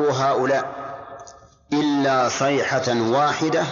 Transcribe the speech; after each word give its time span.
ينظر 0.00 0.10
هؤلاء 0.10 0.64
إلا 1.72 2.28
صيحة 2.28 3.00
واحدة 3.00 3.64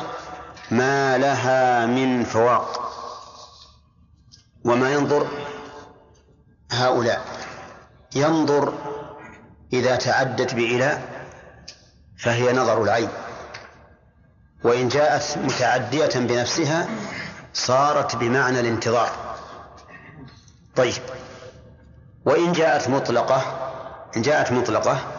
ما 0.70 1.18
لها 1.18 1.86
من 1.86 2.24
فواق 2.24 2.92
وما 4.64 4.92
ينظر 4.92 5.26
هؤلاء. 6.72 7.24
ينظر 8.14 8.72
إذا 9.72 9.96
تعدت 9.96 10.54
بإلى 10.54 10.98
فهي 12.18 12.52
نظر 12.52 12.82
العين. 12.82 13.08
وإن 14.64 14.88
جاءت 14.88 15.38
متعدية 15.38 16.10
بنفسها 16.14 16.88
صارت 17.54 18.16
بمعنى 18.16 18.60
الانتظار. 18.60 19.10
طيب. 20.76 21.02
وإن 22.24 22.52
جاءت 22.52 22.88
مطلقة 22.88 23.42
إن 24.16 24.22
جاءت 24.22 24.52
مطلقة 24.52 25.17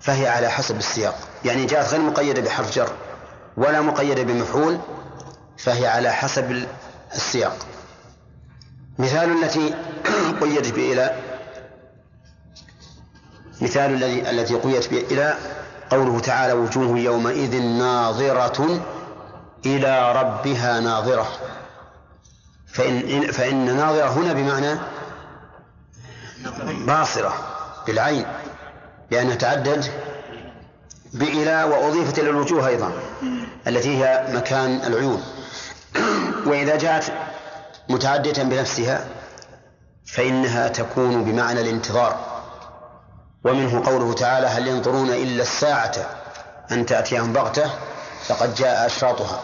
فهي 0.00 0.28
على 0.28 0.48
حسب 0.48 0.76
السياق. 0.76 1.18
يعني 1.44 1.66
جاءت 1.66 1.88
غير 1.88 2.00
مقيدة 2.00 2.42
بحرف 2.42 2.74
جر 2.74 2.92
ولا 3.56 3.80
مقيدة 3.80 4.22
بمفعول 4.22 4.78
فهي 5.58 5.86
على 5.86 6.12
حسب 6.12 6.66
السياق. 7.14 7.56
مثال 8.98 9.44
التي 9.44 9.74
قيدت 10.40 10.74
بإلى 10.74 11.16
مثال 13.60 13.94
الذي 13.94 14.30
التي 14.30 14.54
قيدت 14.54 14.90
بإلى 14.90 15.34
قوله 15.90 16.20
تعالى 16.20 16.52
وجوه 16.52 16.98
يومئذ 16.98 17.62
ناظرة 17.62 18.80
إلى 19.66 20.12
ربها 20.12 20.80
ناظرة. 20.80 21.28
فإن 22.66 23.32
فإن 23.32 23.76
ناظرة 23.76 24.08
هنا 24.08 24.32
بمعنى 24.32 24.78
باصرة 26.86 27.34
بالعين. 27.86 28.26
لأنها 29.10 29.34
تعدد 29.34 29.84
بإلى 31.12 31.64
وأضيفت 31.64 32.18
إلى 32.18 32.30
الوجوه 32.30 32.68
أيضا 32.68 32.92
التي 33.66 34.04
هي 34.04 34.26
مكان 34.32 34.82
العيون. 34.86 35.22
وإذا 36.46 36.76
جاءت 36.76 37.12
متعدية 37.88 38.42
بنفسها 38.42 39.06
فإنها 40.06 40.68
تكون 40.68 41.24
بمعنى 41.24 41.60
الانتظار. 41.60 42.36
ومنه 43.44 43.86
قوله 43.86 44.12
تعالى 44.12 44.46
هل 44.46 44.68
ينظرون 44.68 45.10
إلا 45.10 45.42
الساعة 45.42 45.94
أن 46.70 46.86
تأتيهم 46.86 47.32
بغتة؟ 47.32 47.70
فقد 48.26 48.54
جاء 48.54 48.86
أشراطها. 48.86 49.42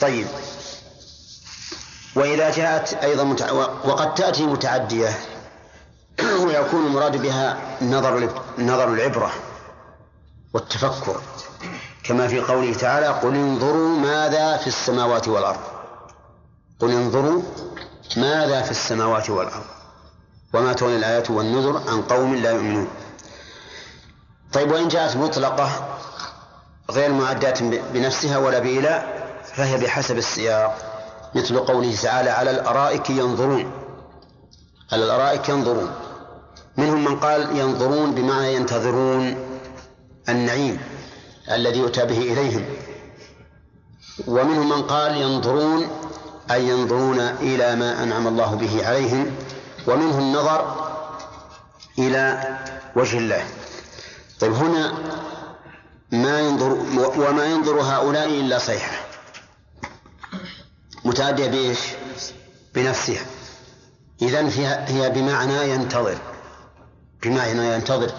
طيب. 0.00 0.26
وإذا 2.16 2.50
جاءت 2.50 2.94
أيضا 2.94 3.24
متع... 3.24 3.52
وقد 3.84 4.14
تأتي 4.14 4.46
متعدية 4.46 5.18
ويكون 6.46 6.86
المراد 6.86 7.22
بها 7.22 7.58
نظر 7.82 8.30
نظر 8.58 8.92
العبرة 8.92 9.30
والتفكر. 10.54 11.20
كما 12.04 12.28
في 12.28 12.40
قوله 12.40 12.74
تعالى 12.74 13.06
قل 13.06 13.34
انظروا 13.34 13.98
ماذا 13.98 14.56
في 14.56 14.66
السماوات 14.66 15.28
والأرض. 15.28 15.60
قل 16.80 16.90
انظروا 16.90 17.42
ماذا 18.16 18.62
في 18.62 18.70
السماوات 18.70 19.30
والأرض. 19.30 19.64
وما 20.54 20.72
تغني 20.72 20.96
الآيات 20.96 21.30
والنذر 21.30 21.82
عن 21.88 22.02
قوم 22.02 22.34
لا 22.34 22.50
يؤمنون. 22.50 22.88
طيب 24.52 24.70
وإن 24.70 24.88
جاءت 24.88 25.16
مطلقة 25.16 25.98
غير 26.90 27.12
معدات 27.12 27.62
بنفسها 27.62 28.38
ولا 28.38 28.58
بإلاء 28.58 29.28
فهي 29.54 29.76
بحسب 29.76 30.18
السياق. 30.18 30.94
مثل 31.34 31.58
قوله 31.58 31.96
تعالى 32.02 32.30
على 32.30 32.50
الأرائك 32.50 33.10
ينظرون. 33.10 33.72
على 34.92 35.04
الأرائك 35.04 35.48
ينظرون. 35.48 36.07
منهم 36.78 37.04
من 37.04 37.16
قال 37.16 37.56
ينظرون 37.56 38.14
بمعنى 38.14 38.54
ينتظرون 38.54 39.36
النعيم 40.28 40.80
الذي 41.50 41.78
يؤتى 41.78 42.04
به 42.04 42.18
إليهم. 42.18 42.64
ومنهم 44.26 44.68
من 44.68 44.82
قال 44.82 45.16
ينظرون 45.16 45.88
أي 46.50 46.68
ينظرون 46.68 47.20
إلى 47.20 47.76
ما 47.76 48.02
أنعم 48.02 48.26
الله 48.26 48.54
به 48.54 48.86
عليهم. 48.86 49.36
ومنه 49.86 50.18
النظر 50.18 50.88
إلى 51.98 52.56
وجه 52.96 53.18
الله. 53.18 53.44
طيب 54.40 54.52
هنا 54.52 54.94
ما 56.12 56.40
ينظر 56.40 56.72
وما 57.18 57.46
ينظر 57.46 57.80
هؤلاء 57.80 58.26
إلا 58.26 58.58
صيحة 58.58 58.92
متعدية 61.04 61.48
بإيش؟ 61.48 61.78
بنفسها. 62.74 63.26
إذن 64.22 64.48
هي 64.86 65.10
بمعنى 65.10 65.70
ينتظر. 65.70 66.18
بمعنى 67.22 67.74
ينتظر. 67.74 68.12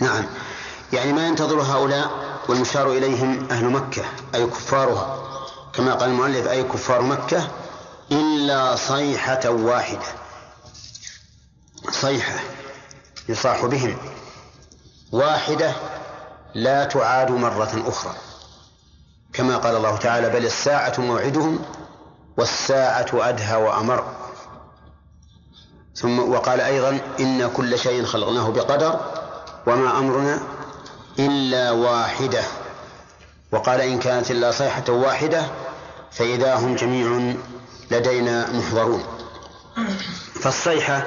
نعم. 0.00 0.24
يعني 0.92 1.12
ما 1.12 1.26
ينتظر 1.26 1.62
هؤلاء 1.62 2.10
والمشار 2.48 2.92
إليهم 2.92 3.48
أهل 3.50 3.64
مكة 3.64 4.02
أي 4.34 4.46
كفارها. 4.46 5.20
كما 5.72 5.94
قال 5.94 6.10
المؤلف 6.10 6.48
أي 6.48 6.62
كفار 6.62 7.02
مكة 7.02 7.48
إلا 8.12 8.76
صيحة 8.76 9.50
واحدة. 9.50 10.06
صيحة 11.90 12.38
يصاح 13.28 13.64
بهم. 13.64 13.96
واحدة 15.12 15.72
لا 16.54 16.84
تعاد 16.84 17.30
مرة 17.30 17.82
أخرى. 17.86 18.14
كما 19.32 19.56
قال 19.56 19.76
الله 19.76 19.96
تعالى 19.96 20.30
بل 20.30 20.46
الساعة 20.46 20.94
موعدهم 20.98 21.64
والساعة 22.36 23.06
أدهى 23.12 23.56
وأمر. 23.56 24.23
ثم 25.94 26.18
وقال 26.18 26.60
أيضا 26.60 27.00
إن 27.20 27.50
كل 27.50 27.78
شيء 27.78 28.04
خلقناه 28.04 28.48
بقدر 28.48 29.00
وما 29.66 29.98
أمرنا 29.98 30.40
إلا 31.18 31.70
واحدة. 31.70 32.42
وقال 33.52 33.80
إن 33.80 33.98
كانت 33.98 34.30
إلا 34.30 34.50
صيحة 34.50 34.84
واحدة 34.88 35.42
فإذا 36.10 36.54
هم 36.54 36.76
جميع 36.76 37.34
لدينا 37.90 38.52
محضرون. 38.52 39.02
فالصيحة 40.40 41.06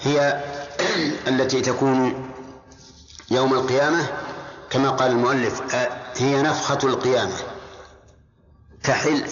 هي 0.00 0.44
التي 1.28 1.60
تكون 1.60 2.30
يوم 3.30 3.54
القيامة 3.54 4.06
كما 4.70 4.90
قال 4.90 5.10
المؤلف 5.10 5.62
هي 6.16 6.42
نفخة 6.42 6.78
القيامة. 6.84 7.36
تحل 8.82 9.24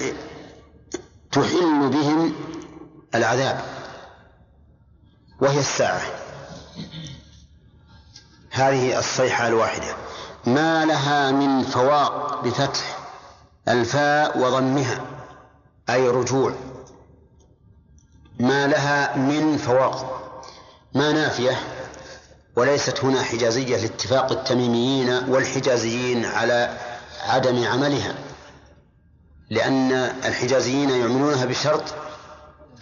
تحل 1.32 1.88
بهم 1.88 2.32
العذاب. 3.14 3.79
وهي 5.40 5.58
الساعة. 5.58 6.02
هذه 8.50 8.98
الصيحة 8.98 9.48
الواحدة. 9.48 9.96
ما 10.46 10.84
لها 10.84 11.30
من 11.30 11.62
فواق 11.62 12.40
بفتح 12.44 12.98
الفاء 13.68 14.38
وضمها 14.38 15.00
أي 15.90 16.08
رجوع. 16.08 16.54
ما 18.40 18.66
لها 18.66 19.16
من 19.16 19.56
فواق. 19.56 20.16
ما 20.94 21.12
نافية 21.12 21.60
وليست 22.56 23.04
هنا 23.04 23.22
حجازية 23.22 23.76
لاتفاق 23.76 24.32
التميميين 24.32 25.10
والحجازيين 25.28 26.24
على 26.24 26.78
عدم 27.20 27.64
عملها 27.66 28.14
لأن 29.50 29.92
الحجازيين 30.24 30.90
يعملونها 30.90 31.44
بشرط 31.44 31.94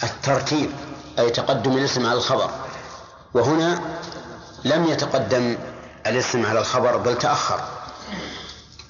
الترتيب. 0.03 0.71
أي 1.19 1.31
تقدم 1.31 1.73
الاسم 1.73 2.07
على 2.07 2.15
الخبر. 2.19 2.51
وهنا 3.35 3.81
لم 4.65 4.85
يتقدم 4.85 5.57
الاسم 6.07 6.47
على 6.47 6.59
الخبر 6.61 6.97
بل 6.97 7.19
تأخر. 7.19 7.61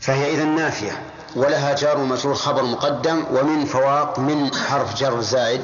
فهي 0.01 0.35
إذا 0.35 0.45
نافية 0.45 1.03
ولها 1.37 1.73
جار 1.73 1.99
ومجرور 1.99 2.35
خبر 2.35 2.63
مقدم 2.63 3.25
ومن 3.33 3.65
فواق 3.65 4.19
من 4.19 4.55
حرف 4.55 4.95
جر 4.95 5.21
زائد 5.21 5.63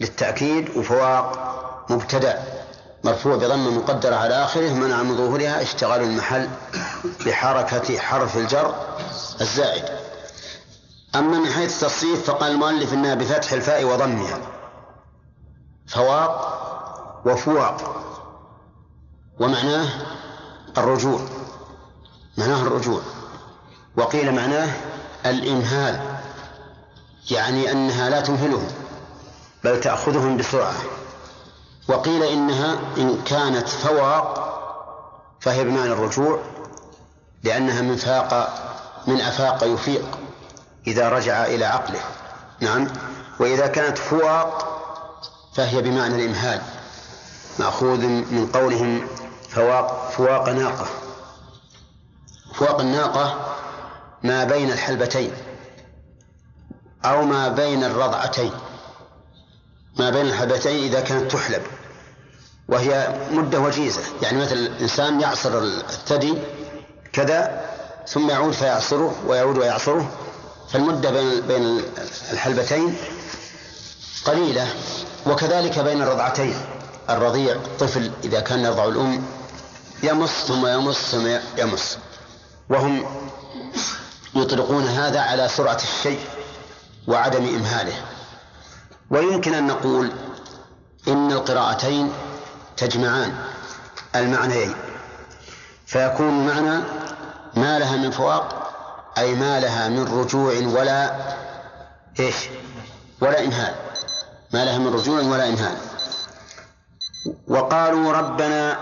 للتأكيد 0.00 0.76
وفواق 0.76 1.54
مبتدأ 1.90 2.42
مرفوع 3.04 3.36
بضمة 3.36 3.70
مقدرة 3.70 4.16
على 4.16 4.44
آخره 4.44 4.70
منع 4.70 5.02
من 5.02 5.16
ظهورها 5.16 5.62
اشتغال 5.62 6.02
المحل 6.02 6.48
بحركة 7.26 7.98
حرف 7.98 8.36
الجر 8.36 8.74
الزائد. 9.40 9.84
أما 11.14 11.38
من 11.38 11.50
حيث 11.50 11.82
التصريف 11.82 12.30
فقال 12.30 12.52
المؤلف 12.52 12.92
إنها 12.92 13.14
بفتح 13.14 13.52
الفاء 13.52 13.84
وضمها. 13.84 14.38
فواق 15.86 16.54
وفواق 17.24 18.04
ومعناه 19.40 19.88
الرجوع. 20.78 21.20
معناه 22.38 22.62
الرجوع. 22.62 23.00
وقيل 23.96 24.34
معناه 24.34 24.72
الإمهال 25.26 26.00
يعني 27.30 27.72
أنها 27.72 28.10
لا 28.10 28.20
تمهلهم 28.20 28.68
بل 29.64 29.80
تأخذهم 29.80 30.36
بسرعة. 30.36 30.74
وقيل 31.88 32.22
إنها 32.22 32.78
إن 32.96 33.22
كانت 33.22 33.68
فواق 33.68 34.44
فهي 35.40 35.64
بمعنى 35.64 35.92
الرجوع 35.92 36.38
لأنها 37.42 37.82
من 37.82 37.96
فاق 37.96 38.54
من 39.06 39.20
أفاق 39.20 39.64
يفيق 39.64 40.18
إذا 40.86 41.08
رجع 41.08 41.44
إلى 41.44 41.64
عقله. 41.64 42.00
نعم. 42.60 42.88
وإذا 43.40 43.66
كانت 43.66 43.98
فواق 43.98 44.73
فهي 45.54 45.82
بمعنى 45.82 46.14
الإمهال 46.14 46.60
مأخوذ 47.58 48.06
من 48.06 48.50
قولهم 48.54 49.06
فواق, 49.48 50.10
فواق 50.10 50.48
ناقة. 50.48 50.86
فواق 52.54 52.80
الناقة 52.80 53.54
ما 54.22 54.44
بين 54.44 54.70
الحلبتين 54.72 55.32
أو 57.04 57.24
ما 57.24 57.48
بين 57.48 57.84
الرضعتين. 57.84 58.52
ما 59.98 60.10
بين 60.10 60.26
الحلبتين 60.26 60.84
إذا 60.84 61.00
كانت 61.00 61.32
تحلب 61.32 61.62
وهي 62.68 63.14
مدة 63.30 63.60
وجيزة. 63.60 64.02
يعني 64.22 64.38
مثل 64.38 64.56
الإنسان 64.56 65.20
يعصر 65.20 65.58
الثدي 65.58 66.34
كذا 67.12 67.64
ثم 68.08 68.30
يعود 68.30 68.52
فيعصره 68.52 69.14
ويعود 69.26 69.58
ويعصره 69.58 70.10
فالمدة 70.68 71.10
بين 71.10 71.40
بين 71.40 71.82
الحلبتين 72.32 72.96
قليلة 74.24 74.74
وكذلك 75.26 75.78
بين 75.78 76.02
الرضعتين. 76.02 76.56
الرضيع 77.10 77.52
الطفل 77.52 78.12
إذا 78.24 78.40
كان 78.40 78.60
يرضع 78.60 78.84
الأم 78.84 79.24
يمص 80.02 80.30
ثم 80.30 80.66
يمص 80.66 80.98
ثم 80.98 81.38
يمص. 81.58 81.98
وهم 82.70 83.06
يطلقون 84.34 84.84
هذا 84.84 85.20
على 85.20 85.48
سرعة 85.48 85.78
الشيء 85.82 86.20
وعدم 87.06 87.44
إمهاله. 87.44 87.94
ويمكن 89.10 89.54
أن 89.54 89.66
نقول 89.66 90.12
إن 91.08 91.32
القراءتين 91.32 92.12
تجمعان 92.76 93.34
المعنيين. 94.16 94.74
فيكون 95.86 96.28
المعنى 96.28 96.84
ما 97.56 97.78
لها 97.78 97.96
من 97.96 98.10
فواق 98.10 98.72
أي 99.18 99.34
ما 99.34 99.60
لها 99.60 99.88
من 99.88 100.20
رجوع 100.20 100.52
ولا 100.52 101.14
إيش 102.20 102.34
ولا 103.20 103.44
إمهال. 103.44 103.74
ما 104.54 104.64
لها 104.64 104.78
من 104.78 104.94
رجوع 104.94 105.20
ولا 105.20 105.48
إمهال 105.48 105.76
وقالوا 107.48 108.12
ربنا 108.12 108.78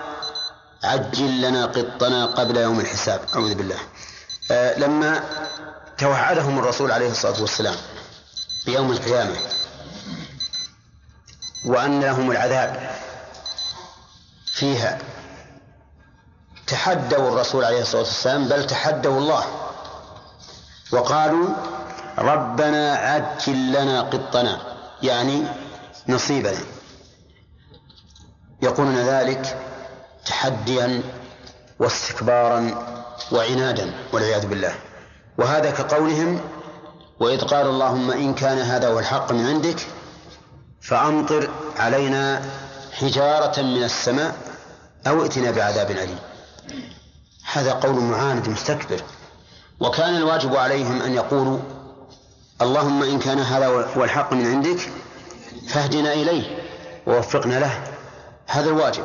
عجل 0.85 1.41
لنا 1.41 1.67
قطنا 1.67 2.27
قبل 2.27 2.57
يوم 2.57 2.81
الحساب. 2.81 3.21
أعوذ 3.35 3.55
بالله. 3.55 3.79
آه 4.51 4.79
لما 4.79 5.25
توعدهم 5.99 6.59
الرسول 6.59 6.93
عليه 6.93 7.11
الصلاة 7.11 7.41
والسلام 7.41 7.75
بيوم 8.67 8.93
القيامة 8.93 9.37
وأن 11.67 12.01
لهم 12.01 12.31
العذاب 12.31 12.91
فيها 14.47 14.99
تحدوا 16.67 17.29
الرسول 17.29 17.65
عليه 17.65 17.81
الصلاة 17.83 18.03
والسلام 18.03 18.49
بل 18.49 18.67
تحدوا 18.67 19.19
الله. 19.19 19.45
وقالوا 20.93 21.49
ربنا 22.19 22.95
عجل 22.95 23.73
لنا 23.73 24.01
قطنا 24.01 24.61
يعني 25.03 25.62
نصيبنا 26.09 26.59
يقولون 28.63 28.97
ذلك 28.97 29.59
تحديا 30.27 31.03
واستكبارا 31.79 32.85
وعنادا 33.33 33.95
والعياذ 34.13 34.47
بالله. 34.47 34.75
وهذا 35.39 35.71
كقولهم 35.71 36.41
وإذ 37.21 37.41
قال 37.41 37.67
اللهم 37.67 38.11
إن 38.11 38.35
كان 38.35 38.59
هذا 38.59 38.89
هو 38.89 38.99
الحق 38.99 39.33
من 39.33 39.47
عندك 39.47 39.87
فأمطر 40.81 41.51
علينا 41.77 42.43
حجارة 42.93 43.63
من 43.63 43.85
السماء 43.85 44.35
أو 45.07 45.23
ائتنا 45.23 45.51
بعذاب 45.51 45.91
أليم. 45.91 46.19
هذا 47.53 47.73
قول 47.73 47.95
معاند 47.95 48.49
مستكبر. 48.49 49.03
وكان 49.81 50.17
الواجب 50.17 50.57
عليهم 50.57 51.03
أن 51.03 51.15
يقولوا 51.15 51.59
اللهم 52.63 53.03
إن 53.03 53.19
كان 53.19 53.39
هذا 53.39 53.67
هو 53.67 54.05
الحق 54.05 54.33
من 54.33 54.47
عندك 54.47 54.91
فاهدنا 55.69 56.13
إليه 56.13 56.59
ووفقنا 57.07 57.61
له. 57.61 57.83
هذا 58.47 58.71
الواجب. 58.71 59.05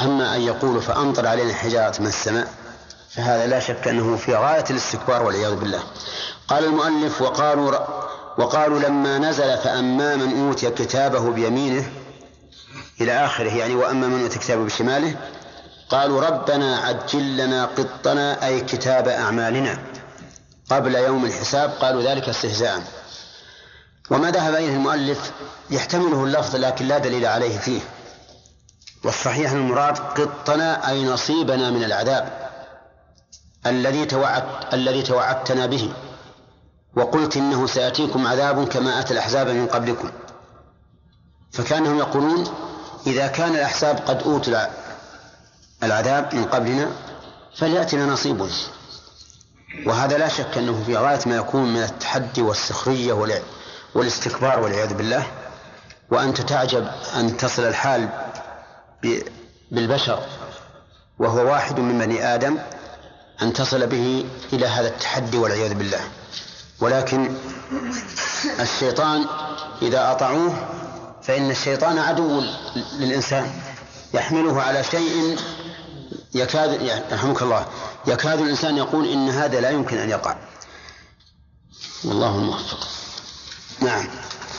أما 0.00 0.36
أن 0.36 0.40
يقولوا 0.40 0.80
فأمطر 0.80 1.26
علينا 1.26 1.54
حجارة 1.54 2.00
من 2.00 2.06
السماء 2.06 2.48
فهذا 3.10 3.46
لا 3.46 3.60
شك 3.60 3.88
أنه 3.88 4.16
في 4.16 4.34
غاية 4.34 4.64
الاستكبار 4.70 5.22
والعياذ 5.22 5.54
بالله. 5.54 5.80
قال 6.48 6.64
المؤلف 6.64 7.22
وقالوا 7.22 7.78
وقالوا 8.38 8.80
لما 8.80 9.18
نزل 9.18 9.58
فأما 9.58 10.16
من 10.16 10.48
أوتي 10.48 10.70
كتابه 10.70 11.30
بيمينه 11.30 11.90
إلى 13.00 13.24
آخره 13.24 13.50
يعني 13.50 13.74
وأما 13.74 14.06
من 14.06 14.22
أوتي 14.22 14.38
كتابه 14.38 14.64
بشماله 14.64 15.16
قالوا 15.88 16.20
ربنا 16.20 16.78
عجل 16.78 17.36
لنا 17.36 17.64
قطنا 17.64 18.46
أي 18.46 18.60
كتاب 18.60 19.08
أعمالنا 19.08 19.78
قبل 20.70 20.94
يوم 20.94 21.24
الحساب. 21.24 21.70
قالوا 21.70 22.02
ذلك 22.02 22.28
استهزاء. 22.28 22.82
وما 24.10 24.30
ذهب 24.30 24.54
إليه 24.54 24.74
المؤلف 24.74 25.32
يحتمله 25.70 26.24
اللفظ 26.24 26.56
لكن 26.56 26.86
لا 26.86 26.98
دليل 26.98 27.26
عليه 27.26 27.58
فيه. 27.58 27.80
والصحيح 29.04 29.50
المراد 29.52 29.98
قطنا 29.98 30.88
أي 30.88 31.04
نصيبنا 31.04 31.70
من 31.70 31.84
العذاب 31.84 32.50
الذي 33.66 34.04
توعد 34.04 34.44
الذي 34.72 35.02
توعدتنا 35.02 35.66
به. 35.66 35.92
وقلت 36.96 37.36
إنه 37.36 37.66
سيأتيكم 37.66 38.26
عذاب 38.26 38.68
كما 38.68 39.00
أتى 39.00 39.14
الأحزاب 39.14 39.48
من 39.48 39.66
قبلكم. 39.66 40.10
فكانهم 41.52 41.98
يقولون 41.98 42.44
إذا 43.06 43.26
كان 43.26 43.54
الأحزاب 43.54 43.96
قد 44.06 44.22
أوتوا 44.22 44.66
العذاب 45.82 46.34
من 46.34 46.44
قبلنا 46.44 46.90
فليأتنا 47.56 48.06
نصيبنا 48.06 48.50
وهذا 49.86 50.18
لا 50.18 50.28
شك 50.28 50.58
أنه 50.58 50.82
في 50.86 50.96
غاية 50.96 51.20
ما 51.26 51.36
يكون 51.36 51.74
من 51.74 51.82
التحدي 51.82 52.42
والسخرية 52.42 53.12
والاستكبار 53.94 54.60
والعياذ 54.60 54.94
بالله 54.94 55.26
وأنت 56.10 56.40
تعجب 56.40 56.88
أن 57.16 57.36
تصل 57.36 57.62
الحال 57.62 58.08
بالبشر 59.70 60.26
وهو 61.18 61.46
واحد 61.46 61.80
من 61.80 61.98
بني 61.98 62.34
آدم 62.34 62.58
أن 63.42 63.52
تصل 63.52 63.86
به 63.86 64.26
إلى 64.52 64.66
هذا 64.66 64.88
التحدي 64.88 65.36
والعياذ 65.38 65.74
بالله. 65.74 66.00
ولكن 66.80 67.34
الشيطان 68.60 69.26
إذا 69.82 70.10
أطعوه 70.10 70.68
فإن 71.22 71.50
الشيطان 71.50 71.98
عدو 71.98 72.42
للإنسان 72.98 73.50
يحمله 74.14 74.62
على 74.62 74.84
شيء 74.84 75.38
يكاد 76.34 76.82
يرحمك 77.10 77.42
الله 77.42 77.66
يكاد 78.06 78.40
الإنسان 78.40 78.76
يقول 78.76 79.08
إن 79.08 79.28
هذا 79.28 79.60
لا 79.60 79.70
يمكن 79.70 79.98
أن 79.98 80.10
يقع. 80.10 80.36
والله 82.04 82.34
الموفق. 82.36 82.88
نعم. 83.80 84.04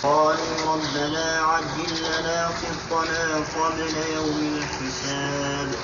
قالوا 0.03 0.73
ربنا 0.73 1.41
عجل 1.41 1.93
لنا 2.01 2.47
قطنا 2.47 3.35
قبل 3.35 3.93
يوم 4.13 4.57
الحساب. 4.57 5.75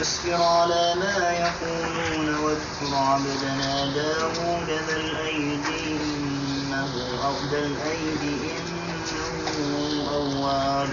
اصبر 0.00 0.42
على 0.42 0.94
ما 0.94 1.32
يقولون 1.32 2.44
واذكر 2.44 2.96
عبدنا 2.96 3.86
داود 3.86 4.68
ذا 4.88 4.96
الأيدي 4.96 5.96
إنه 5.96 6.88
أغدى 7.24 7.58
الأيدي 7.58 8.50
إنه 8.56 10.08
أواب. 10.14 10.88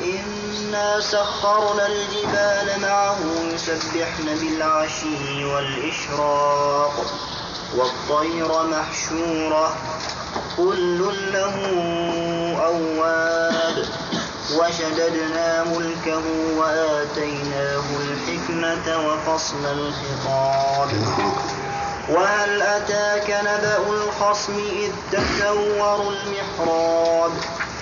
إنا 0.00 1.00
سخرنا 1.00 1.86
الجبال 1.86 2.80
معه 2.82 3.18
يسبحن 3.52 4.24
بالعشي 4.40 5.44
والإشراق 5.44 7.04
والطير 7.76 8.62
محشورة. 8.62 9.76
كل 10.56 10.98
له 11.32 11.54
أواب. 12.64 13.86
وشددنا 14.56 15.64
ملكه 15.64 16.22
وآتيناه 16.56 17.84
الحكمة 18.00 18.86
وفصل 19.06 19.64
الخطاب. 19.64 20.90
وهل 22.08 22.62
أتاك 22.62 23.30
نبأ 23.30 23.90
الخصم 23.90 24.52
إذ 24.58 24.92
تسوروا 25.12 26.12
المحراب؟ 26.12 27.32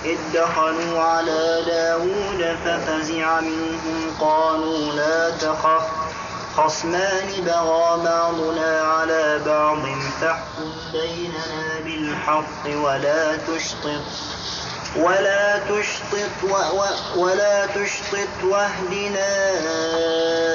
إذ 0.05 0.17
دخلوا 0.33 0.99
على 0.99 1.63
داود 1.67 2.55
ففزع 2.65 3.39
منهم 3.39 4.15
قالوا 4.19 4.93
لا 4.93 5.29
تخف. 5.29 5.83
خصمان 6.57 7.27
بغى 7.45 8.03
بعضنا 8.05 8.81
على 8.81 9.41
بعض 9.45 9.79
فاحكم 10.21 10.71
بيننا 10.91 11.70
بالحق 12.21 12.83
ولا 12.83 13.35
تشطط 13.35 14.01
ولا 14.95 15.57
تشطط 15.57 16.43
ولا 17.15 17.65
تشطط 17.65 18.43
واهدنا 18.43 19.29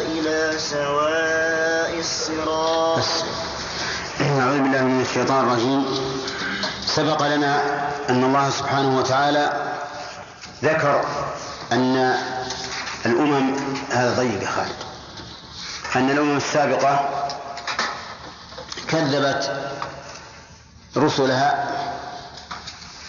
إلى 0.00 0.58
سواء 0.58 1.98
الصراط. 1.98 3.04
أعوذ 4.20 4.58
بالله 4.58 4.82
من 4.82 5.00
الشيطان 5.00 5.44
الرجيم. 5.44 5.84
سبق 6.86 7.22
لنا 7.22 7.62
أن 8.10 8.24
الله 8.24 8.50
سبحانه 8.50 8.98
وتعالى 8.98 9.52
ذكر 10.62 11.04
أن 11.72 12.14
الأمم 13.06 13.56
هذا 13.90 14.14
ضيق 14.16 14.42
يا 14.42 14.48
خالد 14.48 14.78
أن 15.96 16.10
الأمم 16.10 16.36
السابقة 16.36 17.08
كذبت 18.88 19.50
رسلها 20.96 21.72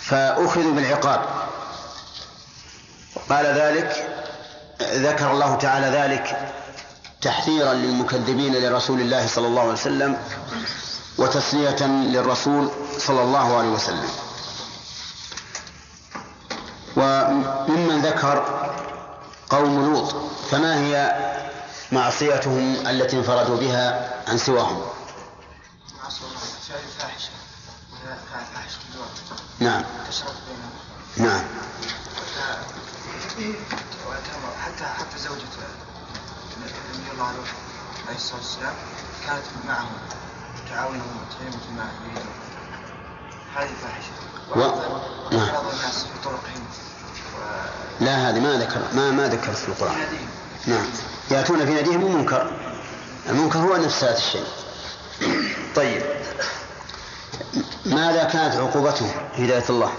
فأخذوا 0.02 0.74
بالعقاب. 0.74 1.26
قال 3.30 3.46
ذلك 3.46 4.08
ذكر 4.82 5.32
الله 5.32 5.56
تعالى 5.56 5.86
ذلك 5.98 6.54
تحذيرا 7.22 7.74
للمكذبين 7.74 8.54
لرسول 8.54 9.02
الله 9.02 9.28
صلى 9.28 9.48
الله 9.48 9.62
عليه 9.62 9.72
وسلم 9.72 10.18
وتسلية 11.18 11.84
للرسول 11.88 12.72
صلى 12.98 13.22
الله 13.22 13.58
عليه 13.58 13.70
وسلم. 13.70 14.10
وممن 16.98 18.02
ذكر 18.02 18.68
قوم 19.50 19.86
لوط 19.86 20.16
فما 20.52 20.80
هي 20.80 21.16
معصيتهم 21.92 22.88
التي 22.88 23.18
انفردوا 23.18 23.58
بها 23.58 24.14
عن 24.28 24.38
سواهم؟ 24.38 24.82
نعم. 29.60 29.84
نعم. 31.18 31.44
حتى 34.66 34.86
حتى 34.86 35.18
زوجة 35.18 35.44
النبي 36.58 37.12
الله 37.14 37.26
عليه 38.08 38.16
الصلاة 38.16 38.38
والسلام 38.38 38.74
كانت 39.28 39.46
معه 39.68 39.88
تعاونه 40.70 41.04
وتعينه 41.04 41.58
مع 41.78 41.86
هذه 43.56 43.70
فاحشة 43.84 44.12
و... 44.56 44.60
نعم. 45.32 45.68
الناس 45.74 46.04
في 46.04 46.24
طرقهم 46.24 46.66
و... 47.36 47.40
لا 48.00 48.30
هذه 48.30 48.40
ما 48.40 48.58
ذكر 48.58 48.82
ما 48.94 49.12
ما 49.12 49.28
ذكرت 49.28 49.58
في 49.58 49.70
القرآن. 49.70 49.96
نعم. 50.68 50.86
يأتون 51.32 51.66
في 51.66 51.74
ناديهم 51.74 52.02
المنكر 52.06 52.52
المنكر 53.30 53.60
هو 53.60 53.78
نفس 53.78 54.04
هذا 54.04 54.18
الشيء. 54.18 54.48
طيب. 55.76 56.04
ماذا 57.86 58.24
كانت 58.24 58.56
عقوبتهم 58.56 59.12
هداية 59.34 59.64
الله؟ 59.70 59.92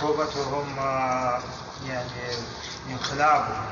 عقوبتهم 0.00 0.78
آه، 0.78 1.38
يعني 1.88 2.36
انقلابهم. 2.90 3.64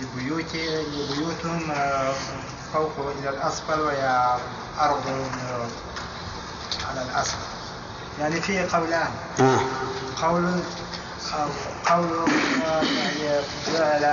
لبيوت 0.00 0.54
لبيوتهم 0.54 1.70
آه، 1.70 2.12
فوق 2.72 2.92
إلى 3.18 3.28
الأسفل 3.28 3.80
وهي 3.80 4.36
أرض 4.80 5.02
على 6.90 7.02
الأسفل. 7.02 7.38
يعني 8.20 8.40
في 8.40 8.62
قولان. 8.62 9.10
آه. 9.40 9.60
قول 10.22 10.60
قول 11.88 12.28
يعني 12.96 13.40
جعل 13.72 14.04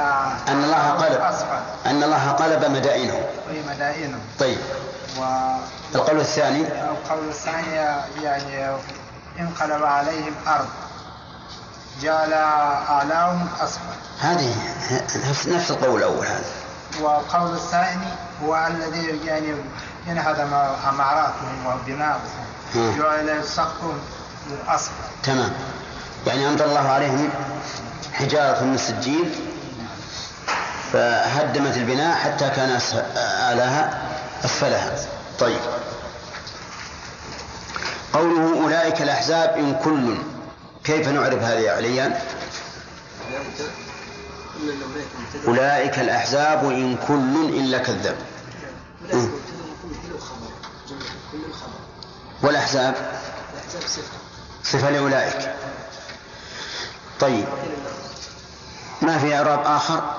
أن 0.47 0.63
الله 0.63 0.89
قلب 0.91 1.21
أن 1.85 2.03
الله 2.03 2.31
قلب 2.31 2.71
مدائنهم. 2.71 3.23
أي 3.49 3.63
مدائنهم. 3.75 4.21
طيب. 4.39 4.57
و 5.19 5.23
القول 5.95 6.19
الثاني؟ 6.19 6.61
القول 6.61 7.27
الثاني 7.29 7.75
يعني 8.23 8.75
انقلب 9.39 9.83
عليهم 9.83 10.33
أرض. 10.47 10.67
جعل 12.01 12.33
أعلاهم 12.33 13.47
أسفل 13.61 13.81
هذه 14.19 14.55
نفس 15.47 15.71
القول 15.71 15.97
الأول 15.97 16.25
هذا. 16.25 16.45
والقول 17.01 17.53
الثاني 17.55 18.07
هو 18.43 18.67
الذي 18.67 19.19
يعني 19.25 19.55
ينهدم 20.07 20.53
عماراتهم 20.87 21.65
وبناؤهم. 21.65 22.47
جعل 22.75 23.45
سقفهم 23.45 23.99
أسفل 24.67 24.93
تمام. 25.23 25.53
يعني 26.27 26.47
أمطر 26.47 26.65
الله 26.65 26.89
عليهم 26.89 27.29
حجارة 28.13 28.63
من 28.63 28.77
سجيل 28.77 29.35
فهدمت 30.93 31.77
البناء 31.77 32.15
حتى 32.17 32.49
كان 32.49 32.79
أعلاها 33.17 34.06
أسفلها 34.45 34.95
طيب. 35.39 35.59
قوله 38.13 38.63
أولئك 38.63 39.01
الأحزاب 39.01 39.49
إن 39.57 39.79
كل 39.83 40.17
كيف 40.83 41.07
نعرف 41.07 41.43
هذه 41.43 41.59
يا 41.59 41.71
عليان 41.71 42.19
أولئك 45.47 45.99
الأحزاب 45.99 46.63
إن 46.71 46.97
كل 47.07 47.49
إلا 47.59 47.77
كذب 47.77 48.15
والأحزاب؟ 52.43 52.95
صفة. 54.63 54.89
لأولئك. 54.89 55.55
طيب. 57.19 57.45
ما 59.01 59.17
في 59.17 59.35
إعراب 59.35 59.65
آخر؟ 59.65 60.17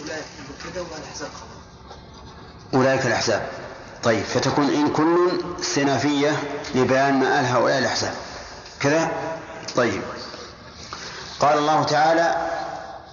أولئك 0.00 0.24
الأحزاب. 3.06 3.42
طيب 4.02 4.24
فتكون 4.24 4.64
إن 4.64 4.92
كل 4.92 5.42
استنافية 5.60 6.30
لبيان 6.74 7.14
مآل 7.14 7.44
هؤلاء 7.44 7.78
الأحزاب. 7.78 8.12
كذا؟ 8.80 9.10
طيب. 9.76 10.02
قال 11.40 11.58
الله 11.58 11.84
تعالى 11.84 12.48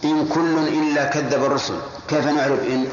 إن 0.04 0.28
كل 0.28 0.68
إلا 0.68 1.06
كذب 1.06 1.44
الرسل. 1.44 1.80
كيف 2.08 2.26
نعرف 2.26 2.60
إن؟ 2.60 2.88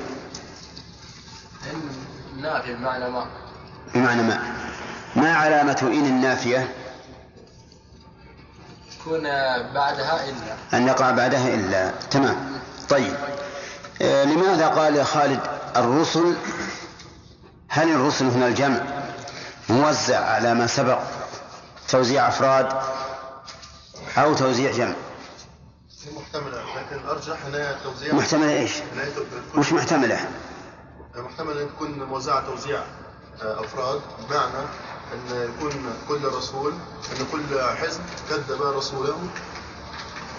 إن 1.73 2.43
نافية 2.43 2.75
بمعنى 2.75 3.11
ما؟ 3.11 3.27
بمعنى 3.95 4.23
ما؟ 4.23 4.43
ما 5.17 5.35
علامة 5.35 5.79
إن 5.83 6.07
النافية؟ 6.07 6.69
يكون 9.01 9.23
بعدها 9.75 10.25
إلا. 10.25 10.79
أن 10.79 10.87
يقع 10.87 11.11
بعدها 11.11 11.55
إلا. 11.55 11.91
تمام. 12.11 12.37
طيب. 12.89 13.17
لماذا 14.01 14.69
قال 14.69 14.97
يا 14.97 15.05
خالد 15.05 15.41
الرسل؟ 15.77 16.37
هل 17.69 17.91
الرسل 17.93 18.25
هنا 18.25 18.47
الجمع 18.47 18.81
موزع 19.69 20.19
على 20.19 20.55
ما 20.55 20.67
سبق 20.67 20.99
توزيع 21.89 22.29
أفراد 22.29 22.69
أو 24.19 24.35
توزيع 24.35 24.73
جمع؟ 24.73 24.95
محتملة 26.17 26.63
لكن 26.77 26.97
الأرجح 27.05 27.37
أنها 27.47 27.79
توزيع. 27.85 28.15
محتملة 28.15 28.53
إيش؟ 28.53 28.73
مش 29.55 29.73
محتملة. 29.73 30.29
محتملة 31.17 31.63
أن 31.63 31.69
تكون 31.69 32.03
موزعة 32.03 32.47
توزيع 32.47 32.83
آه، 33.43 33.61
أفراد. 33.61 34.01
بمعنى 34.31 34.67
أن 35.13 35.51
يكون 35.59 35.73
كل 36.09 36.25
رسول 36.25 36.73
أن 37.13 37.27
كل 37.33 37.61
حزب 37.77 38.01
كذب 38.31 38.63
رسوله. 38.63 39.19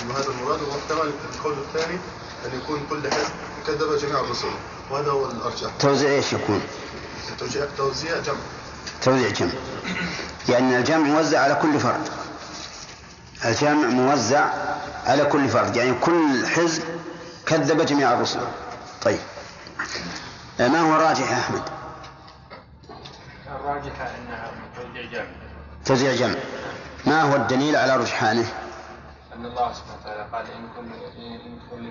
وهذا 0.09 0.27
المراد. 0.29 0.59
ومحتمل 0.61 1.13
القول 1.35 1.53
الثاني 1.53 1.99
أن 2.45 2.59
يكون 2.63 2.85
كل 2.89 3.11
حزب 3.11 3.33
كذب 3.67 3.97
جميع 3.97 4.19
الرسل. 4.19 4.47
وهذا 4.91 5.11
هو 5.11 5.25
الأرجح. 5.25 5.69
توزيع 5.79 6.09
إيش 6.09 6.33
يكون؟ 6.33 6.61
توزيع 7.39 7.65
توزيع 7.77 8.17
جمع. 8.17 8.37
توزيع 9.01 9.29
جمع. 9.29 9.51
يعني 10.49 10.77
الجمع 10.77 11.07
موزع 11.07 11.39
على 11.39 11.55
كل 11.55 11.79
فرد. 11.79 12.09
الجمع 13.45 13.87
موزع 13.87 14.49
على 15.05 15.25
كل 15.25 15.49
فرد. 15.49 15.75
يعني 15.75 15.93
كل 15.93 16.47
حزب 16.47 16.83
كذب 17.45 17.85
جميع 17.85 18.13
الرسل. 18.13 18.39
طيب. 19.01 19.19
ما 20.59 20.79
هو 20.79 20.95
الراجح 20.95 21.31
يا 21.31 21.37
أحمد؟ 21.37 21.61
الراجح 23.47 24.01
أنها 24.01 24.51
توزيع 24.75 25.11
جمع. 25.11 25.25
توزيع 25.85 26.15
جمع. 26.15 26.39
ما 27.05 27.21
هو 27.21 27.35
الدليل 27.35 27.75
على 27.75 27.95
رجحانه؟ 27.95 28.45
أن 29.37 29.45
الله 29.45 29.73
سبحانه 29.73 29.97
وتعالى 30.01 30.27
قال 30.33 30.45
إن 30.45 30.67
كل 30.75 30.89
إن 31.21 31.59
كل 31.71 31.85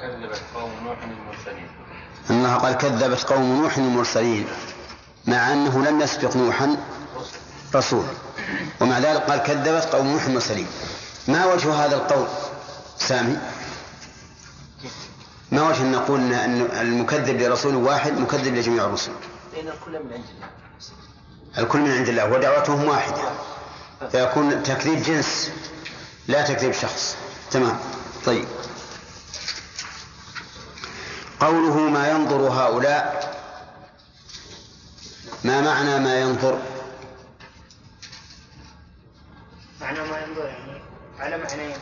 كذبت 0.00 0.42
قوم 0.54 0.70
نوح 0.84 0.98
المرسلين. 1.02 1.68
الله 2.30 2.54
قال 2.54 2.74
كذبت 2.74 3.22
قوم 3.24 3.62
نوح 3.62 3.76
المرسلين 3.76 4.46
مع 5.26 5.52
أنه 5.52 5.84
لم 5.84 6.00
يسبق 6.00 6.36
نوحا 6.36 6.76
رسول. 7.74 8.04
ومع 8.80 8.98
ذلك 8.98 9.20
قال 9.20 9.42
كذبت 9.42 9.84
قوم 9.84 10.06
نوح 10.06 10.24
المرسلين. 10.24 10.66
ما 11.28 11.46
وجه 11.46 11.74
هذا 11.74 11.96
القول؟ 11.96 12.26
سامي. 12.98 13.36
ما 15.52 15.68
وجه 15.68 15.82
أن 15.82 15.92
نقول 15.92 16.32
أن 16.32 16.60
المكذب 16.80 17.40
لرسول 17.40 17.76
واحد 17.76 18.12
مكذب 18.12 18.54
لجميع 18.54 18.84
الرسل؟ 18.84 19.12
لأن 19.52 19.68
الكل 19.68 19.90
من 19.90 20.12
عند 20.12 20.24
الله. 20.34 20.48
الكل 21.58 21.80
من 21.80 21.90
عند 21.90 22.08
الله 22.08 22.32
ودعوتهم 22.32 22.84
واحدة. 22.84 23.22
فيكون 24.10 24.62
تكذيب 24.62 25.02
جنس. 25.02 25.52
لا 26.28 26.42
تكذيب 26.42 26.72
شخص. 26.72 27.16
تمام. 27.50 27.78
طيب. 28.24 28.48
قوله 31.40 31.76
ما 31.76 32.10
ينظر 32.10 32.48
هؤلاء 32.48 33.32
ما 35.44 35.60
معنى 35.60 35.98
ما 35.98 36.20
ينظر؟ 36.20 36.58
معنى 39.80 39.98
ما 39.98 40.20
ينظر 40.20 40.46
يعني 40.46 40.80
على 41.20 41.38
معنيين 41.38 41.76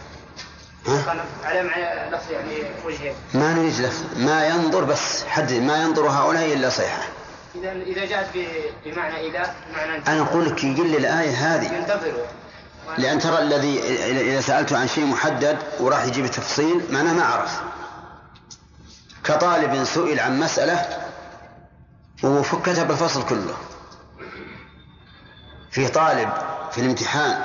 على 1.44 1.62
معنى 1.62 2.10
لفظ 2.10 2.32
يعني 2.32 2.62
وجهين 2.84 3.14
ما 3.34 3.52
نريد 3.52 3.80
لفظ. 3.80 4.04
ما 4.16 4.46
ينظر 4.46 4.84
بس 4.84 5.24
حد 5.24 5.52
ما 5.52 5.82
ينظر 5.82 6.08
هؤلاء 6.08 6.52
إلا 6.52 6.70
صيحة. 6.70 7.02
إذا 7.54 7.72
إذا 7.72 8.04
جاءت 8.04 8.28
بمعنى 8.84 9.28
إذا 9.28 9.54
معنى 9.76 9.96
أنا 10.08 10.22
أقول 10.22 10.46
لك 10.46 10.64
يقل 10.64 10.96
الآية 10.96 11.30
هذه. 11.30 11.74
ينتظروا 11.74 12.26
لأن 12.98 13.18
ترى 13.18 13.38
الذي 13.38 13.80
اذا 14.20 14.40
سالته 14.40 14.78
عن 14.78 14.88
شيء 14.88 15.06
محدد 15.06 15.58
وراح 15.80 16.04
يجيب 16.04 16.26
تفصيل 16.26 16.84
معناه 16.90 17.12
ما 17.12 17.24
عرف. 17.24 17.60
كطالب 19.24 19.84
سئل 19.84 20.20
عن 20.20 20.40
مسألة 20.40 21.06
وكتب 22.24 22.90
الفصل 22.90 23.26
كله. 23.26 23.54
في 25.70 25.88
طالب 25.88 26.28
في 26.70 26.80
الامتحان 26.80 27.42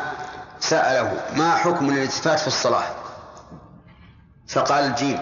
سأله 0.59 1.21
ما 1.35 1.55
حكم 1.55 1.89
الالتفات 1.89 2.39
في 2.39 2.47
الصلاة؟ 2.47 2.95
فقال 4.47 4.83
الجيم 4.83 5.19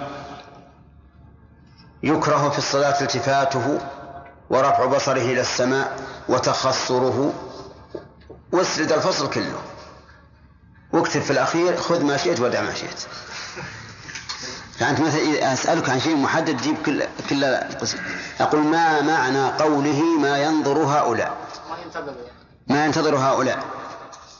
يكره 2.04 2.50
في 2.50 2.58
الصلاة 2.58 3.02
التفاته 3.02 3.80
ورفع 4.50 4.86
بصره 4.86 5.22
إلى 5.22 5.42
السماء 5.42 6.00
وتخصره 6.30 7.34
واسرد 8.52 8.92
الفصل 8.92 9.30
كله. 9.30 9.62
واكتب 10.94 11.22
في 11.22 11.32
الأخير 11.32 11.78
خذ 11.78 12.04
ما 12.04 12.18
شئت 12.18 12.40
ودع 12.40 12.62
ما 12.62 12.74
شئت. 12.74 13.00
فأنت 14.80 15.00
مثلا 15.00 15.22
إذا 15.22 15.54
أسألك 15.54 15.90
عن 15.90 16.00
شيء 16.00 16.16
محدد 16.16 16.58
تجيب 16.58 16.76
كل 16.86 17.04
كل 17.30 17.46
قسم 17.56 17.98
أقول 18.40 18.62
ما 18.62 19.02
معنى 19.02 19.50
قوله 19.50 20.20
ما 20.20 20.38
ينظر 20.38 20.78
هؤلاء؟ 20.78 21.38
ما 22.68 22.86
ينتظر 22.86 23.16
هؤلاء. 23.18 23.66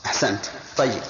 أحسنت. 0.06 0.44
طيب. 0.76 1.02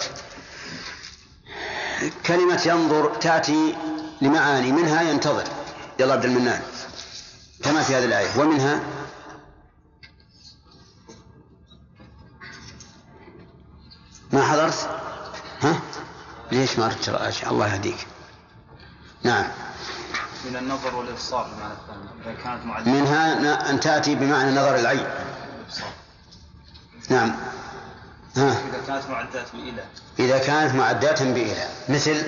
كلمة 2.26 2.62
ينظر 2.66 3.14
تأتي 3.14 3.76
لمعاني 4.20 4.72
منها 4.72 5.02
ينتظر. 5.02 5.44
يلا 5.98 6.12
عبد 6.12 6.24
المنان. 6.24 6.62
كما 7.62 7.82
في 7.82 7.94
هذه 7.94 8.04
الآية. 8.04 8.40
ومنها؟ 8.40 8.80
ما 14.32 14.42
حضرت؟ 14.42 14.88
ليش 16.54 16.78
ما 16.78 16.96
رجع 17.26 17.50
الله 17.50 17.74
يهديك. 17.74 18.06
نعم. 19.22 19.44
من 20.44 20.56
النظر 20.56 20.94
والإبصار 20.94 21.50
بمعنى 21.56 21.72
الثاني 21.72 22.22
إذا 22.24 22.42
كانت 22.44 22.66
معدة. 22.66 22.92
منها 22.92 23.70
أن 23.70 23.80
تأتي 23.80 24.14
بمعنى 24.14 24.50
نظر 24.50 24.76
العين. 24.76 24.98
الإبصار. 24.98 25.92
نعم. 27.10 27.36
ها. 28.36 28.50
إذا 28.50 28.82
كانت 28.86 29.10
معدات 29.10 29.46
بإلى 29.52 29.84
إذا 30.18 30.38
كانت 30.38 30.74
معدات 30.74 31.22
بإلى 31.22 31.68
مثل؟ 31.88 32.26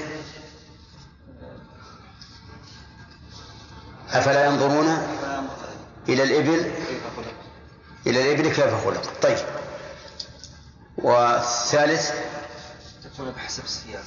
أفلا 4.10 4.46
ينظرون 4.46 4.86
إلى 6.08 6.22
الإبل؟ 6.22 6.72
إلى 8.06 8.22
الإبل 8.22 8.48
كيف 8.48 8.84
خلق؟ 8.84 9.20
طيب. 9.22 9.38
والثالث؟ 10.98 12.10
تكون 13.16 13.30
بحسب 13.30 13.64
السياق. 13.64 14.02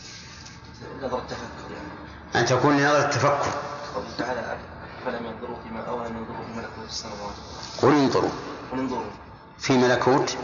نظر 1.02 1.18
التفكر 1.18 1.72
يعني. 1.72 1.88
أن 2.36 2.46
تكون 2.46 2.78
لنظر 2.78 3.06
التفكر 3.06 3.52
قوله 3.96 4.08
تعالى 4.18 4.58
فلم 5.06 5.26
ينظروا 5.26 5.58
فيما 5.64 5.86
أولم 5.90 6.18
ينظروا 6.18 6.46
في 6.46 6.52
ملكوت 6.58 6.90
السماوات 6.90 7.34
قل 7.82 7.88
انظروا. 7.88 8.30
وننظروا 8.74 9.12
في 9.60 9.78
ملكوت؟ 9.78 10.38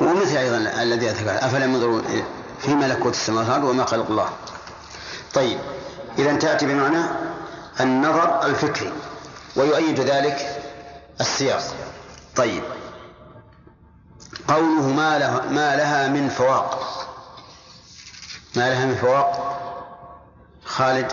ومثل 0.00 0.36
أيضا 0.36 0.82
الذي 0.82 1.08
ذكر 1.08 1.46
أفلم 1.46 1.74
ينظروا 1.74 2.02
في 2.58 2.74
ملكوت 2.74 3.12
السماوات 3.12 3.62
وما 3.62 3.84
خلق 3.84 4.10
الله؟ 4.10 4.30
طيب 5.34 5.58
إذا 6.18 6.36
تأتي 6.36 6.66
بمعنى 6.66 7.04
النظر 7.80 8.46
الفكري 8.46 8.92
ويؤيد 9.56 10.00
ذلك 10.00 10.62
السياق. 11.20 11.62
طيب 12.36 12.62
قوله 14.48 14.88
ما 14.88 15.18
لها, 15.18 15.40
ما 15.50 15.76
لها 15.76 16.08
من 16.08 16.28
فواق. 16.28 16.98
ما 18.56 18.70
لها 18.70 18.86
من 18.86 18.96
فواق 18.96 19.58
خالد 20.64 21.12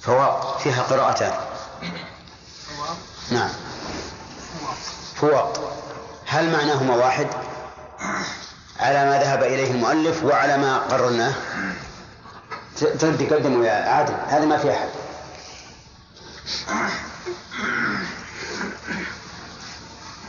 فواق 0.00 0.58
فيها 0.58 0.82
قراءتان. 0.82 1.32
نعم. 3.30 3.50
فواق 5.14 5.72
هل 6.26 6.52
معناهما 6.52 6.94
واحد؟ 6.96 7.26
على 8.80 9.10
ما 9.10 9.18
ذهب 9.18 9.42
إليه 9.42 9.70
المؤلف 9.70 10.24
وعلى 10.24 10.58
ما 10.58 10.78
قررناه. 10.78 11.34
تقدموا 13.00 13.64
يا 13.64 13.72
عادل 13.72 14.14
هذا 14.28 14.44
ما 14.44 14.58
في 14.58 14.70
أحد. 14.70 14.88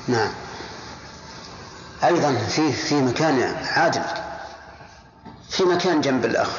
نعم. 0.08 0.34
أيضا 2.04 2.36
في 2.36 2.74
في 2.74 2.96
مكان 2.96 3.56
عادل. 3.66 4.27
في 5.50 5.64
مكان 5.64 6.02
جنب 6.02 6.26
الأخ. 6.26 6.50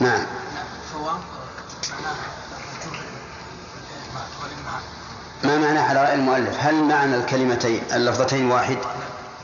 نعم. 0.00 0.26
ما 5.44 5.58
معنى 5.58 5.78
على 5.78 6.02
رأي 6.02 6.14
المؤلف؟ 6.14 6.56
هل 6.60 6.84
معنى 6.84 7.16
الكلمتين 7.16 7.82
اللفظتين 7.92 8.50
واحد؟ 8.50 8.78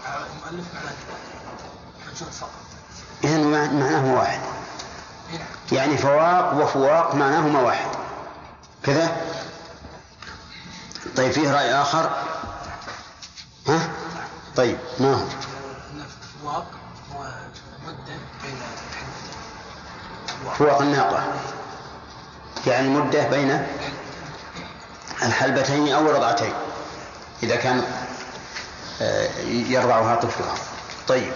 المؤلف 0.07 0.67
معناه 0.75 0.93
فقط 2.41 2.51
إذن 3.25 3.51
معناهما 3.51 4.21
واحد. 4.21 4.41
يعني 5.73 5.97
فواق 5.97 6.55
وفواق 6.55 7.15
معناهما 7.15 7.61
واحد. 7.61 7.89
كذا؟ 8.83 9.17
طيب 11.17 11.33
فيه 11.33 11.53
رأي 11.53 11.75
آخر؟ 11.75 12.28
طيب 14.59 14.79
ما 15.01 15.15
هو؟ 15.15 15.19
فواق 16.43 16.67
هو 17.17 17.25
مدة 17.87 18.15
بين 18.43 18.57
فواق 20.59 20.83
الناقة 20.83 21.25
يعني 22.67 22.89
مدة 22.89 23.29
بين 23.29 23.67
الحلبتين 25.23 25.89
أو 25.93 26.07
الرضعتين 26.11 26.53
إذا 27.43 27.57
كان 27.57 27.83
آه، 29.03 29.29
يرضعها 29.49 30.17
طفلها. 30.17 30.55
طيب. 31.09 31.33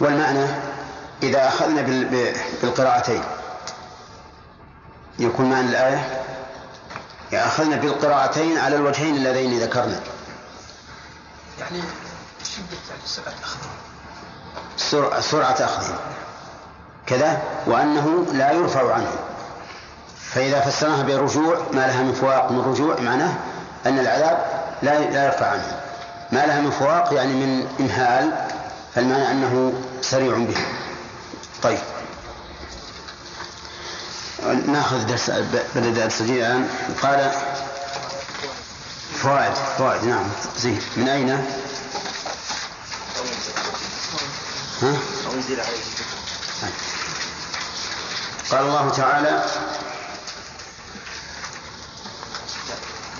والمعنى 0.00 0.46
إذا 1.22 1.48
أخذنا 1.48 1.82
بال- 1.82 2.34
بالقراءتين. 2.62 3.22
يكون 5.18 5.50
معنى 5.50 5.68
الآية 5.68 6.22
أخذنا 7.32 7.76
بالقراءتين 7.76 8.58
على 8.58 8.76
الوجهين 8.76 9.16
اللذين 9.16 9.60
ذكرنا. 9.60 10.00
يعني 11.60 11.82
شدة 12.44 12.78
يعني؟ 12.88 13.02
سرعة 13.06 13.34
أخذهم 13.42 15.20
سرعة, 15.20 15.64
أخذهم 15.64 15.96
كذا 17.06 17.42
وأنه 17.66 18.26
لا 18.32 18.52
يرفع 18.52 18.94
عنه. 18.94 19.12
فإذا 20.18 20.60
فسرناها 20.60 21.02
بالرجوع 21.02 21.58
ما 21.72 21.86
لها 21.86 22.02
من 22.02 22.12
فواق 22.12 22.52
من 22.52 22.60
رجوع 22.60 23.00
معناه 23.00 23.34
أن 23.86 23.98
العذاب 23.98 24.44
لا 24.82 24.98
لا 24.98 25.24
يرفع 25.24 25.46
عنه. 25.46 25.80
ما 26.32 26.46
لها 26.46 26.60
من 26.60 26.70
فواق 26.70 27.14
يعني 27.14 27.32
من 27.32 27.66
إمهال 27.80 28.32
فالمعنى 28.94 29.30
أنه 29.30 29.72
سريع 30.00 30.34
به. 30.34 30.56
طيب. 31.62 31.78
ناخذ 34.66 35.06
درس 35.06 35.30
درس 35.74 36.22
جديد 36.22 36.36
الآن. 36.36 36.68
قال 37.02 37.32
فوائد 39.24 39.54
فوائد 39.78 40.04
نعم 40.04 40.24
زين 40.56 40.80
من 40.96 41.08
أين؟ 41.08 41.30
ها؟ 44.82 44.96
قال 48.50 48.60
الله 48.60 48.90
تعالى 48.90 49.44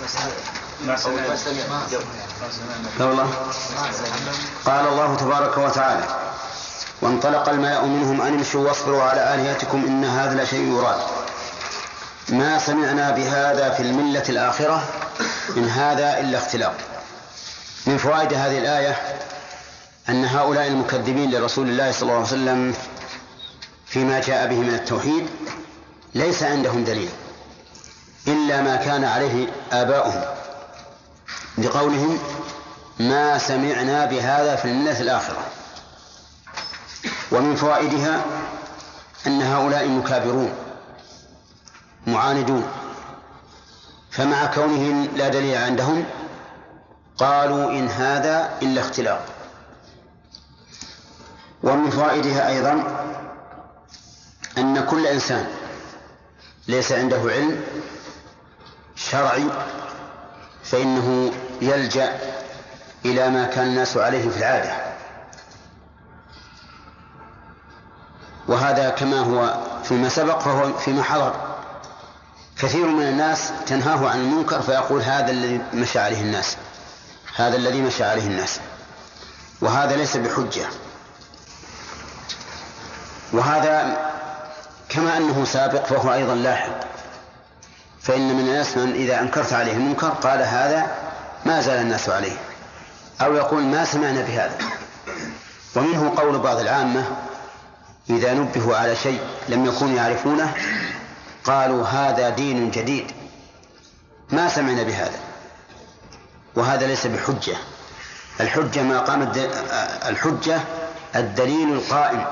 ما 0.01 0.95
سمع 0.97 1.27
ما 1.27 1.37
سمع 1.37 1.61
لا 2.99 3.05
والله 3.05 3.29
قال 4.65 4.87
الله 4.87 5.15
تبارك 5.15 5.57
وتعالى 5.57 6.05
وانطلق 7.01 7.49
الملأ 7.49 7.81
منهم 7.81 8.21
أن 8.21 8.33
امشوا 8.33 8.67
واصبروا 8.67 9.03
على 9.03 9.33
آلهتكم 9.35 9.85
إن 9.85 10.05
هذا 10.05 10.43
لشيء 10.43 10.77
يراد 10.77 10.99
ما 12.29 12.59
سمعنا 12.59 13.11
بهذا 13.11 13.69
في 13.69 13.83
الملة 13.83 14.23
الآخرة 14.29 14.83
إن 15.57 15.69
هذا 15.69 16.19
إلا 16.19 16.37
اختلاق. 16.37 16.77
من 17.87 17.97
فوائد 17.97 18.33
هذه 18.33 18.57
الآية 18.57 18.97
أن 20.09 20.25
هؤلاء 20.25 20.67
المكذبين 20.67 21.31
لرسول 21.31 21.69
الله 21.69 21.91
صلى 21.91 22.01
الله 22.01 22.13
عليه 22.13 22.25
وسلم 22.25 22.73
فيما 23.85 24.19
جاء 24.19 24.47
به 24.47 24.55
من 24.55 24.73
التوحيد 24.73 25.27
ليس 26.15 26.43
عندهم 26.43 26.83
دليل 26.83 27.09
إلا 28.27 28.61
ما 28.61 28.75
كان 28.75 29.03
عليه 29.03 29.47
آباؤهم 29.71 30.23
لقولهم 31.57 32.19
ما 32.99 33.37
سمعنا 33.37 34.05
بهذا 34.05 34.55
في 34.55 34.65
الملة 34.65 35.01
الآخرة. 35.01 35.45
ومن 37.31 37.55
فوائدها 37.55 38.25
أن 39.27 39.41
هؤلاء 39.41 39.87
مكابرون 39.87 40.53
معاندون 42.07 42.67
فمع 44.15 44.45
كونهم 44.45 45.07
لا 45.15 45.29
دليل 45.29 45.57
عندهم 45.57 46.05
قالوا 47.17 47.69
إن 47.71 47.87
هذا 47.87 48.49
إلا 48.61 48.81
اختلاق. 48.81 49.25
ومن 51.63 51.89
فوائدها 51.89 52.47
أيضا 52.47 52.83
أن 54.57 54.85
كل 54.85 55.07
إنسان 55.07 55.47
ليس 56.67 56.91
عنده 56.91 57.17
علم 57.17 57.63
شرعي 58.95 59.45
فإنه 60.63 61.31
يلجأ 61.61 62.19
إلى 63.05 63.29
ما 63.29 63.45
كان 63.45 63.67
الناس 63.67 63.97
عليه 63.97 64.29
في 64.29 64.37
العادة. 64.37 64.73
وهذا 68.47 68.89
كما 68.89 69.19
هو 69.19 69.63
فيما 69.83 70.09
سبق 70.09 70.39
فهو 70.39 70.73
فيما 70.73 71.03
حضر. 71.03 71.54
كثير 72.57 72.87
من 72.87 73.03
الناس 73.03 73.51
تنهاه 73.67 74.09
عن 74.09 74.19
المنكر 74.19 74.61
فيقول 74.61 75.01
هذا 75.01 75.31
الذي 75.31 75.61
مشى 75.73 75.99
عليه 75.99 76.21
الناس 76.21 76.57
هذا 77.35 77.55
الذي 77.55 77.81
مشى 77.81 78.03
عليه 78.03 78.27
الناس 78.27 78.59
وهذا 79.61 79.95
ليس 79.95 80.17
بحجة. 80.17 80.65
وهذا 83.33 83.97
كما 84.89 85.17
أنه 85.17 85.45
سابق 85.45 85.85
فهو 85.85 86.13
أيضا 86.13 86.35
لاحق. 86.35 86.79
فإن 88.01 88.33
من 88.33 88.39
الناس 88.39 88.77
من 88.77 88.91
إذا 88.91 89.21
أنكرت 89.21 89.53
عليه 89.53 89.73
المنكر 89.73 90.09
قال 90.09 90.41
هذا 90.41 90.87
ما 91.45 91.61
زال 91.61 91.81
الناس 91.81 92.09
عليه 92.09 92.37
أو 93.21 93.33
يقول 93.33 93.63
ما 93.63 93.85
سمعنا 93.85 94.21
بهذا. 94.21 94.57
ومنه 95.75 96.13
قول 96.17 96.39
بعض 96.39 96.59
العامة 96.59 97.05
إذا 98.09 98.33
نبهوا 98.33 98.75
على 98.75 98.95
شيء 98.95 99.19
لم 99.49 99.65
يكونوا 99.65 99.97
يعرفونه 99.97 100.53
قالوا 101.45 101.87
هذا 101.87 102.29
دين 102.29 102.71
جديد. 102.71 103.11
ما 104.29 104.49
سمعنا 104.49 104.83
بهذا. 104.83 105.19
وهذا 106.55 106.87
ليس 106.87 107.07
بحجة. 107.07 107.55
الحجة 108.39 108.83
ما 108.83 108.99
قام 108.99 109.31
الحجة 110.05 110.61
الدليل 111.15 111.73
القائم 111.73 112.25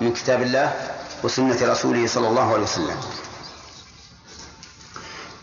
من 0.00 0.12
كتاب 0.12 0.42
الله 0.42 0.72
وسنة 1.22 1.56
رسوله 1.62 2.06
صلى 2.06 2.28
الله 2.28 2.52
عليه 2.52 2.62
وسلم. 2.62 2.96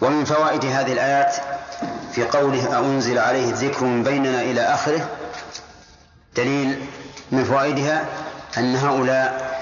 ومن 0.01 0.25
فوائد 0.25 0.65
هذه 0.65 0.93
الآيات 0.93 1.35
في 2.11 2.23
قوله 2.23 2.79
أنزل 2.79 3.19
عليه 3.19 3.49
الذكر 3.49 3.85
من 3.85 4.03
بيننا 4.03 4.41
إلى 4.41 4.61
آخره 4.61 5.09
دليل 6.35 6.85
من 7.31 7.43
فوائدها 7.43 8.05
أن 8.57 8.75
هؤلاء 8.75 9.57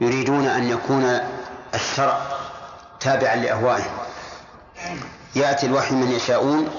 يريدون 0.00 0.46
أن 0.46 0.64
يكون 0.70 1.20
الشرع 1.74 2.35
تابعا 3.06 3.36
لأهوائهم 3.36 3.98
يأتي 5.34 5.66
الوحي 5.66 5.94
من 5.94 6.12
يشاءون 6.12 6.70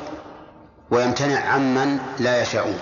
ويمتنع 0.92 1.40
عمن 1.40 2.00
لا 2.20 2.42
يشاءون. 2.42 2.80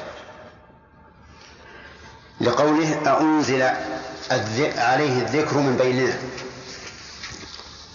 لقوله 2.42 3.02
أأنزل 3.08 3.62
عليه 4.78 5.22
الذكر 5.22 5.58
من 5.58 5.78
بيننا 5.78 6.14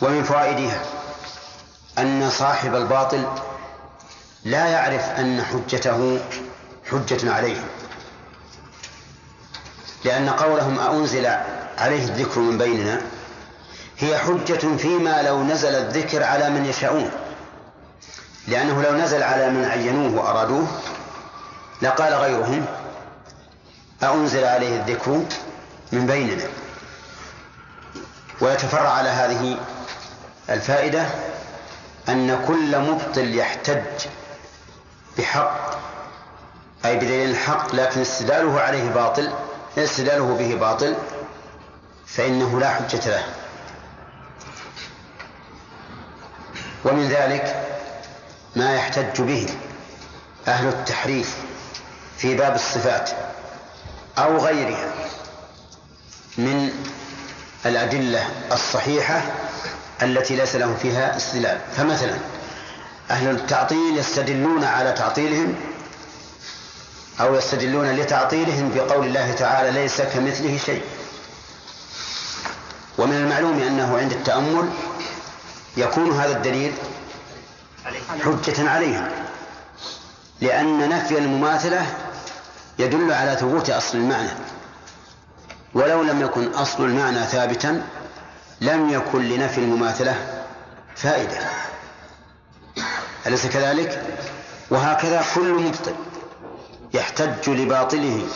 ومن 0.03 0.23
فوائدها 0.23 0.83
أن 1.99 2.31
صاحب 2.31 2.75
الباطل 2.75 3.29
لا 4.45 4.67
يعرف 4.67 5.11
أن 5.11 5.43
حجته 5.43 6.19
حجة 6.91 7.33
عليه. 7.33 7.65
لأن 10.05 10.29
قولهم 10.29 10.79
أأنزل 10.79 11.27
عليه 11.79 12.05
الذكر 12.05 12.41
من 12.41 12.59
بيننا 12.59 13.01
هي 14.01 14.19
حجة 14.19 14.77
فيما 14.77 15.23
لو 15.23 15.43
نزل 15.43 15.75
الذكر 15.75 16.23
على 16.25 16.51
من 16.51 16.67
يشاءون. 16.67 17.11
لأنه 18.49 18.83
لو 18.83 18.97
نزل 18.97 19.23
على 19.23 19.51
من 19.51 19.65
عينوه 19.65 20.23
وأرادوه 20.23 20.67
لقال 21.83 22.15
غيرهم 22.15 22.65
أأنزل 24.03 24.45
عليه 24.45 24.77
الذكر 24.81 25.23
من 25.93 26.07
بيننا. 26.07 26.45
ويتفرع 28.41 28.89
على 28.89 29.09
هذه 29.09 29.59
الفائدة 30.51 31.07
أن 32.09 32.45
كل 32.49 32.79
مبطل 32.79 33.35
يحتج 33.35 34.07
بحق 35.19 35.71
أي 36.85 36.97
بدليل 36.97 37.31
الحق 37.31 37.75
لكن 37.75 38.01
استدلاله 38.01 38.61
عليه 38.61 38.91
باطل 38.91 39.31
استدلاله 39.79 40.35
به 40.39 40.55
باطل 40.55 40.95
فإنه 42.07 42.61
لا 42.61 42.71
حجة 42.71 43.09
له. 43.11 43.25
ومن 46.85 47.09
ذلك 47.09 47.67
ما 48.57 48.75
يحتج 48.75 49.23
به 49.23 49.47
أهل 50.49 50.69
التحريف 50.69 51.37
في 52.19 52.37
باب 52.37 52.55
الصفات 52.55 53.11
أو 54.19 54.39
غيرها 54.39 54.93
من 56.39 56.71
الأدلة 57.67 58.29
الصحيحة 58.53 59.23
التي 60.03 60.37
ليس 60.37 60.57
لهم 60.57 60.77
فيها 60.77 61.17
استدلال. 61.17 61.61
فمثلا 61.77 62.17
أهل 63.11 63.31
التعطيل 63.31 63.99
يستدلون 63.99 64.65
على 64.65 64.93
تعطيلهم 64.93 65.55
أو 67.21 67.35
يستدلون 67.35 67.91
لتعطيلهم 67.91 68.73
بقول 68.75 69.07
الله 69.07 69.33
تعالى 69.33 69.71
ليس 69.71 70.01
كمثله 70.01 70.59
شيء. 70.67 70.83
ومن 72.99 73.17
المعلوم 73.17 73.61
أنه 73.61 73.99
عند 73.99 74.13
التأمل 74.13 74.69
يكون 75.77 76.13
هذا 76.13 76.37
الدليل 76.37 76.73
حجة 78.25 78.71
عليهم 78.71 79.09
لأن 80.41 80.89
نفي 80.89 81.19
المماثلة 81.19 81.87
يدل 82.79 83.13
على 83.13 83.37
ثبوت 83.37 83.71
أصل 83.71 83.99
المعنى. 83.99 84.31
ولو 85.75 86.03
لم 86.03 86.21
يكن 86.21 86.53
أصل 86.55 86.85
المعنى 86.85 87.27
ثابتا 87.27 87.87
لم 88.61 88.91
يكن 88.91 89.29
لنفي 89.29 89.59
المماثلة 89.59 90.45
فائدة. 90.97 91.39
أليس 93.27 93.47
كذلك؟ 93.47 94.03
وهكذا 94.71 95.25
كل 95.35 95.55
مبطل 95.55 95.95
يحتج 96.95 97.51
لباطله 97.51 98.27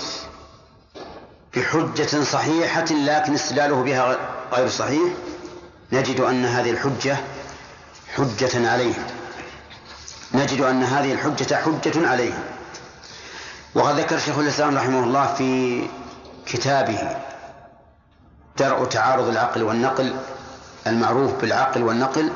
بحجة 1.56 2.22
صحيحة 2.24 2.84
لكن 2.84 3.34
استدلاله 3.34 3.82
بها 3.82 4.18
غير 4.52 4.68
صحيح؟ 4.68 5.12
نجد 5.92 6.20
أن 6.20 6.44
هذه 6.44 6.70
الحجة 6.70 7.16
حجة 8.16 8.70
عليه 8.70 8.94
نجد 10.34 10.60
أن 10.60 10.82
هذه 10.82 11.12
الحجة 11.12 11.54
حجة 11.54 12.08
عليه 12.08 12.32
وقد 13.74 13.98
ذكر 13.98 14.18
شيخ 14.18 14.38
الإسلام 14.38 14.76
رحمه 14.76 15.04
الله 15.04 15.34
في 15.34 15.82
كتابه 16.46 17.16
درء 18.58 18.84
تعارض 18.84 19.28
العقل 19.28 19.62
والنقل 19.62 20.16
المعروف 20.86 21.32
بالعقل 21.40 21.82
والنقل 21.82 22.32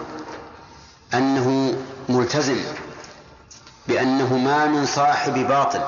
أنه 1.15 1.75
ملتزم 2.09 2.57
بأنه 3.89 4.39
ما 4.39 4.67
من 4.67 4.87
صاحب 4.87 5.35
باطل 5.35 5.81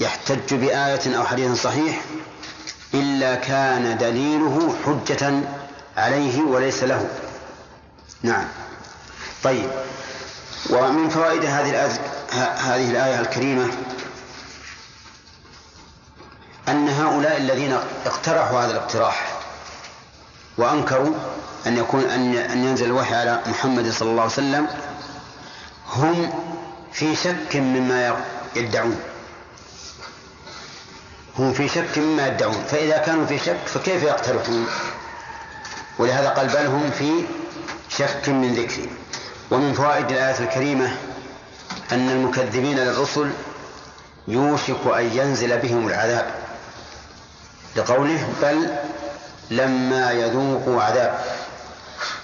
يحتج 0.00 0.54
بآية 0.54 1.16
أو 1.16 1.24
حديث 1.24 1.62
صحيح 1.62 2.00
إلا 2.94 3.34
كان 3.34 3.98
دليله 3.98 4.74
حجة 4.86 5.40
عليه 5.96 6.42
وليس 6.42 6.84
له. 6.84 7.08
نعم. 8.22 8.48
طيب. 9.44 9.70
ومن 10.70 11.08
فوائد 11.08 11.44
هذه 11.44 11.70
الآية 11.70 12.00
هذه 12.58 12.90
الآية 12.90 13.20
الكريمة 13.20 13.68
أن 16.68 16.88
هؤلاء 16.88 17.36
الذين 17.36 17.78
اقترحوا 18.06 18.60
هذا 18.60 18.70
الاقتراح 18.70 19.38
وأنكروا 20.58 21.14
أن 21.66 21.76
يكون 21.76 22.04
أن 22.04 22.36
أن 22.36 22.64
ينزل 22.64 22.86
الوحي 22.86 23.14
على 23.14 23.42
محمد 23.46 23.90
صلى 23.90 24.10
الله 24.10 24.22
عليه 24.22 24.32
وسلم 24.32 24.66
هم 25.88 26.32
في 26.92 27.16
شك 27.16 27.56
مما 27.56 28.16
يدعون. 28.56 29.00
هم 31.38 31.52
في 31.52 31.68
شك 31.68 31.98
مما 31.98 32.26
يدعون. 32.26 32.64
فإذا 32.70 32.98
كانوا 32.98 33.26
في 33.26 33.38
شك 33.38 33.66
فكيف 33.66 34.02
يقترحون؟ 34.02 34.66
ولهذا 35.98 36.28
قال 36.28 36.46
بل 36.46 36.66
هم 36.66 36.90
في 36.90 37.24
شك 37.88 38.28
من 38.28 38.54
ذكري. 38.54 38.90
ومن 39.50 39.72
فوائد 39.72 40.10
الآية 40.10 40.38
الكريمة 40.38 40.96
أن 41.92 42.10
المكذبين 42.10 42.78
للرسل 42.78 43.30
يوشك 44.28 44.86
أن 44.86 45.10
ينزل 45.12 45.58
بهم 45.58 45.88
العذاب. 45.88 46.26
لقوله 47.76 48.28
بل 48.42 48.70
لما 49.50 50.10
يذوقوا 50.10 50.82
عذاب. 50.82 51.24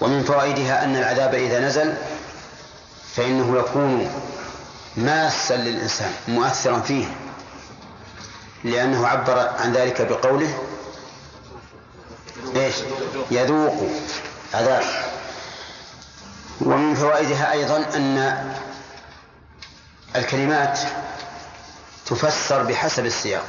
ومن 0.01 0.25
فوائدها 0.25 0.85
أن 0.85 0.97
العذاب 0.97 1.35
إذا 1.35 1.61
نزل 1.61 1.95
فإنه 3.17 3.59
يكون 3.59 4.11
ماسا 4.97 5.55
للإنسان 5.55 6.11
مؤثرا 6.29 6.81
فيه. 6.81 7.07
لأنه 8.65 9.07
عبر 9.07 9.39
عن 9.39 9.73
ذلك 9.73 10.03
بقوله 10.03 10.59
إيش؟ 12.57 12.75
يذوق. 13.31 13.89
عذاب 14.55 14.85
ومن 16.61 16.95
فوائدها 16.95 17.53
أيضا 17.53 17.77
أن 17.77 18.53
الكلمات 20.17 20.79
تفسر 22.07 22.63
بحسب 22.63 23.07
السياق. 23.07 23.45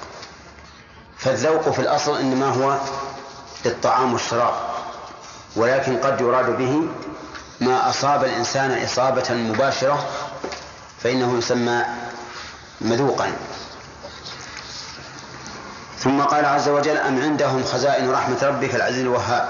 فالذوق 1.17 1.69
في 1.69 1.79
الأصل 1.79 2.19
إنما 2.19 2.45
هو 2.45 2.79
للطعام 3.65 4.13
والشراب 4.13 4.53
ولكن 5.55 5.97
قد 5.97 6.21
يراد 6.21 6.57
به 6.57 6.87
ما 7.61 7.89
أصاب 7.89 8.23
الإنسان 8.23 8.83
إصابة 8.83 9.33
مباشرة 9.33 10.09
فإنه 11.03 11.37
يسمى 11.37 11.85
مذوقا. 12.81 13.31
ثم 15.99 16.21
قال 16.21 16.45
عز 16.45 16.69
وجل 16.69 16.97
أم 16.97 17.21
عندهم 17.21 17.63
خزائن 17.63 18.11
رحمة 18.11 18.43
ربك 18.43 18.75
العزيز 18.75 19.01
الوهاب؟ 19.01 19.49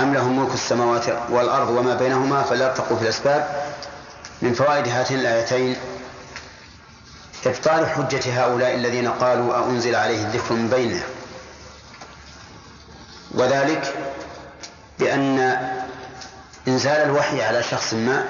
أم 0.00 0.14
لهم 0.14 0.40
ملك 0.40 0.54
السماوات 0.54 1.04
والأرض 1.30 1.68
وما 1.68 1.94
بينهما 1.94 2.42
فليرتقوا 2.42 2.96
في 2.96 3.02
الأسباب؟ 3.02 3.48
من 4.42 4.54
فوائد 4.54 4.88
هاتين 4.88 5.20
الآيتين 5.20 5.76
إبطال 7.46 7.86
حجة 7.86 8.44
هؤلاء 8.44 8.74
الذين 8.74 9.08
قالوا 9.08 9.66
أنزل 9.70 9.94
عليه 9.94 10.22
الذكر 10.24 10.54
من 10.54 10.68
بينه 10.68 11.02
وذلك 13.34 13.94
بأن 14.98 15.38
إنزال 16.68 17.02
الوحي 17.02 17.42
على 17.42 17.62
شخص 17.62 17.94
ما 17.94 18.24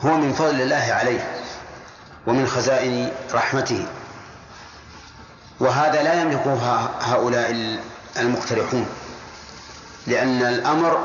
هو 0.00 0.16
من 0.16 0.32
فضل 0.32 0.60
الله 0.60 0.92
عليه 0.92 1.40
ومن 2.26 2.46
خزائن 2.46 3.10
رحمته. 3.32 3.86
وهذا 5.60 6.02
لا 6.02 6.22
يملكه 6.22 6.54
هؤلاء 7.00 7.78
المقترحون 8.16 8.86
لأن 10.06 10.42
الأمر 10.42 10.98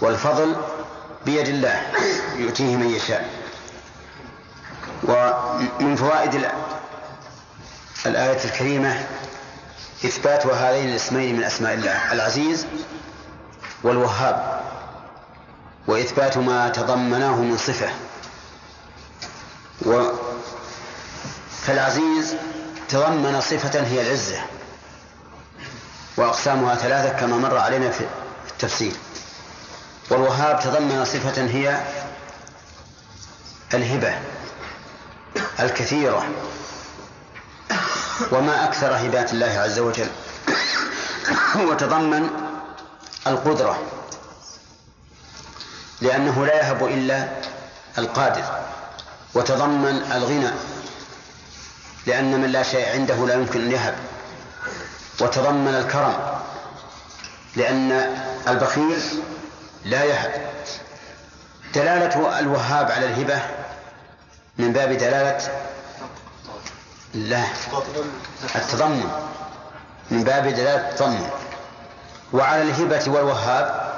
والفضل 0.00 0.56
بيد 1.26 1.48
الله 1.48 1.82
يؤتيه 2.36 2.76
من 2.76 2.90
يشاء. 2.90 3.28
ومن 5.04 5.96
فوائد 5.96 6.44
الآية 8.06 8.44
الكريمة 8.44 9.06
إثبات 10.04 10.46
هذين 10.46 10.88
الاسمين 10.90 11.36
من 11.36 11.44
أسماء 11.44 11.74
الله 11.74 12.12
العزيز 12.12 12.66
والوهاب 13.82 14.60
وإثبات 15.86 16.38
ما 16.38 16.68
تضمناه 16.68 17.36
من 17.36 17.56
صفة. 17.56 17.88
و 19.86 20.02
فالعزيز 21.62 22.36
تضمن 22.90 23.40
صفة 23.40 23.80
هي 23.86 24.00
العزة 24.02 24.40
وأقسامها 26.16 26.74
ثلاثة 26.74 27.08
كما 27.20 27.36
مر 27.36 27.58
علينا 27.58 27.90
في 27.90 28.06
التفسير 28.50 28.92
والوهاب 30.10 30.60
تضمن 30.60 31.04
صفة 31.04 31.42
هي 31.42 31.80
الهبة 33.74 34.18
الكثيرة 35.60 36.28
وما 38.32 38.64
أكثر 38.64 38.96
هبات 38.96 39.32
الله 39.32 39.46
عز 39.60 39.78
وجل 39.78 40.08
وتضمن 41.56 42.30
القدرة 43.26 43.78
لأنه 46.00 46.46
لا 46.46 46.54
يهب 46.54 46.84
إلا 46.86 47.28
القادر 47.98 48.44
وتضمن 49.34 50.12
الغنى. 50.12 50.50
لأن 52.06 52.40
من 52.40 52.52
لا 52.52 52.62
شيء 52.62 52.92
عنده 52.92 53.26
لا 53.26 53.34
يمكن 53.34 53.60
أن 53.60 53.72
يهب. 53.72 53.94
وتضمن 55.20 55.74
الكرم 55.74 56.14
لأن 57.56 57.92
البخيل 58.48 59.02
لا 59.84 60.04
يهب. 60.04 60.50
دلالة 61.74 62.38
الوهاب 62.38 62.90
على 62.90 63.06
الهبة 63.06 63.42
من 64.58 64.72
باب 64.72 64.92
دلالة 64.92 65.48
لا 67.14 67.44
التضمن. 68.54 69.10
من 70.10 70.24
باب 70.24 70.48
دلالة 70.48 70.88
التضمن. 70.90 71.30
وعلى 72.32 72.62
الهبة 72.62 73.04
والوهاب 73.06 73.90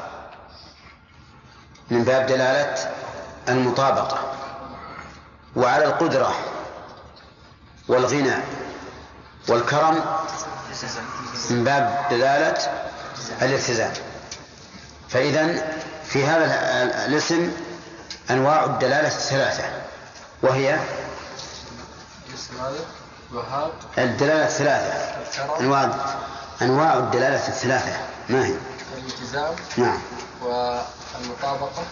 من 1.91 2.05
باب 2.05 2.27
دلالة 2.27 2.91
المطابقة. 3.49 4.33
وعلى 5.57 5.85
القدرة 5.85 6.35
والغنى 7.93 8.35
والكرم 9.49 10.05
من 11.51 11.65
باب 11.65 12.07
دلالة 12.11 12.59
الالتزام. 13.43 13.93
فإذا 15.09 15.73
في 16.05 16.25
هذا 16.25 16.45
الاسم 17.07 17.53
أنواع 18.31 18.65
الدلالة 18.65 19.09
الثلاثة 19.09 19.65
وهي 20.43 20.79
الدلالة 23.99 24.45
الثلاثة. 24.45 24.93
أنواع 25.61 25.91
أنواع 26.63 26.99
الدلالة 26.99 27.49
الثلاثة. 27.49 27.93
ما 28.29 28.47
هي؟ 28.47 28.55
الالتزام 28.99 29.55
نعم. 29.77 29.99
والمطابقة. 30.43 31.83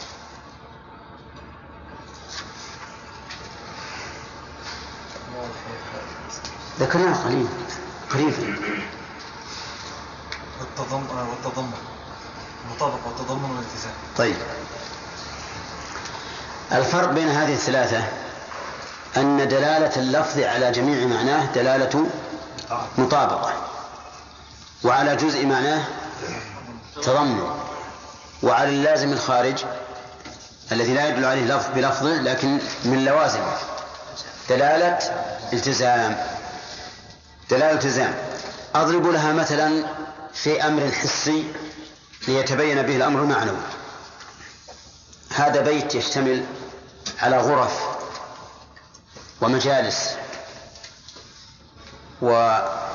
ذكرناه 6.80 7.24
قليل 7.24 7.46
قريبا 8.10 8.56
والتضمن 10.60 11.26
والتضمن. 11.30 11.72
المطابقة 12.66 13.00
والتضمن 13.06 13.50
والالتزام. 13.50 13.92
طيب. 14.16 14.36
الفرق 16.72 17.10
بين 17.10 17.28
هذه 17.28 17.52
الثلاثة 17.52 18.02
أن 19.16 19.48
دلالة 19.48 19.96
اللفظ 19.96 20.38
على 20.38 20.70
جميع 20.70 21.06
معناه 21.06 21.52
دلالة 21.52 22.06
مطابقة 22.98 23.52
وعلى 24.84 25.16
جزء 25.16 25.46
معناه 25.46 25.84
تضمن 27.02 27.50
وعلى 28.42 28.68
اللازم 28.68 29.12
الخارج 29.12 29.64
الذي 30.72 30.94
لا 30.94 31.08
يدل 31.08 31.24
عليه 31.24 31.44
لفظ 31.44 31.68
بلفظه 31.74 32.20
لكن 32.20 32.58
من 32.84 33.04
لوازمه. 33.04 33.52
دلالة 34.50 34.98
التزام. 35.52 36.16
دلالة 37.50 37.72
التزام. 37.72 38.14
أضرب 38.74 39.06
لها 39.06 39.32
مثلا 39.32 39.84
في 40.32 40.66
أمر 40.66 40.90
حسي 40.90 41.52
ليتبين 42.28 42.82
به 42.82 42.96
الأمر 42.96 43.20
المعنوي 43.22 43.62
هذا 45.34 45.60
بيت 45.60 45.94
يشتمل 45.94 46.44
على 47.22 47.38
غرف 47.38 47.80
ومجالس 49.40 50.16
وبرحات 52.22 52.88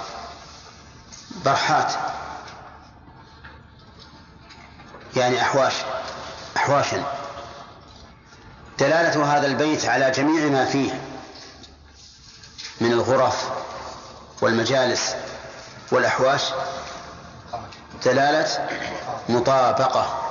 يعني 5.16 5.42
أحواش 5.42 5.74
أحواشا. 6.58 7.04
دلالة 8.80 9.38
هذا 9.38 9.48
البيت 9.48 9.86
على 9.86 10.12
جميع 10.12 10.46
ما 10.46 10.66
فيه. 10.66 11.15
من 12.82 12.92
الغرف 12.92 13.50
والمجالس 14.42 15.16
والأحواش 15.92 16.42
دلالة 18.06 18.68
مطابقة 19.30 20.22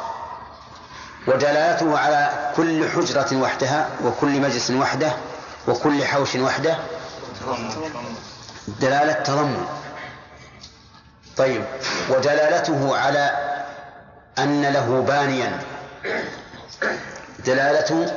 ودلالته 1.26 1.98
على 1.98 2.52
كل 2.56 2.90
حجرة 2.90 3.36
وحدها 3.36 3.88
وكل 4.04 4.40
مجلس 4.40 4.70
وحده 4.70 5.12
وكل 5.68 6.04
حوش 6.04 6.36
وحده 6.36 6.76
دلالة 8.80 9.12
تضمن 9.12 9.66
طيب 11.36 11.64
ودلالته 12.10 12.96
على 12.96 13.54
أن 14.38 14.62
له 14.62 15.04
بانيا. 15.08 15.60
دلالة 17.46 18.12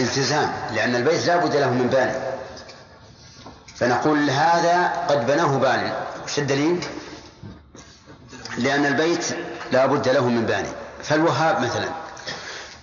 التزام 0.00 0.52
لأن 0.74 0.96
البيت 0.96 1.26
لا 1.26 1.36
بد 1.36 1.56
له 1.56 1.70
من 1.70 1.86
باني. 1.86 2.12
فنقول 3.82 4.30
هذا 4.30 4.92
قد 5.08 5.26
بناه 5.26 5.58
بان 5.58 5.92
وش 6.24 6.38
الدليل؟ 6.38 6.84
لأن 8.58 8.86
البيت 8.86 9.24
لا 9.72 9.86
بد 9.86 10.08
له 10.08 10.28
من 10.28 10.46
باني 10.46 10.68
فالوهاب 11.02 11.60
مثلا 11.60 11.88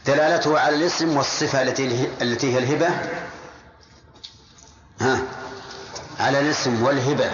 دلالته 0.05 0.59
على 0.59 0.75
الاسم 0.75 1.17
والصفة 1.17 1.61
التي 1.61 2.09
التي 2.21 2.53
هي 2.53 2.57
الهبة. 2.57 2.89
ها 5.01 5.19
على 6.19 6.39
الاسم 6.39 6.83
والهبة. 6.83 7.31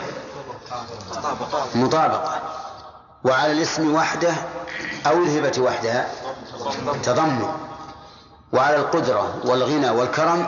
مطابقة. 1.75 2.41
وعلى 3.23 3.51
الاسم 3.51 3.95
وحده 3.95 4.34
أو 5.08 5.23
الهبة 5.23 5.62
وحدها 5.62 6.08
تضمن 7.04 7.47
وعلى 8.54 8.75
القدرة 8.75 9.41
والغنى 9.45 9.89
والكرم 9.89 10.47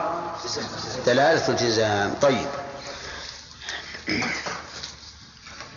دلالة 1.06 1.48
التزام 1.48 2.14
طيب. 2.22 2.46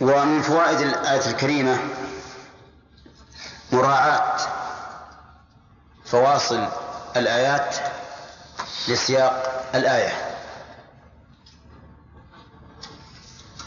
ومن 0.00 0.42
فوائد 0.42 0.80
الآية 0.80 1.30
الكريمة 1.30 1.78
مراعاة 3.72 4.36
فواصل 6.04 6.68
الآيات 7.16 7.76
لسياق 8.88 9.62
الآية. 9.74 10.12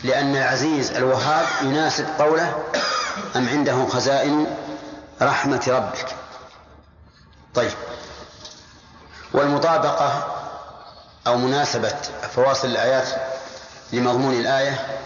لأن 0.04 0.36
العزيز 0.36 0.92
الوهاب 0.92 1.48
يناسب 1.62 2.08
قوله 2.20 2.64
أم 3.36 3.50
عنده 3.50 3.88
خزائن 3.88 4.58
رحمة 5.22 5.64
ربك. 5.68 6.16
طيب. 7.56 7.72
والمطابقة 9.34 10.36
أو 11.28 11.38
مناسبة 11.38 11.96
فواصل 12.36 12.68
الآيات 12.68 13.08
لمضمون 13.94 14.34
الآية 14.34 15.00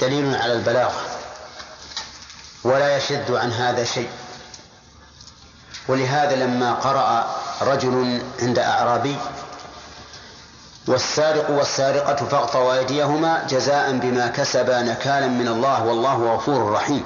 دليل 0.00 0.36
على 0.36 0.52
البلاغة 0.52 1.00
ولا 2.64 2.96
يشد 2.96 3.30
عن 3.30 3.52
هذا 3.52 3.84
شيء. 3.84 4.10
ولهذا 5.88 6.36
لما 6.36 6.74
قرأ 6.74 7.36
رجل 7.62 8.22
عند 8.42 8.58
أعرابي 8.58 9.16
والسارق 10.86 11.50
والسارقة 11.50 12.26
فاقطعوا 12.26 12.74
أيديهما 12.78 13.46
جزاء 13.48 13.92
بما 13.92 14.26
كسبا 14.26 14.82
نكالا 14.82 15.26
من 15.26 15.48
الله 15.48 15.84
والله 15.84 16.34
غفور 16.34 16.72
رحيم. 16.72 17.04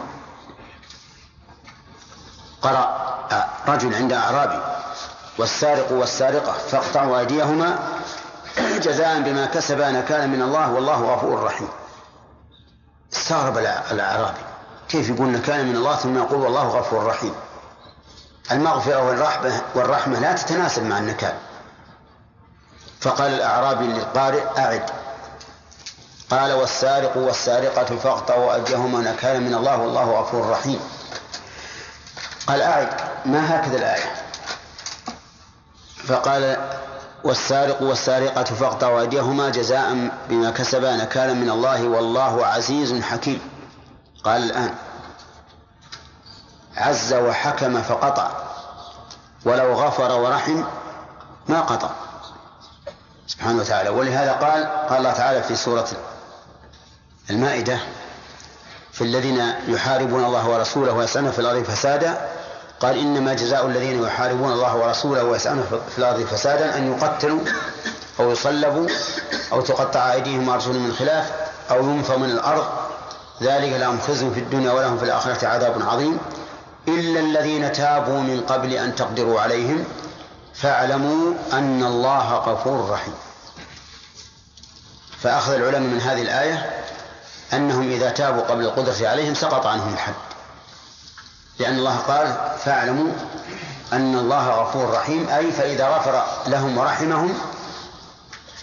قرأ 2.62 3.02
رجل 3.68 3.94
عند 3.94 4.12
أعرابي 4.12 4.60
والسارق 5.38 5.92
والسارقة 5.92 6.52
فاقطعوا 6.52 7.18
أيديهما 7.18 7.78
جزاء 8.58 9.20
بما 9.20 9.46
كسبا 9.46 9.90
نكالا 9.90 10.26
من 10.26 10.42
الله 10.42 10.72
والله 10.72 11.14
غفور 11.14 11.42
رحيم. 11.42 11.68
استغرب 13.12 13.58
الأعرابي. 13.90 14.40
كيف 14.88 15.08
يقول 15.08 15.28
نكالا 15.28 15.62
من 15.62 15.76
الله 15.76 15.96
ثم 15.96 16.16
يقول 16.16 16.40
والله 16.40 16.68
غفور 16.68 17.06
رحيم؟ 17.06 17.34
المغفرة 18.50 19.02
والرحمة 19.06 19.62
والرحمة 19.74 20.20
لا 20.20 20.32
تتناسب 20.32 20.82
مع 20.82 20.98
النكال. 20.98 21.34
فقال 23.00 23.34
الأعرابي 23.34 23.86
للقارئ 23.86 24.58
أعد. 24.58 24.90
قال 26.30 26.52
والسارق 26.52 27.16
والسارقة 27.16 27.96
فاقطعوا 27.96 28.54
أيديهما 28.54 29.00
نكالا 29.00 29.38
من 29.38 29.54
الله 29.54 29.76
والله 29.76 30.20
غفور 30.20 30.50
رحيم. 30.50 30.80
قال 32.46 32.62
أعد 32.62 32.88
ما 33.24 33.56
هكذا 33.56 33.76
الآية؟ 33.76 34.14
فقال 36.06 36.56
والسارق 37.24 37.82
والسارقة 37.82 38.44
فاقطعوا 38.44 39.00
أيديهما 39.00 39.48
جزاء 39.48 40.10
بما 40.28 40.50
كسبا 40.50 40.96
نكالا 40.96 41.32
من 41.32 41.50
الله 41.50 41.88
والله 41.88 42.46
عزيز 42.46 43.02
حكيم. 43.02 43.40
قال 44.24 44.42
الآن 44.42 44.74
عز 46.76 47.14
وحكم 47.14 47.82
فقطع 47.82 48.30
ولو 49.44 49.72
غفر 49.72 50.20
ورحم 50.20 50.64
ما 51.48 51.60
قطع. 51.60 51.90
سبحانه 53.26 53.60
وتعالى. 53.60 53.88
ولهذا 53.88 54.32
قال 54.32 54.88
قال 54.88 54.98
الله 54.98 55.12
تعالى 55.12 55.42
في 55.42 55.56
سورة 55.56 55.88
المائدة 57.30 57.78
في 58.92 59.04
الذين 59.04 59.54
يحاربون 59.68 60.24
الله 60.24 60.48
ورسوله 60.48 60.92
ويسعون 60.92 61.30
في 61.30 61.38
الأرض 61.38 61.62
فسادا 61.62 62.28
قال 62.82 62.98
إنما 62.98 63.34
جزاء 63.34 63.66
الذين 63.66 64.02
يحاربون 64.02 64.52
الله 64.52 64.76
ورسوله 64.76 65.24
ويسعون 65.24 65.64
في 65.90 65.98
الأرض 65.98 66.20
فسادا 66.20 66.76
أن 66.76 66.92
يقتلوا 66.92 67.40
أو 68.20 68.30
يصلبوا 68.30 68.88
أو 69.52 69.60
تقطع 69.60 70.12
أيديهم 70.12 70.48
وأرجلهم 70.48 70.86
من 70.86 70.92
خلاف 70.92 71.32
أو 71.70 71.90
ينفوا 71.90 72.16
من 72.16 72.30
الأرض. 72.30 72.66
ذلك 73.42 73.72
لهم 73.72 74.00
خزي 74.00 74.30
في 74.30 74.40
الدنيا 74.40 74.72
ولهم 74.72 74.98
في 74.98 75.04
الآخرة 75.04 75.48
عذاب 75.48 75.82
عظيم. 75.82 76.18
إلا 76.88 77.20
الذين 77.20 77.72
تابوا 77.72 78.20
من 78.20 78.40
قبل 78.40 78.72
أن 78.72 78.94
تقدروا 78.94 79.40
عليهم 79.40 79.84
فاعلموا 80.54 81.34
أن 81.52 81.84
الله 81.84 82.34
غفور 82.34 82.90
رحيم. 82.90 83.14
فأخذ 85.20 85.52
العلماء 85.52 85.80
من 85.80 86.00
هذه 86.00 86.22
الآية 86.22 86.70
أنهم 87.52 87.90
إذا 87.90 88.10
تابوا 88.10 88.42
قبل 88.42 88.64
القدرة 88.64 89.08
عليهم 89.08 89.34
سقط 89.34 89.66
عنهم 89.66 89.92
الحد. 89.92 90.31
لأن 91.62 91.78
الله 91.78 91.96
قال 91.96 92.36
فاعلموا 92.64 93.12
أن 93.92 94.14
الله 94.18 94.48
غفور 94.48 94.90
رحيم 94.90 95.28
أي 95.28 95.52
فإذا 95.52 95.88
غفر 95.88 96.24
لهم 96.46 96.78
ورحمهم 96.78 97.34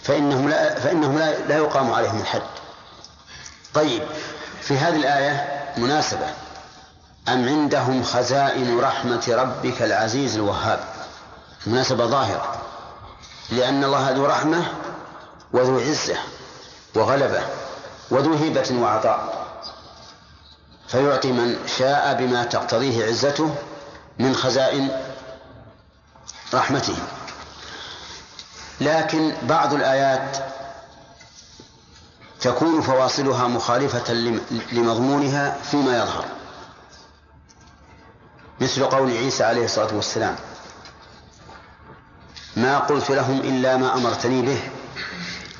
فإنهم 0.02 0.48
لا 0.48 0.74
فإنهم 0.74 1.18
لا, 1.18 1.38
لا 1.38 1.56
يقام 1.56 1.92
عليهم 1.92 2.20
الحد. 2.20 2.42
طيب 3.74 4.02
في 4.60 4.78
هذه 4.78 4.96
الآية 4.96 5.64
مناسبة. 5.76 6.26
أم 7.28 7.48
عندهم 7.48 8.02
خزائن 8.02 8.80
رحمة 8.80 9.24
ربك 9.28 9.82
العزيز 9.82 10.34
الوهاب؟ 10.34 10.80
مناسبة 11.66 12.06
ظاهرة. 12.06 12.54
لأن 13.50 13.84
الله 13.84 14.10
ذو 14.10 14.26
رحمة 14.26 14.62
وذو 15.52 15.80
عزة 15.80 16.16
وغلبة 16.94 17.40
وذو 18.10 18.34
هبة 18.34 18.82
وعطاء. 18.82 19.39
فيعطي 20.90 21.32
من 21.32 21.56
شاء 21.78 22.14
بما 22.14 22.44
تقتضيه 22.44 23.06
عزته 23.06 23.54
من 24.18 24.34
خزائن 24.34 24.90
رحمته. 26.54 26.96
لكن 28.80 29.32
بعض 29.42 29.74
الآيات 29.74 30.36
تكون 32.40 32.80
فواصلها 32.80 33.48
مخالفة 33.48 34.12
لمضمونها 34.72 35.56
فيما 35.70 35.96
يظهر. 35.98 36.24
مثل 38.60 38.84
قول 38.84 39.10
عيسى 39.10 39.44
عليه 39.44 39.64
الصلاة 39.64 39.94
والسلام 39.94 40.36
ما 42.56 42.78
قلت 42.78 43.10
لهم 43.10 43.40
إلا 43.40 43.76
ما 43.76 43.94
أمرتني 43.94 44.42
به 44.42 44.60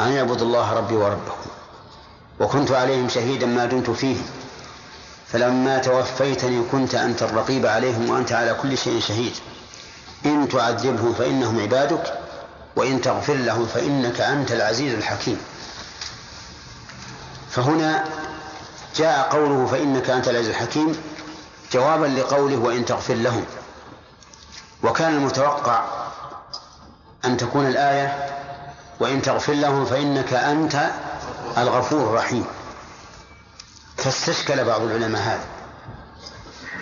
أن 0.00 0.12
يعبدوا 0.12 0.46
الله 0.46 0.72
ربي 0.72 0.94
وربكم 0.94 1.50
وكنت 2.40 2.70
عليهم 2.70 3.08
شهيدا 3.08 3.46
ما 3.46 3.64
دمت 3.66 3.90
فيهم 3.90 4.24
فلما 5.32 5.78
توفيتني 5.78 6.62
كنت 6.72 6.94
أنت 6.94 7.22
الرقيب 7.22 7.66
عليهم 7.66 8.10
وأنت 8.10 8.32
على 8.32 8.54
كل 8.54 8.78
شيء 8.78 9.00
شهيد. 9.00 9.32
إن 10.26 10.48
تعذبهم 10.48 11.14
فإنهم 11.14 11.60
عبادك 11.60 12.14
وإن 12.76 13.00
تغفر 13.00 13.34
لهم 13.34 13.66
فإنك 13.66 14.20
أنت 14.20 14.52
العزيز 14.52 14.94
الحكيم. 14.94 15.40
فهنا 17.50 18.04
جاء 18.96 19.28
قوله 19.32 19.66
فإنك 19.66 20.10
أنت 20.10 20.28
العزيز 20.28 20.48
الحكيم 20.48 20.96
جوابا 21.72 22.06
لقوله 22.06 22.56
وإن 22.56 22.84
تغفر 22.84 23.14
لهم. 23.14 23.44
وكان 24.82 25.14
المتوقع 25.14 25.84
أن 27.24 27.36
تكون 27.36 27.66
الآية 27.66 28.26
وإن 29.00 29.22
تغفر 29.22 29.52
لهم 29.52 29.84
فإنك 29.84 30.32
أنت 30.34 30.90
الغفور 31.58 32.00
الرحيم. 32.00 32.44
فاستشكل 34.02 34.64
بعض 34.64 34.82
العلماء 34.82 35.22
هذا. 35.22 35.44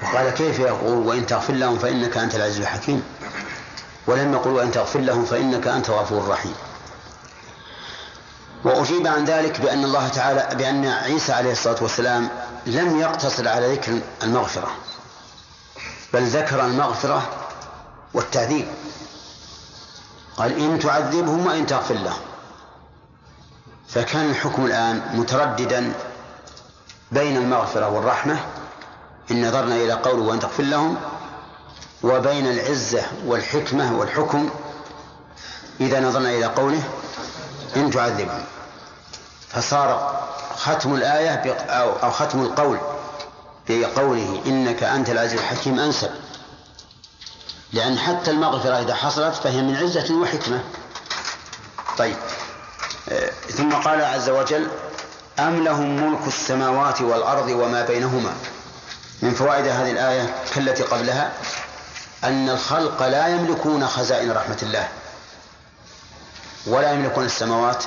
وقال 0.03 0.31
كيف 0.31 0.59
يقول 0.59 1.07
وإن 1.07 1.27
تغفر 1.27 1.53
لهم 1.53 1.79
فإنك 1.79 2.17
أنت 2.17 2.35
العزيز 2.35 2.61
الحكيم. 2.61 3.03
ولم 4.07 4.33
يقل 4.33 4.51
وإن 4.51 4.71
تغفر 4.71 5.01
لهم 5.01 5.25
فإنك 5.25 5.67
أنت 5.67 5.89
الغفور 5.89 6.19
الرحيم. 6.19 6.55
وأجيب 8.65 9.07
عن 9.07 9.25
ذلك 9.25 9.61
بأن 9.61 9.85
الله 9.85 10.09
تعالى 10.09 10.55
بأن 10.55 10.87
عيسى 10.87 11.33
عليه 11.33 11.53
الصلاة 11.53 11.83
والسلام 11.83 12.29
لم 12.67 13.01
يقتصر 13.01 13.49
على 13.49 13.73
ذكر 13.75 14.01
المغفرة 14.23 14.71
بل 16.13 16.27
ذكر 16.27 16.65
المغفرة 16.65 17.29
والتعذيب. 18.15 18.69
قال 20.37 20.59
إن 20.59 20.79
تعذبهم 20.79 21.47
وإن 21.47 21.67
تغفر 21.67 21.95
لهم. 21.95 22.21
فكان 23.89 24.31
الحكم 24.31 24.67
الآن 24.67 25.03
مترددا 25.15 25.93
بين 27.13 27.37
المغفرة 27.37 27.89
والرحمة 27.89 28.41
إن 29.31 29.49
نظرنا 29.49 29.75
إلى 29.75 29.93
قوله 29.93 30.23
وأن 30.23 30.41
تغفر 30.41 30.63
لهم 30.63 30.97
وبين 32.03 32.47
العزة 32.47 33.03
والحكمة 33.27 33.99
والحكم 33.99 34.51
إذا 35.81 36.01
نظرنا 36.01 36.31
إلى 36.31 36.47
قوله 36.47 36.83
إن 37.77 37.91
تعذبهم 37.91 38.45
فصار 39.49 40.19
ختم 40.57 40.95
الآية 40.95 41.53
أو 42.03 42.11
ختم 42.11 42.41
القول 42.43 42.79
بقوله 43.69 44.43
إنك 44.47 44.83
أنت 44.83 45.11
العزيز 45.11 45.41
الحكيم 45.41 45.81
أنسب. 45.81 46.11
لأن 47.73 47.99
حتى 47.99 48.31
المغفرة 48.31 48.81
إذا 48.81 48.95
حصلت 48.95 49.35
فهي 49.35 49.63
من 49.63 49.77
عزة 49.77 50.15
وحكمة. 50.15 50.65
طيب. 51.99 52.17
آه، 53.09 53.31
ثم 53.31 53.73
قال 53.73 54.05
عز 54.05 54.29
وجل 54.31 54.69
أم 55.39 55.65
لهم 55.65 55.97
ملك 55.97 56.27
السماوات 56.27 57.01
والأرض 57.01 57.49
وما 57.49 57.83
بينهما؟ 57.87 58.35
من 59.23 59.35
فوائد 59.35 59.67
هذه 59.67 59.91
الآية 59.91 60.35
كالتي 60.55 60.83
قبلها 60.83 61.33
أن 62.25 62.49
الخلق 62.49 63.03
لا 63.07 63.29
يملكون 63.29 63.87
خزائن 63.87 64.33
رحمة 64.33 64.59
الله 64.63 64.89
ولا 66.67 66.93
يملكون 66.93 67.25
السماوات 67.25 67.85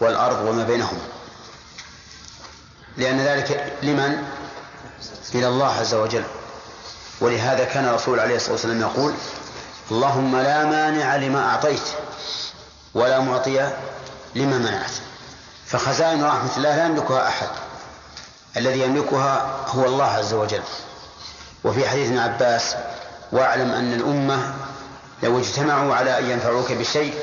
والأرض 0.00 0.48
وما 0.48 0.64
بينهما. 0.64 1.00
لأن 2.96 3.20
ذلك 3.20 3.72
لمن؟ 3.82 4.22
إلى 5.34 5.48
الله 5.48 5.74
عز 5.80 5.94
وجل. 5.94 6.24
ولهذا 7.20 7.64
كان 7.64 7.84
الرسول 7.84 8.20
عليه 8.20 8.36
الصلاة 8.36 8.52
والسلام 8.52 8.80
يقول 8.80 9.14
اللهم 9.90 10.36
لا 10.36 10.64
مانع 10.64 11.16
لما 11.16 11.50
أعطيت 11.50 11.82
ولا 12.94 13.20
معطي 13.20 13.70
لما 14.34 14.58
منعت. 14.58 15.09
فخزائن 15.70 16.24
رحمة 16.24 16.56
الله 16.56 16.76
لا 16.76 16.86
يملكها 16.86 17.28
أحد. 17.28 17.48
الذي 18.56 18.80
يملكها 18.80 19.64
هو 19.68 19.84
الله 19.84 20.04
عز 20.04 20.34
وجل. 20.34 20.62
وفي 21.64 21.88
حديث 21.88 22.08
ابن 22.08 22.18
عباس 22.18 22.76
واعلم 23.32 23.70
أن 23.70 23.92
الأمة 23.92 24.54
لو 25.22 25.38
اجتمعوا 25.38 25.94
على 25.94 26.18
أن 26.18 26.30
ينفعوك 26.30 26.72
بشيء 26.72 27.14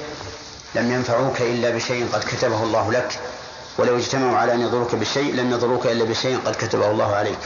لم 0.76 0.91
ينفعوك 0.91 1.41
إلا 1.41 1.70
بشيء 1.70 2.10
قد 2.14 2.24
كتبه 2.24 2.64
الله 2.64 2.91
لك. 2.91 3.20
ولو 3.78 3.98
اجتمعوا 3.98 4.38
على 4.38 4.54
أن 4.54 4.62
يضروك 4.62 4.95
بشيء 4.95 5.36
لم 5.36 5.52
يضروك 5.52 5.86
إلا 5.86 6.04
بشيء 6.04 6.39
قد 6.45 6.56
كتبه 6.56 6.91
الله 6.91 7.16
عليك. 7.16 7.39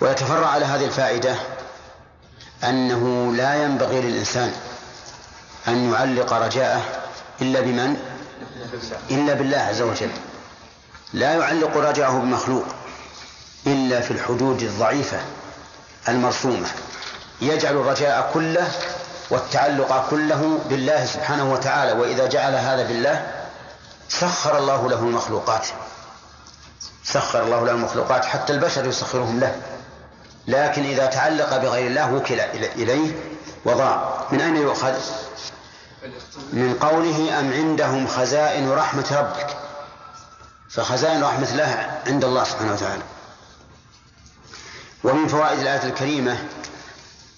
ويتفرع 0.00 0.46
على 0.46 0.64
هذه 0.64 0.84
الفائدة 0.84 1.36
أنه 2.64 3.32
لا 3.36 3.64
ينبغي 3.64 4.00
للإنسان 4.00 4.52
أن 5.68 5.92
يعلق 5.92 6.32
رجاءه 6.32 6.82
إلا 7.42 7.60
بمن؟ 7.60 7.96
إلا 9.10 9.34
بالله 9.34 9.58
عز 9.58 9.82
وجل. 9.82 10.10
لا 11.12 11.34
يعلق 11.34 11.76
رجاءه 11.76 12.18
بمخلوق 12.18 12.64
إلا 13.66 14.00
في 14.00 14.10
الحدود 14.10 14.62
الضعيفة 14.62 15.18
المرسومة. 16.08 16.68
يجعل 17.40 17.76
الرجاء 17.76 18.30
كله 18.34 18.68
والتعلق 19.30 20.10
كله 20.10 20.58
بالله 20.68 21.06
سبحانه 21.06 21.52
وتعالى 21.52 21.92
وإذا 21.92 22.26
جعل 22.26 22.54
هذا 22.54 22.86
بالله 22.86 23.32
سخر 24.08 24.58
الله 24.58 24.88
له 24.88 24.98
المخلوقات. 24.98 25.66
سخر 27.04 27.42
الله 27.42 27.64
له 27.64 27.72
المخلوقات 27.72 28.24
حتى 28.24 28.52
البشر 28.52 28.86
يسخرهم 28.86 29.40
له. 29.40 29.56
لكن 30.48 30.84
إذا 30.84 31.06
تعلق 31.06 31.56
بغير 31.56 31.86
الله 31.86 32.14
وكل 32.14 32.40
إليه 32.40 33.12
وضاع. 33.64 34.26
من 34.32 34.40
أين 34.40 34.56
يؤخذ؟ 34.56 34.94
من 36.52 36.76
قوله 36.80 37.40
أم 37.40 37.52
عندهم 37.52 38.06
خزائن 38.06 38.70
رحمة 38.70 39.06
ربك؟ 39.12 39.56
فخزائن 40.70 41.22
رحمة 41.22 41.52
الله 41.52 42.00
عند 42.06 42.24
الله 42.24 42.44
سبحانه 42.44 42.72
وتعالى. 42.72 43.02
ومن 45.04 45.28
فوائد 45.28 45.58
الآية 45.58 45.84
الكريمة 45.84 46.38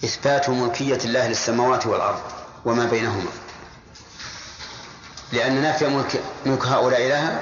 إثبات 0.05 0.51
ملكية 0.51 0.99
الله 1.05 1.29
للسماوات 1.29 1.87
والأرض 1.87 2.21
وما 2.65 2.85
بينهما. 2.85 3.31
لأن 5.33 5.63
نفي 5.63 5.87
ملك, 5.87 6.23
ملك 6.47 6.67
هؤلاء 6.67 7.09
لها 7.09 7.41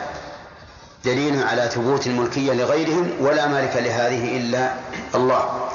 دليل 1.05 1.43
على 1.43 1.71
ثبوت 1.75 2.07
الملكية 2.07 2.53
لغيرهم 2.53 3.13
ولا 3.21 3.47
مالك 3.47 3.77
لهذه 3.77 4.37
إلا 4.37 4.75
الله. 5.15 5.71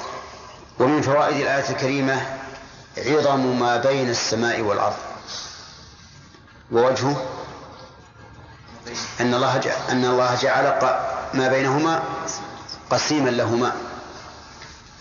ومن 0.79 1.01
فوائد 1.01 1.37
الآية 1.37 1.69
الكريمة 1.69 2.37
عظم 2.97 3.59
ما 3.59 3.77
بين 3.77 4.09
السماء 4.09 4.61
والأرض. 4.61 5.10
ووجهه 6.71 7.25
أن 9.19 9.33
الله 9.33 9.61
أن 9.89 10.05
الله 10.05 10.35
جعل 10.35 10.65
ما 11.33 11.47
بينهما 11.47 12.03
قسيما 12.89 13.29
لهما. 13.29 13.73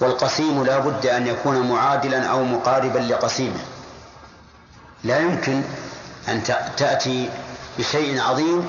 والقسيم 0.00 0.64
لا 0.64 0.78
بد 0.78 1.06
أن 1.06 1.26
يكون 1.26 1.70
معادلا 1.70 2.26
أو 2.26 2.44
مقاربا 2.44 2.98
لقسيمه 2.98 3.60
لا 5.04 5.18
يمكن 5.18 5.62
أن 6.28 6.42
تأتي 6.76 7.30
بشيء 7.78 8.20
عظيم 8.20 8.68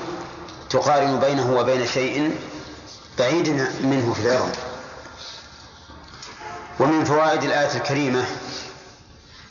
تقارن 0.70 1.20
بينه 1.20 1.52
وبين 1.52 1.86
شيء 1.86 2.36
بعيد 3.18 3.48
منه 3.82 4.12
في 4.12 4.20
العظم. 4.20 4.50
ومن 6.80 7.04
فوائد 7.04 7.42
الآية 7.42 7.76
الكريمة 7.76 8.24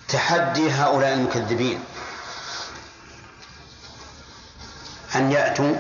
تحدي 0.07 0.71
هؤلاء 0.71 1.13
المكذبين. 1.13 1.79
أن 5.15 5.31
يأتوا 5.31 5.75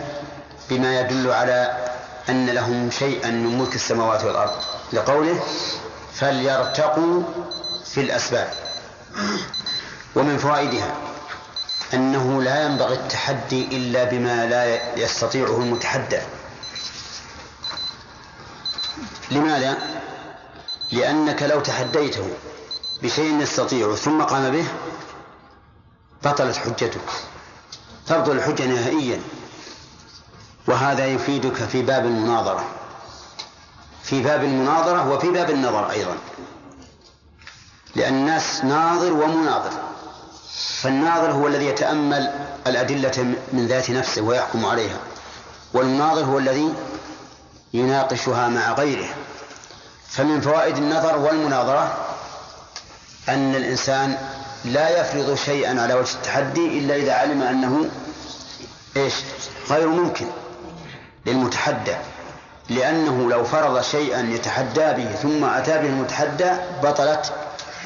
بما 0.69 0.99
يدل 0.99 1.31
على 1.31 1.87
أن 2.29 2.49
لهم 2.49 2.91
شيئا 2.91 3.31
من 3.31 3.59
ملك 3.59 3.75
السماوات 3.75 4.23
والأرض. 4.23 4.51
لقوله 4.93 5.43
فليرتقوا 6.13 7.23
في 7.85 8.01
الأسباب. 8.01 8.53
ومن 10.15 10.37
فوائدها 10.37 10.95
أنه 11.93 12.43
لا 12.43 12.65
ينبغي 12.65 12.93
التحدي 12.93 13.65
إلا 13.77 14.03
بما 14.03 14.45
لا 14.45 14.95
يستطيعه 14.97 15.57
المتحدى. 15.57 16.19
لماذا؟ 19.31 19.77
لأنك 20.91 21.43
لو 21.43 21.59
تحديته 21.59 22.29
بشيء 23.03 23.41
يستطيعه 23.41 23.95
ثم 23.95 24.21
قام 24.21 24.51
به 24.51 24.65
بطلت 26.23 26.57
حجتك. 26.57 27.30
تبطل 28.07 28.31
الحجة 28.31 28.65
نهائيا. 28.65 29.21
وهذا 30.67 31.05
يفيدك 31.05 31.53
في 31.53 31.81
باب 31.81 32.05
المناظرة. 32.05 32.65
في 34.03 34.23
باب 34.23 34.43
المناظرة 34.43 35.09
وفي 35.09 35.29
باب 35.29 35.49
النظر 35.49 35.91
أيضا. 35.91 36.17
لأن 37.95 38.13
الناس 38.13 38.63
ناظر 38.63 39.13
ومناظر. 39.13 39.71
فالناظر 40.81 41.31
هو 41.31 41.47
الذي 41.47 41.65
يتأمل 41.65 42.33
الأدلة 42.67 43.35
من 43.53 43.67
ذات 43.67 43.89
نفسه 43.89 44.21
ويحكم 44.21 44.65
عليها. 44.65 44.99
والمناظر 45.73 46.23
هو 46.23 46.37
الذي 46.37 46.73
يناقشها 47.73 48.47
مع 48.47 48.73
غيره. 48.73 49.09
فمن 50.07 50.41
فوائد 50.41 50.77
النظر 50.77 51.17
والمناظرة 51.17 52.07
أن 53.29 53.55
الإنسان 53.55 54.17
لا 54.65 55.01
يفرض 55.01 55.35
شيئا 55.35 55.81
على 55.81 55.93
وجه 55.93 56.13
التحدي 56.13 56.79
إلا 56.79 56.95
إذا 56.95 57.13
علم 57.13 57.41
أنه 57.41 57.89
إيش؟ 58.97 59.13
غير 59.69 59.87
ممكن 59.87 60.27
للمتحدى. 61.25 61.95
لأنه 62.69 63.29
لو 63.29 63.43
فرض 63.43 63.81
شيئا 63.81 64.19
يتحدى 64.19 64.93
به 64.93 65.15
ثم 65.15 65.45
أتى 65.45 65.77
به 65.77 65.85
المتحدى 65.85 66.51
بطلت 66.83 67.33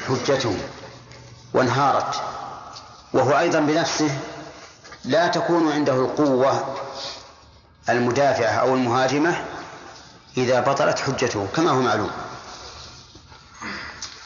حجته 0.08 0.56
وانهارت. 1.54 2.14
وهو 3.12 3.38
أيضا 3.38 3.60
بنفسه 3.60 4.10
لا 5.04 5.28
تكون 5.28 5.72
عنده 5.72 5.94
القوة 5.94 6.76
المدافعة 7.88 8.50
أو 8.50 8.74
المهاجمة 8.74 9.44
إذا 10.36 10.60
بطلت 10.60 10.98
حجته 10.98 11.46
كما 11.56 11.70
هو 11.70 11.80
معلوم. 11.80 12.10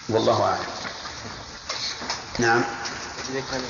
والله 0.09 0.45
أعلم. 0.45 0.90
نعم. 2.41 2.65
إذا 3.31 3.43
كان 3.51 3.61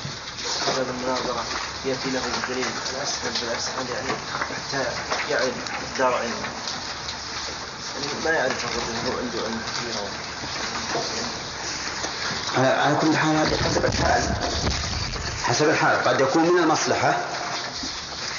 سبب 0.66 0.87
المناظرة 0.91 1.45
يأتي 1.87 2.11
له 2.11 2.21
بالدليل 2.21 2.66
الأسهل 2.95 3.33
بالأسهل 3.41 3.87
يعني 3.95 4.18
حتى 4.33 4.85
يعرف 5.31 5.55
دار 5.99 6.14
علمه 6.14 6.35
يعني 7.95 8.25
ما 8.25 8.31
يعرف 8.31 8.64
الرجل 8.64 8.97
هو 9.07 9.18
عنده 9.18 9.39
علم 9.47 9.61
كثير 9.66 9.95
على 12.59 12.97
كل 13.01 13.16
حال 13.16 13.37
هذه 13.37 13.57
حسب 13.64 13.85
الحال. 13.85 14.23
حسب 15.45 15.68
الحال. 15.68 16.05
قد 16.05 16.21
يكون 16.21 16.43
من 16.43 16.59
المصلحة 16.59 17.16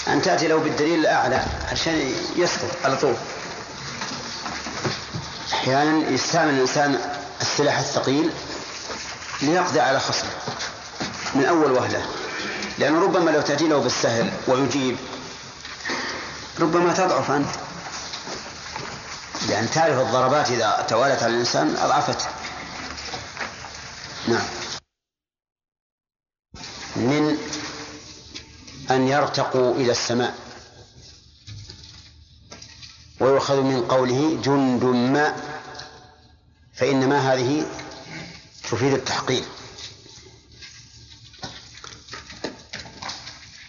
أن 0.08 0.22
تأتي 0.22 0.48
له 0.48 0.58
بالدليل 0.58 1.00
الأعلى 1.00 1.44
عشان 1.72 2.14
يسقط 2.36 2.78
على 2.86 2.96
طول. 2.98 3.16
أحيانا 5.54 6.10
يستعمل 6.10 6.54
الإنسان 6.54 7.00
السلاح 7.42 7.80
الثقيل 7.80 8.32
ليقضي 9.42 9.80
على 9.80 10.00
خصمه 10.00 10.30
من 11.36 11.46
أول 11.46 11.72
وهلة. 11.72 12.06
لأنه 12.78 13.02
ربما 13.02 13.32
لو 13.32 13.42
تأتي 13.42 13.68
له 13.68 13.78
بالسهل 13.78 14.32
ويجيب 14.48 14.98
ربما 16.60 16.94
تضعف 16.94 17.32
أنت. 17.32 17.50
لأن 19.48 19.72
تعرف 19.72 20.00
الضربات 20.00 20.52
إذا 20.52 20.86
توالت 20.90 21.24
على 21.24 21.34
الإنسان 21.34 21.76
أضعفته 21.76 22.26
نعم. 24.28 24.46
من 26.96 27.38
أن 28.92 29.08
يرتقوا 29.08 29.76
إلى 29.76 29.92
السماء. 29.92 30.36
ويؤخذ 33.20 33.62
من 33.62 33.88
قوله 33.88 34.42
جند 34.44 34.84
ما 34.84 35.36
فإن 36.74 37.10
ما 37.10 37.34
هذه 37.34 37.66
تفيد 38.72 38.94
التحقيق. 38.94 39.44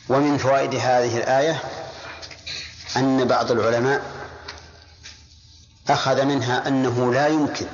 ومن 0.09 0.39
فوائد 0.39 0.75
هذه 0.75 1.17
الآية 1.19 1.63
أن 2.97 3.25
بعض 3.25 3.51
العلماء 3.51 4.27
أخذ 5.89 6.25
منها 6.25 6.69
أنه 6.69 7.15
لا 7.15 7.29
يمكن 7.29 7.67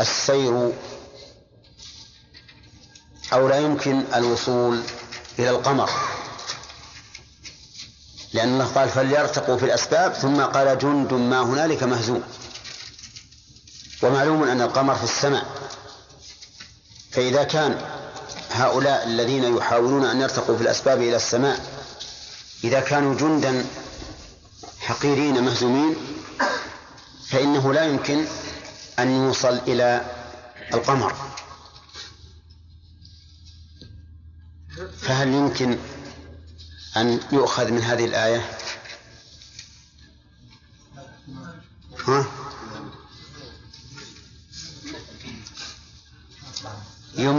السير 0.00 0.72
أو 3.32 3.48
لا 3.48 3.58
يمكن 3.58 4.04
الوصول 4.14 4.82
إلى 5.38 5.50
القمر. 5.50 5.90
لأن 8.32 8.48
الله 8.48 8.66
قال 8.66 8.88
فليرتقوا 8.88 9.56
في 9.56 9.64
الأسباب 9.64 10.12
ثم 10.12 10.42
قال 10.42 10.78
جند 10.78 11.12
ما 11.12 11.40
هنالك 11.40 11.82
مهزوم. 11.82 12.22
ومعلوم 14.02 14.37
القمر 14.68 14.94
في 14.94 15.04
السماء. 15.04 15.44
فإذا 17.10 17.44
كان 17.44 17.80
هؤلاء 18.50 19.06
الذين 19.06 19.56
يحاولون 19.56 20.04
أن 20.04 20.20
يرتقوا 20.20 20.56
في 20.56 20.62
الأسباب 20.62 20.98
إلى 20.98 21.16
السماء 21.16 21.60
إذا 22.64 22.80
كانوا 22.80 23.14
جندا 23.14 23.66
حقيرين 24.80 25.44
مهزومين 25.44 25.96
فإنه 27.28 27.72
لا 27.72 27.84
يمكن 27.84 28.24
أن 28.98 29.10
يوصل 29.10 29.58
إلى 29.58 30.06
القمر. 30.74 31.14
فهل 35.00 35.28
يمكن 35.28 35.78
أن 36.96 37.20
يؤخذ 37.32 37.70
من 37.70 37.82
هذه 37.82 38.04
الآية؟ 38.04 38.50
ها؟ 42.06 42.26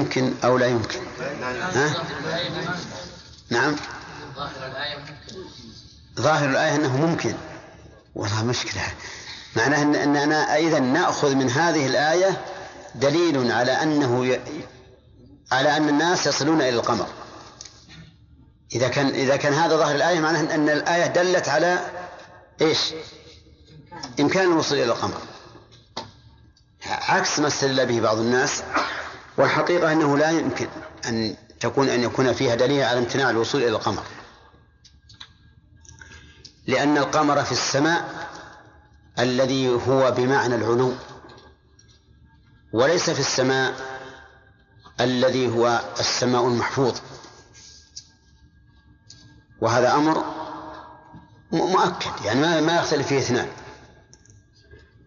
يمكن 0.10 0.34
أو 0.44 0.58
لا 0.58 0.68
يمكن؟ 0.68 1.00
ها؟ 1.74 1.94
نعم. 3.50 3.76
ظاهر 6.20 6.50
الآية 6.50 6.76
أنه 6.76 6.98
ممكن. 6.98 7.36
والله 8.16 8.44
مشكلة. 8.44 8.82
معناه 9.56 9.82
أن 9.82 9.96
أننا 9.96 10.58
إذا 10.58 10.80
نأخذ 10.80 11.36
من 11.36 11.50
هذه 11.50 11.88
الآية 11.88 12.46
دليل 12.96 13.52
على 13.52 13.72
أنه 13.72 14.26
ي... 14.26 14.40
على 15.52 15.78
أن 15.78 15.90
الناس 15.90 16.28
يصلون 16.28 16.62
إلى 16.62 16.70
القمر. 16.70 17.08
إذا 18.76 18.88
كان 18.88 19.08
إذا 19.08 19.36
كان 19.36 19.54
هذا 19.54 19.78
ظاهر 19.78 19.96
الآية 19.96 20.20
معناه 20.20 20.56
أن 20.56 20.70
الآية 20.70 21.06
دلت 21.08 21.50
على 21.50 21.86
إيش؟ 22.62 22.80
إمكان 24.20 24.52
الوصول 24.52 24.78
إلى 24.78 24.92
القمر. 24.92 25.22
عكس 26.86 27.40
ما 27.40 27.48
استدل 27.48 27.86
به 27.86 28.00
بعض 28.00 28.18
الناس. 28.18 28.64
والحقيقة 29.40 29.92
أنه 29.92 30.18
لا 30.18 30.30
يمكن 30.30 30.68
أن 31.06 31.36
تكون 31.60 31.90
أن 31.90 32.04
يكون 32.04 32.34
فيها 32.34 32.56
دليل 32.56 32.84
على 32.84 33.00
امتناع 33.00 33.30
الوصول 33.30 33.62
إلى 33.62 33.70
القمر. 33.70 34.04
لأن 36.68 36.98
القمر 36.98 37.44
في 37.44 37.52
السماء 37.52 38.30
الذي 39.20 39.70
هو 39.70 40.12
بمعنى 40.12 40.56
العلو 40.56 40.94
وليس 42.74 43.10
في 43.10 43.20
السماء 43.20 43.74
الذي 45.00 45.48
هو 45.48 45.82
السماء 46.00 46.48
المحفوظ. 46.48 47.00
وهذا 49.62 49.94
أمر 49.94 50.24
مؤكد 51.52 52.26
يعني 52.26 52.62
ما 52.62 52.76
يختلف 52.76 53.08
فيه 53.08 53.20
اثنان. 53.20 53.50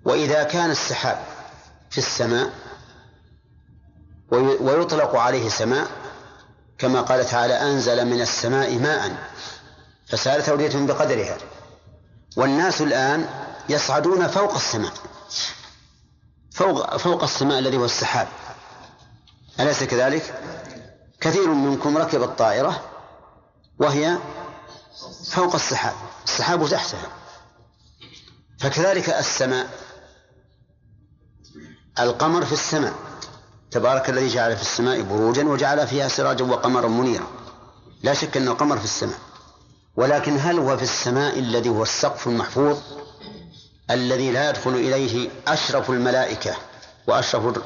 وإذا 0.05 0.43
كان 0.43 0.71
السحاب 0.71 1.25
في 1.91 1.99
السماء 1.99 2.72
ويطلق 4.33 5.17
عليه 5.17 5.49
سماء 5.49 5.87
كما 6.79 7.01
قال 7.01 7.25
تعالى 7.25 7.55
أنزل 7.55 8.05
من 8.07 8.21
السماء 8.21 8.79
ماء 8.79 9.31
فسالت 10.07 10.49
أودية 10.49 10.87
بقدرها 10.87 11.39
والناس 12.37 12.81
الآن 12.81 13.29
يصعدون 13.69 14.27
فوق 14.27 14.55
السماء 14.55 14.93
فوق 16.53 16.97
فوق 16.97 17.23
السماء 17.23 17.59
الذي 17.59 17.77
هو 17.77 17.85
السحاب 17.85 18.29
أليس 19.61 19.85
كذلك؟ 19.85 20.41
كثير 21.21 21.49
منكم 21.49 21.99
ركب 21.99 22.23
الطائرة 22.23 22.81
وهي 23.79 24.19
فوق 25.31 25.55
السحاب 25.55 25.95
السحاب 26.25 26.69
تحتها 26.69 27.09
فكذلك 28.59 29.11
السماء 29.11 29.67
القمر 31.99 32.45
في 32.45 32.53
السماء 32.53 33.12
تبارك 33.73 34.11
الذي 34.11 34.29
جعل 34.29 34.57
في 34.57 34.63
السماء 34.63 35.03
بروجا 35.03 35.45
وجعل 35.45 35.87
فيها 35.87 36.09
سراجا 36.09 36.45
وقمرا 36.45 36.89
منيرا. 36.89 37.27
لا 38.03 38.15
شك 38.15 38.37
أن 38.37 38.49
القمر 38.49 38.79
في 38.79 38.85
السماء. 38.85 39.19
ولكن 39.97 40.39
هل 40.39 40.59
هو 40.59 40.77
في 40.77 40.83
السماء 40.83 41.39
الذي 41.39 41.69
هو 41.69 41.83
السقف 41.83 42.27
المحفوظ؟ 42.27 42.79
الذي 43.91 44.31
لا 44.31 44.51
يدخل 44.51 44.71
إليه 44.71 45.31
أشرف 45.47 45.91
الملائكة 45.91 46.57
وأشرف 47.07 47.59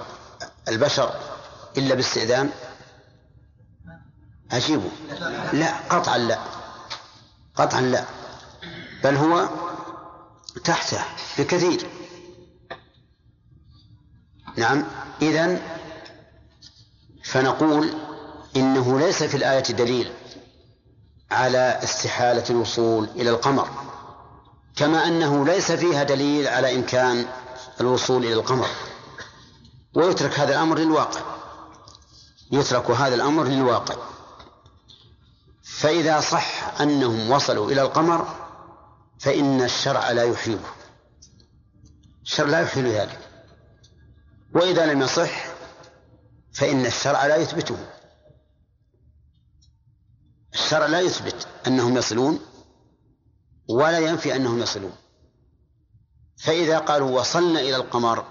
البشر 0.69 1.15
إلا 1.77 1.95
باستئذان؟ 1.95 2.51
أجيبه 4.53 4.91
لا 5.53 5.75
قطعا 5.91 6.19
لا. 6.19 6.39
قطعا 7.55 7.81
لا. 7.81 8.05
بل 9.05 9.17
هو 9.17 9.49
تحته 10.65 11.01
بكثير. 11.39 11.87
نعم 14.57 14.85
إذن 15.23 15.61
فنقول 17.27 17.95
إنه 18.57 18.99
ليس 18.99 19.23
في 19.23 19.37
الآية 19.37 19.63
دليل 19.63 20.13
على 21.31 21.81
استحالة 21.83 22.45
الوصول 22.51 23.09
إلى 23.17 23.31
القمر 23.31 23.69
كما 24.77 25.07
أنه 25.07 25.45
ليس 25.45 25.73
فيها 25.73 26.03
دليل 26.03 26.49
على 26.49 26.75
إمكان 26.77 27.27
الوصول 27.81 28.25
إلى 28.25 28.33
القمر. 28.35 28.69
ويترك 29.95 30.41
هذا 30.41 30.55
الأمر 30.55 30.79
للواقع. 30.79 31.21
يترك 32.53 32.91
هذا 32.91 33.15
الأمر 33.15 33.45
للواقع. 33.45 33.95
فإذا 35.63 36.21
صح 36.21 36.81
أنهم 36.81 37.31
وصلوا 37.31 37.71
إلى 37.71 37.83
القمر 37.83 38.29
فإن 39.19 39.63
الشرع 39.63 40.11
لا 40.11 40.25
يحيله. 40.25 40.71
الشرع 42.25 42.49
لا 42.49 42.61
يحيل 42.61 42.87
ذلك. 42.87 43.19
وإذا 44.55 44.87
لم 44.87 45.03
يصح 45.03 45.56
فإن 46.57 46.87
الشرع 46.87 47.27
لا 47.27 47.37
يثبته. 47.37 47.77
الشرع 50.55 50.87
لا 50.87 51.01
يثبت 51.01 51.47
أنهم 51.67 51.97
يصلون 51.97 52.41
ولا 53.69 53.99
ينفي 53.99 54.37
أنهم 54.37 54.63
يصلون. 54.63 54.93
فإذا 56.37 56.79
قالوا 56.79 57.21
وصلنا 57.21 57.61
إلى 57.61 57.77
القمر 57.77 58.25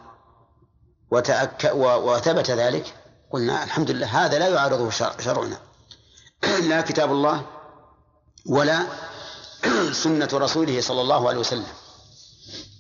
وتأك 1.12 1.72
وثبت 1.76 2.52
ذلك 2.52 2.96
قلنا 3.32 3.64
الحمد 3.64 3.92
لله 3.92 4.26
هذا 4.26 4.40
لا 4.40 4.48
يعارضه 4.48 4.90
شرعنا. 5.20 5.58
لا 6.70 6.82
كتاب 6.82 7.12
الله 7.12 7.46
ولا 8.46 8.88
سنة 10.04 10.30
رسوله 10.34 10.82
صلى 10.82 11.02
الله 11.02 11.30
عليه 11.30 11.40
وسلم. 11.40 11.74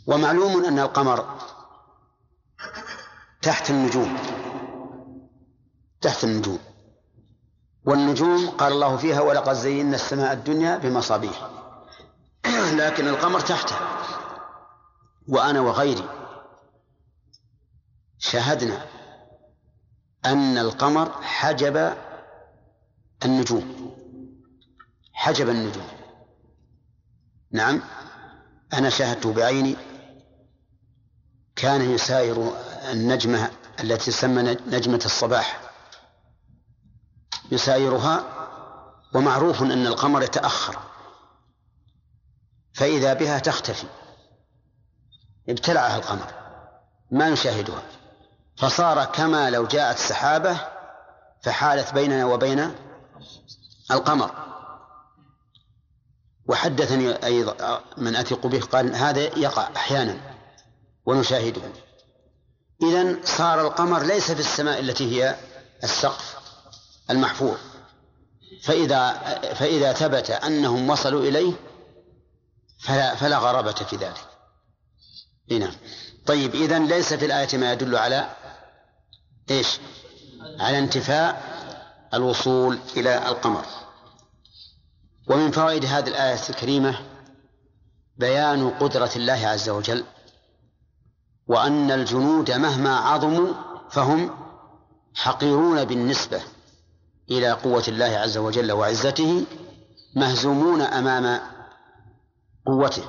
ومعلوم 0.07 0.65
أن 0.65 0.79
القمر 0.79 1.39
تحت 3.41 3.69
النجوم. 3.69 4.44
تحت 6.01 6.23
النجوم. 6.23 6.59
والنجوم 7.85 8.49
قال 8.49 8.73
الله 8.73 8.97
فيها 8.97 9.21
ولقد 9.21 9.53
زينا 9.53 9.95
السماء 9.95 10.33
الدنيا 10.33 10.77
بمصابيح. 10.77 11.49
لكن 12.79 13.07
القمر 13.07 13.39
تحته. 13.39 13.75
وأنا 15.27 15.61
وغيري 15.61 16.09
شاهدنا 18.17 18.85
أن 20.25 20.57
القمر 20.57 21.11
حجب 21.21 21.93
النجوم. 23.25 23.95
حجب 25.13 25.49
النجوم. 25.49 25.87
نعم 27.51 27.81
أنا 28.73 28.89
شاهدته 28.89 29.33
بعيني. 29.33 29.75
كان 31.55 31.81
يساير 31.91 32.51
النجمة 32.91 33.51
التي 33.79 34.11
تسمى 34.11 34.57
نجمة 34.67 35.01
الصباح. 35.05 35.64
يسايرها 37.51 38.23
ومعروف 39.13 39.61
أن 39.61 39.87
القمر 39.87 40.23
يتأخر 40.23 40.79
فإذا 42.73 43.13
بها 43.13 43.39
تختفي. 43.39 43.87
ابتلعها 45.49 45.97
القمر 45.97 46.33
ما 47.11 47.29
نشاهدها. 47.29 47.83
فصار 48.57 49.05
كما 49.05 49.49
لو 49.49 49.65
جاءت 49.65 49.97
سحابة 49.97 50.59
فحالت 51.41 51.93
بيننا 51.93 52.25
وبين 52.25 52.75
القمر. 53.91 54.31
وحدثني 56.47 57.25
أيضا 57.25 57.81
من 57.97 58.15
أثق 58.15 58.47
به 58.47 58.59
قال 58.59 58.95
هذا 58.95 59.21
يقع 59.21 59.69
أحيانا 59.75 60.17
ونشاهده. 61.05 61.61
إذا 62.81 63.17
صار 63.23 63.61
القمر 63.61 64.03
ليس 64.03 64.31
في 64.31 64.39
السماء 64.39 64.79
التي 64.79 65.23
هي 65.23 65.35
السقف. 65.83 66.44
المحفوظ 67.09 67.57
فإذا 68.61 69.13
فإذا 69.53 69.93
ثبت 69.93 70.29
أنهم 70.29 70.89
وصلوا 70.89 71.21
إليه 71.21 71.53
فلا 72.79 73.15
فلا 73.15 73.37
غرابة 73.37 73.71
في 73.71 73.95
ذلك. 73.95 74.27
نعم. 75.51 75.73
طيب 76.25 76.55
إذا 76.55 76.79
ليس 76.79 77.13
في 77.13 77.25
الآية 77.25 77.57
ما 77.57 77.73
يدل 77.73 77.95
على 77.95 78.29
إيش؟ 79.51 79.79
على 80.59 80.79
انتفاء 80.79 81.41
الوصول 82.13 82.79
إلى 82.97 83.17
القمر. 83.17 83.65
ومن 85.27 85.51
فوائد 85.51 85.85
هذه 85.85 86.07
الآية 86.07 86.39
الكريمة 86.49 86.99
بيان 88.17 88.69
قدرة 88.69 89.11
الله 89.15 89.47
عز 89.47 89.69
وجل 89.69 90.05
وأن 91.47 91.91
الجنود 91.91 92.51
مهما 92.51 92.95
عظموا 92.97 93.53
فهم 93.89 94.37
حقيرون 95.15 95.85
بالنسبة 95.85 96.41
إلى 97.31 97.51
قوة 97.51 97.83
الله 97.87 98.05
عز 98.05 98.37
وجل 98.37 98.71
وعزته 98.71 99.45
مهزومون 100.15 100.81
أمام 100.81 101.41
قوته. 102.65 103.03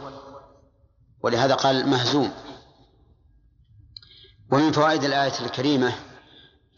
ولهذا 1.23 1.55
قال 1.55 1.89
مهزوم. 1.89 2.33
ومن 4.53 4.73
فوائد 4.73 5.05
الآية 5.05 5.33
الكريمة 5.41 5.93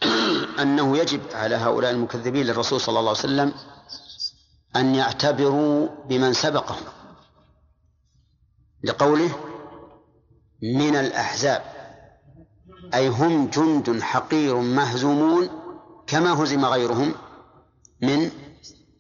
أنه 0.63 0.99
يجب 0.99 1.21
على 1.33 1.55
هؤلاء 1.55 1.91
المكذبين 1.91 2.47
للرسول 2.47 2.81
صلى 2.81 2.99
الله 2.99 3.11
عليه 3.11 3.21
وسلم 3.21 3.53
أن 4.77 4.95
يعتبروا 4.95 5.89
بمن 6.09 6.33
سبقهم. 6.33 6.85
لقوله 8.85 9.31
من 10.63 10.97
الأحزاب. 10.97 11.63
أي 12.95 13.09
هم 13.09 13.47
جند 13.47 14.01
حقير 14.03 14.57
مهزومون 14.57 15.49
كما 16.07 16.43
هزم 16.43 16.65
غيرهم. 16.65 17.15
من 18.01 18.31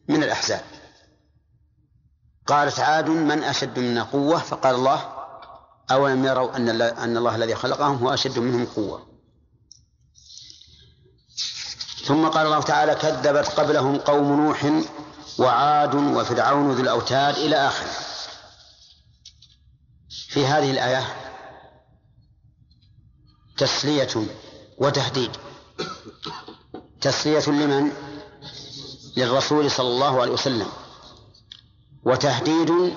من 0.09 0.23
الأحزاب. 0.23 0.65
قالت 2.47 2.81
عاد 2.81 3.09
من 3.09 3.43
أشد 3.43 3.79
منا 3.79 4.03
قوة؟ 4.03 4.39
فقال 4.39 4.75
الله 4.75 5.15
أولم 5.91 6.25
يروا 6.25 6.57
أن 6.57 6.81
أن 6.83 7.17
الله 7.17 7.37
الذي 7.37 7.55
خلقهم 7.55 7.97
هو 7.97 8.15
أشد 8.15 8.39
منهم 8.39 8.67
قوة. 8.67 9.07
ثم 12.05 12.29
قال 12.29 12.47
الله 12.47 12.63
تعالى 12.63 12.95
كذبت 12.95 13.47
قبلهم 13.47 13.99
قوم 13.99 14.41
نوح 14.41 14.83
وعاد 15.39 15.95
وفرعون 15.95 16.73
ذو 16.73 16.83
الأوتاد 16.83 17.37
إلى 17.37 17.57
آخره. 17.57 17.93
في 20.29 20.47
هذه 20.47 20.71
الآية 20.71 21.05
تسلية 23.57 24.27
وتهديد. 24.79 25.31
تسلية 27.01 27.49
لمن؟ 27.49 28.08
للرسول 29.17 29.71
صلى 29.71 29.89
الله 29.89 30.21
عليه 30.21 30.33
وسلم 30.33 30.67
وتهديد 32.05 32.95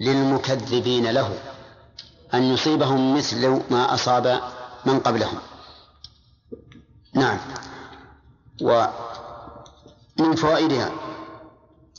للمكذبين 0.00 1.10
له 1.10 1.38
أن 2.34 2.42
يصيبهم 2.42 3.16
مثل 3.16 3.62
ما 3.70 3.94
أصاب 3.94 4.40
من 4.86 5.00
قبلهم. 5.00 5.38
نعم. 7.14 7.38
ومن 8.62 10.34
فوائدها 10.36 10.92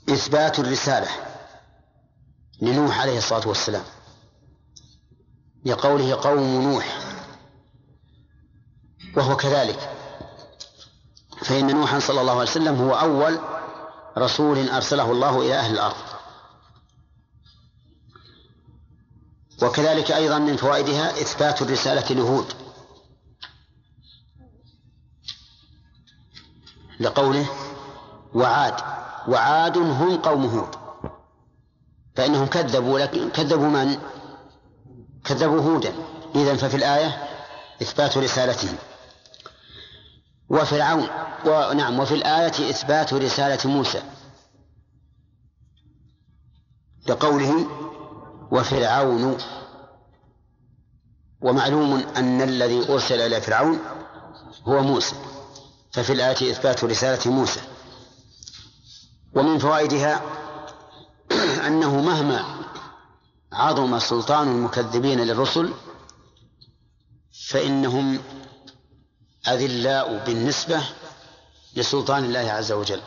إثبات 0.10 0.60
الرسالة 0.60 1.10
لنوح 2.62 3.02
عليه 3.02 3.18
الصلاة 3.18 3.48
والسلام 3.48 3.84
لقوله 5.66 6.16
قوم 6.16 6.62
نوح 6.62 7.00
وهو 9.18 9.38
كذلك. 9.38 9.99
فإن 11.42 11.76
نوحا 11.76 12.00
صلى 12.00 12.22
الله 12.22 12.32
عليه 12.32 12.42
وسلم 12.42 12.76
هو 12.76 12.94
أول 12.94 13.40
رسول 14.18 14.70
أرسله 14.70 15.12
الله 15.12 15.42
إلى 15.42 15.56
أهل 15.56 15.74
الأرض. 15.74 15.96
وكذلك 19.62 20.12
أيضا 20.12 20.38
من 20.38 20.58
فوائدها 20.58 21.12
إثبات 21.12 21.62
الرسالة 21.62 22.16
لهود. 22.16 22.54
لقوله 27.00 27.50
وعاد 28.34 28.74
وعاد 29.28 29.78
هم 29.78 30.18
قوم 30.18 30.46
هود. 30.46 30.76
فإنهم 32.16 32.48
كذبوا 32.48 33.00
لكن 33.00 33.30
كذبوا 33.30 33.68
من؟ 33.68 33.98
كذبوا 35.24 35.62
هودا. 35.62 35.94
إذا 36.36 36.56
ففي 36.56 36.78
الآية 36.78 37.28
إثبات 37.82 38.18
رسالتهم. 38.18 38.78
وفرعون. 40.50 41.08
ونعم 41.46 42.00
وفي 42.00 42.16
الآية 42.16 42.70
إثبات 42.70 43.14
رسالة 43.14 43.70
موسى. 43.70 44.02
لقوله 47.08 47.68
وفرعون. 48.52 49.38
ومعلوم 51.42 51.94
أن 52.18 52.42
الذي 52.42 52.90
أرسل 52.90 53.22
إلى 53.22 53.42
فرعون 53.42 53.80
هو 54.68 54.82
موسى. 54.82 55.16
ففي 55.92 56.14
الآية 56.14 56.52
إثبات 56.52 56.84
رسالة 56.84 57.32
موسى. 57.32 57.62
ومن 59.34 59.58
فوائدها 59.60 60.22
أنه 61.68 62.02
مهما 62.02 62.60
عظم 63.54 64.00
سلطان 64.00 64.48
المكذبين 64.48 65.20
للرسل 65.20 65.74
فإنهم 67.50 68.20
أذلاء 69.48 70.24
بالنسبة 70.26 70.84
لسلطان 71.76 72.26
الله 72.26 72.52
عز 72.52 72.72
وجل 72.72 73.02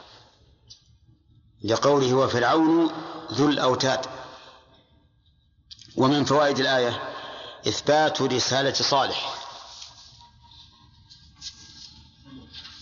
لقوله 1.64 2.14
وفرعون 2.14 2.90
ذو 3.32 3.48
الأوتاد. 3.48 4.06
ومن 5.96 6.24
فوائد 6.24 6.58
الآية 6.58 7.02
إثبات 7.68 8.22
رسالة 8.22 8.72
صالح. 8.72 9.34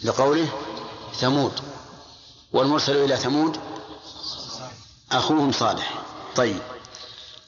لقوله 0.02 0.48
ثمود 1.20 1.60
والمرسل 2.52 2.96
إلى 2.96 3.16
ثمود 3.16 3.60
أخوهم 5.12 5.52
صالح. 5.52 6.02
طيب. 6.36 6.62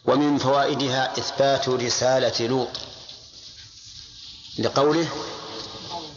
ومن 0.04 0.38
فوائدها 0.38 1.18
إثبات 1.18 1.68
رسالة 1.68 2.46
لوط 2.46 2.76
لقوله 4.58 5.08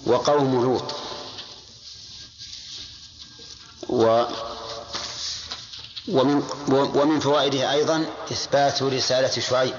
وقوم 0.05 0.63
لوط. 0.63 0.95
و 3.89 4.25
ومن 6.07 6.43
ومن 6.69 7.19
فوائدها 7.19 7.71
أيضا 7.73 8.05
إثبات 8.31 8.83
رسالة 8.83 9.39
شعيب. 9.39 9.75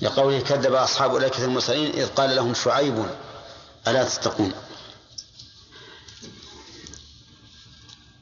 لقوله 0.00 0.40
كذب 0.40 0.74
أصحاب 0.74 1.16
الأيكة 1.16 1.44
المرسلين 1.44 1.90
إذ 1.90 2.06
قال 2.06 2.36
لهم 2.36 2.54
شعيب 2.54 3.06
ألا 3.88 4.04
تتقون؟ 4.04 4.52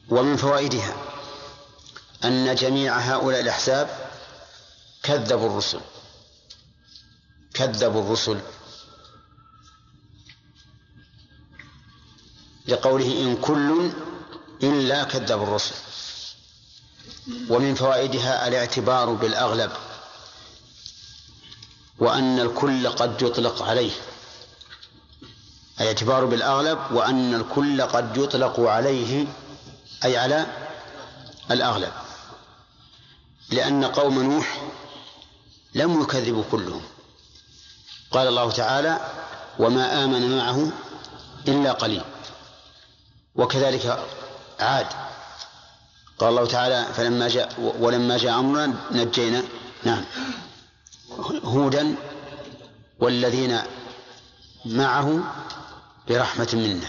ومن 0.09 0.37
فوائدها 0.37 0.93
أن 2.23 2.55
جميع 2.55 2.97
هؤلاء 2.97 3.39
الأحزاب 3.39 4.09
كذبوا 5.03 5.49
الرسل. 5.49 5.79
كذبوا 7.59 8.01
الرسل 8.01 8.39
لقوله 12.67 13.21
إن 13.21 13.37
كل 13.41 13.91
إلا 14.63 15.03
كذب 15.03 15.43
الرسل. 15.43 15.75
ومن 17.49 17.75
فوائدها 17.75 18.47
الاعتبار 18.47 19.09
بالأغلب 19.13 19.71
وأن 21.99 22.39
الكل 22.39 22.89
قد 22.89 23.21
يطلق 23.21 23.61
عليه. 23.63 23.91
الاعتبار 25.81 26.25
بالأغلب 26.25 26.79
وأن 26.91 27.33
الكل 27.33 27.81
قد 27.81 28.17
يطلق 28.17 28.59
عليه 28.59 29.27
أي 30.05 30.17
على 30.17 30.45
الأغلب. 31.51 31.93
لأن 33.49 33.85
قوم 33.85 34.21
نوح 34.23 34.61
لم 35.73 36.01
يكذبوا 36.01 36.43
كلهم. 36.51 36.81
قال 38.11 38.27
الله 38.27 38.51
تعالى 38.51 38.99
وما 39.59 40.03
آمن 40.03 40.37
معه 40.37 40.71
إلا 41.47 41.71
قليل. 41.71 42.03
وكذلك 43.35 44.05
عاد. 44.59 44.87
قال 46.19 46.29
الله 46.29 46.45
تعالى 46.45 46.93
فلما 46.93 47.27
جاء 47.27 47.75
ولما 47.79 48.17
جاء 48.17 48.39
أمرنا 48.39 48.73
نجينا. 48.91 49.43
نعم. 49.83 50.05
هودا 51.43 51.95
والذين 52.99 53.59
معه 54.65 55.23
برحمة 56.07 56.49
منا. 56.53 56.87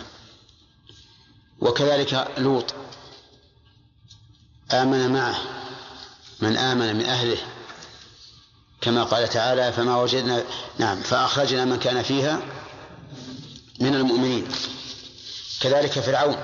وكذلك 1.60 2.28
لوط. 2.38 2.74
آمن 4.72 5.12
معه. 5.12 5.38
من 6.40 6.56
آمن 6.56 6.96
من 6.96 7.04
أهله. 7.04 7.38
كما 8.80 9.04
قال 9.04 9.28
تعالى 9.28 9.72
فما 9.72 9.96
وجدنا 9.96 10.44
نعم 10.78 11.02
فأخرجنا 11.02 11.64
من 11.64 11.78
كان 11.78 12.02
فيها 12.02 12.40
من 13.80 13.94
المؤمنين. 13.94 14.48
كذلك 15.60 15.90
فرعون. 15.90 16.36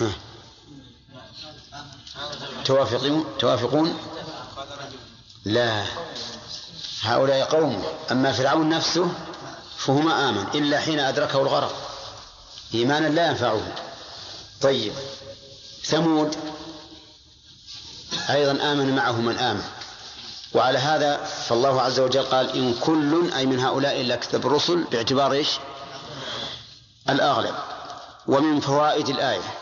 ها. 0.00 0.12
توافقون؟ 2.64 3.24
توافقون؟ 3.38 3.98
لا. 5.44 5.84
هؤلاء 7.02 7.44
قوم 7.44 7.84
أما 8.10 8.32
فرعون 8.32 8.68
نفسه 8.68 9.12
فهو 9.78 10.00
ما 10.00 10.28
آمن 10.28 10.46
إلا 10.54 10.80
حين 10.80 11.00
أدركه 11.00 11.42
الغرق. 11.42 11.90
إيمانا 12.74 13.06
لا 13.06 13.28
ينفعه. 13.28 13.74
طيب. 14.60 14.92
ثمود؟ 15.84 16.36
أيضا 18.30 18.72
آمن 18.72 18.96
معه 18.96 19.20
من 19.20 19.38
آمن 19.38 19.62
وعلى 20.54 20.78
هذا 20.78 21.24
فالله 21.24 21.80
عز 21.82 22.00
وجل 22.00 22.22
قال 22.22 22.50
إن 22.56 22.74
كل 22.74 23.32
أي 23.32 23.46
من 23.46 23.60
هؤلاء 23.60 24.00
إلا 24.00 24.16
كتب 24.16 24.46
الرسل 24.46 24.84
باعتبار 24.84 25.32
إيش؟ 25.32 25.48
الأغلب. 27.08 27.54
ومن 28.26 28.60
فوائد 28.60 29.08
الآية 29.08 29.54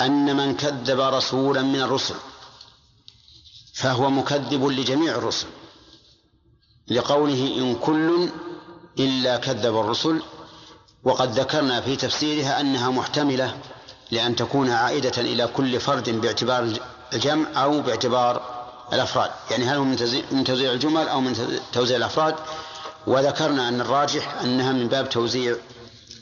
أن 0.00 0.36
من 0.36 0.56
كذب 0.56 1.00
رسولا 1.00 1.62
من 1.62 1.82
الرسل 1.82 2.14
فهو 3.74 4.10
مكذب 4.10 4.64
لجميع 4.64 5.14
الرسل. 5.14 5.46
لقوله 6.88 7.56
إن 7.56 7.74
كل 7.74 8.28
إلا 8.98 9.36
كذب 9.36 9.78
الرسل 9.78 10.22
وقد 11.04 11.38
ذكرنا 11.38 11.80
في 11.80 11.96
تفسيرها 11.96 12.60
أنها 12.60 12.90
محتملة 12.90 13.58
لأن 14.10 14.36
تكون 14.36 14.70
عائدة 14.70 15.20
إلى 15.20 15.46
كل 15.46 15.80
فرد 15.80 16.10
باعتبار 16.10 16.78
الجمع 17.12 17.64
أو 17.64 17.80
باعتبار 17.80 18.62
الأفراد. 18.92 19.30
يعني 19.50 19.64
هل 19.64 19.76
هو 19.76 19.84
من 20.30 20.44
توزيع 20.44 20.72
الجمل 20.72 21.08
أو 21.08 21.20
من 21.20 21.60
توزيع 21.72 21.96
الأفراد؟ 21.96 22.34
وذكرنا 23.06 23.68
أن 23.68 23.80
الراجح 23.80 24.40
أنها 24.40 24.72
من 24.72 24.88
باب 24.88 25.08
توزيع 25.08 25.56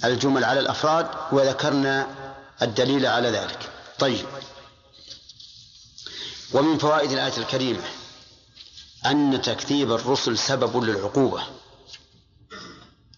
الجمل 0.04 0.44
على 0.44 0.60
الأفراد 0.60 1.06
وذكرنا 1.32 2.06
الدليل 2.62 3.06
على 3.06 3.30
ذلك. 3.30 3.68
طيب. 3.98 4.26
ومن 6.52 6.78
فوائد 6.78 7.12
الآية 7.12 7.36
الكريمة 7.38 7.82
أن 9.06 9.42
تكذيب 9.42 9.92
الرسل 9.92 10.38
سبب 10.38 10.84
للعقوبة. 10.84 11.42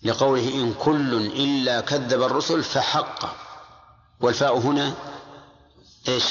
لقوله 0.03 0.49
إن 0.49 0.75
كل 0.75 1.15
إلا 1.15 1.81
كذب 1.81 2.23
الرسل 2.23 2.63
فحق. 2.63 3.37
والفاء 4.21 4.59
هنا 4.59 4.95
إيش؟ 6.09 6.25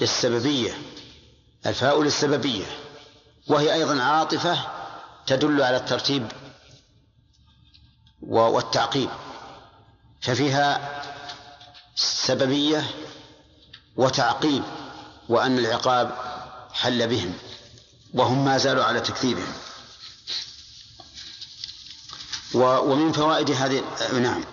للسببية. 0.00 0.78
الفاء 1.66 2.02
للسببية 2.02 2.66
وهي 3.46 3.74
أيضا 3.74 4.02
عاطفة 4.02 4.58
تدل 5.26 5.62
على 5.62 5.76
الترتيب 5.76 6.28
والتعقيب. 8.22 9.10
ففيها 10.20 11.02
سببية 11.96 12.90
وتعقيب 13.96 14.62
وأن 15.28 15.58
العقاب 15.58 16.14
حل 16.72 17.08
بهم 17.08 17.34
وهم 18.14 18.44
ما 18.44 18.58
زالوا 18.58 18.84
على 18.84 19.00
تكذيبهم. 19.00 19.52
ومن 22.54 23.12
فوائد 23.12 23.50
هذه 23.50 23.84
نعم. 24.12 24.44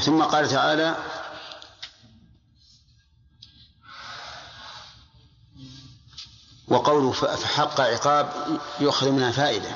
ثم 0.00 0.22
قال 0.22 0.48
تعالى 0.48 0.96
وقوله 6.68 7.12
فحق 7.12 7.80
عقاب 7.80 8.28
يؤخذ 8.80 9.10
منها 9.10 9.30
فائدة. 9.30 9.70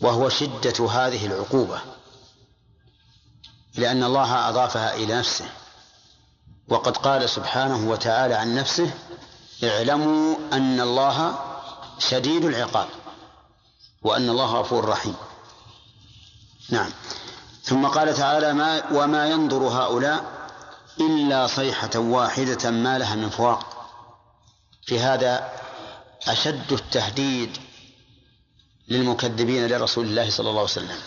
وهو 0.00 0.28
شدة 0.28 0.88
هذه 0.90 1.26
العقوبة 1.26 1.80
لأن 3.74 4.04
الله 4.04 4.48
أضافها 4.48 4.94
إلى 4.94 5.18
نفسه. 5.18 5.48
وقد 6.68 6.96
قال 6.96 7.28
سبحانه 7.30 7.90
وتعالى 7.90 8.34
عن 8.34 8.54
نفسه 8.54 8.90
اعلموا 9.64 10.36
أن 10.52 10.80
الله 10.80 11.38
شديد 11.98 12.44
العقاب 12.44 12.88
وأن 14.02 14.28
الله 14.28 14.60
غفور 14.60 14.88
رحيم. 14.88 15.16
نعم. 16.70 16.90
ثم 17.62 17.86
قال 17.86 18.14
تعالى 18.14 18.52
ما 18.52 18.82
وما 18.92 19.26
ينظر 19.26 19.62
هؤلاء 19.62 20.24
إلا 21.00 21.46
صيحة 21.46 21.90
واحدة 21.96 22.70
ما 22.70 22.98
لها 22.98 23.14
من 23.14 23.30
فواق 23.30 23.71
في 24.86 25.00
هذا 25.00 25.52
أشد 26.28 26.72
التهديد 26.72 27.56
للمكذبين 28.88 29.66
لرسول 29.66 30.06
الله 30.06 30.30
صلى 30.30 30.50
الله 30.50 30.60
عليه 30.60 30.70
وسلم. 30.70 30.98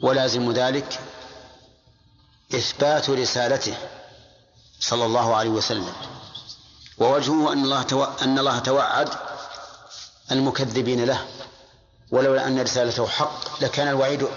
ولازم 0.00 0.52
ذلك 0.52 1.00
إثبات 2.54 3.10
رسالته 3.10 3.76
صلى 4.80 5.04
الله 5.04 5.36
عليه 5.36 5.50
وسلم. 5.50 5.92
ووجهه 6.98 7.52
أن 7.52 7.64
الله. 7.64 8.16
أن 8.22 8.38
الله 8.38 8.58
توعد 8.58 9.08
المكذبين 10.32 11.04
له. 11.04 11.26
ولولا 12.10 12.46
أن 12.46 12.60
رسالته 12.60 13.06
حق 13.06 13.62
لكان 13.62 13.88
الوعيد 13.88 14.28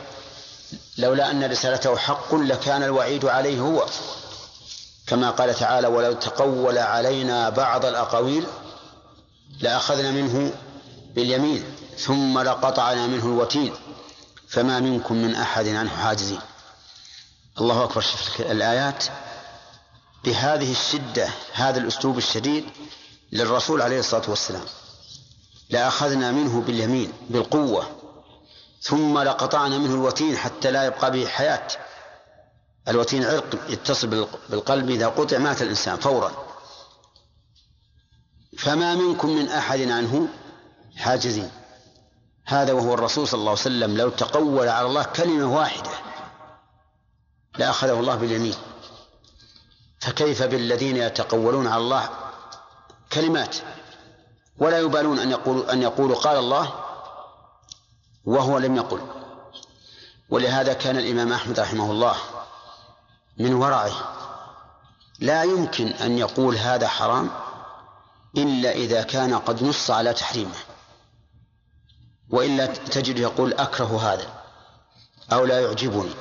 لولا 0.97 1.31
أن 1.31 1.43
رسالته 1.51 1.97
حق 1.97 2.35
لكان 2.35 2.83
الوعيد 2.83 3.25
عليه 3.25 3.59
هو. 3.59 3.87
كما 5.07 5.29
قال 5.29 5.55
تعالى 5.55 5.87
ولو 5.87 6.13
تقول 6.13 6.77
علينا 6.77 7.49
بعض 7.49 7.85
الأقاويل 7.85 8.47
لأخذنا 9.61 10.11
منه 10.11 10.53
باليمين 11.15 11.63
ثم 11.97 12.39
لقطعنا 12.39 13.07
منه 13.07 13.25
الوتين 13.25 13.73
فما 14.47 14.79
منكم 14.79 15.15
من 15.15 15.35
أحد 15.35 15.67
عنه 15.67 15.89
حاجزين. 15.89 16.39
الله 17.59 17.83
أكبر. 17.83 18.01
شوف 18.01 18.41
الآيات. 18.41 19.03
بهذه 20.23 20.71
الشدة 20.71 21.29
هذا 21.53 21.79
الأسلوب 21.79 22.17
الشديد 22.17 22.65
للرسول 23.31 23.81
عليه 23.81 23.99
الصلاة 23.99 24.29
والسلام. 24.29 24.65
لأخذنا 25.69 26.31
منه 26.31 26.61
باليمين 26.61 27.11
بالقوة 27.29 27.87
ثم 28.81 29.19
لقطعنا 29.19 29.77
منه 29.77 29.93
الوتين 29.93 30.37
حتى 30.37 30.71
لا 30.71 30.85
يبقى 30.85 31.11
به 31.11 31.27
حياة. 31.27 31.67
الوتين 32.87 33.25
عرق 33.25 33.45
يتصل 33.69 34.27
بالقلب 34.49 34.89
إذا 34.89 35.07
قطع 35.07 35.37
مات 35.37 35.61
الإنسان 35.61 35.97
فورا. 35.97 36.31
فما 38.57 38.95
منكم 38.95 39.29
من 39.29 39.49
أحد 39.49 39.81
عنه 39.81 40.27
حاجزين. 40.97 41.51
هذا 42.45 42.73
وهو 42.73 42.93
الرسول 42.93 43.27
صلى 43.27 43.39
الله 43.39 43.51
عليه 43.51 43.61
وسلم 43.61 43.97
لو 43.97 44.09
تقول 44.09 44.67
على 44.67 44.87
الله 44.87 45.03
كلمة 45.03 45.57
واحدة 45.57 45.91
لأخذه 47.57 47.99
الله 47.99 48.15
باليمين. 48.15 48.55
فكيف 49.99 50.43
بالذين 50.43 50.97
يتقولون 50.97 51.67
على 51.67 51.81
الله 51.81 52.09
كلمات 53.13 53.55
ولا 54.57 54.79
يبالون 54.79 55.19
أن 55.19 55.31
يقولوا 55.31 55.73
أن 55.73 55.81
يقولوا 55.81 56.15
قال 56.15 56.37
الله 56.37 56.73
وهو 58.25 58.57
لم 58.57 58.75
يقل. 58.75 59.01
ولهذا 60.29 60.73
كان 60.73 60.97
الإمام 60.97 61.33
أحمد 61.33 61.59
رحمه 61.59 61.91
الله 61.91 62.15
من 63.37 63.53
ورعه. 63.53 63.91
لا 65.19 65.43
يمكن 65.43 65.87
أن 65.87 66.17
يقول 66.17 66.55
هذا 66.55 66.87
حرام 66.87 67.29
إلا 68.37 68.71
إذا 68.71 69.01
كان 69.01 69.33
قد 69.33 69.63
نص 69.63 69.91
على 69.91 70.13
تحريمه. 70.13 70.55
وإلا 72.29 72.65
تجد 72.65 73.19
يقول 73.19 73.53
أكره 73.53 74.13
هذا 74.13 74.27
أو 75.33 75.45
لا 75.45 75.61
يعجبني 75.61 76.13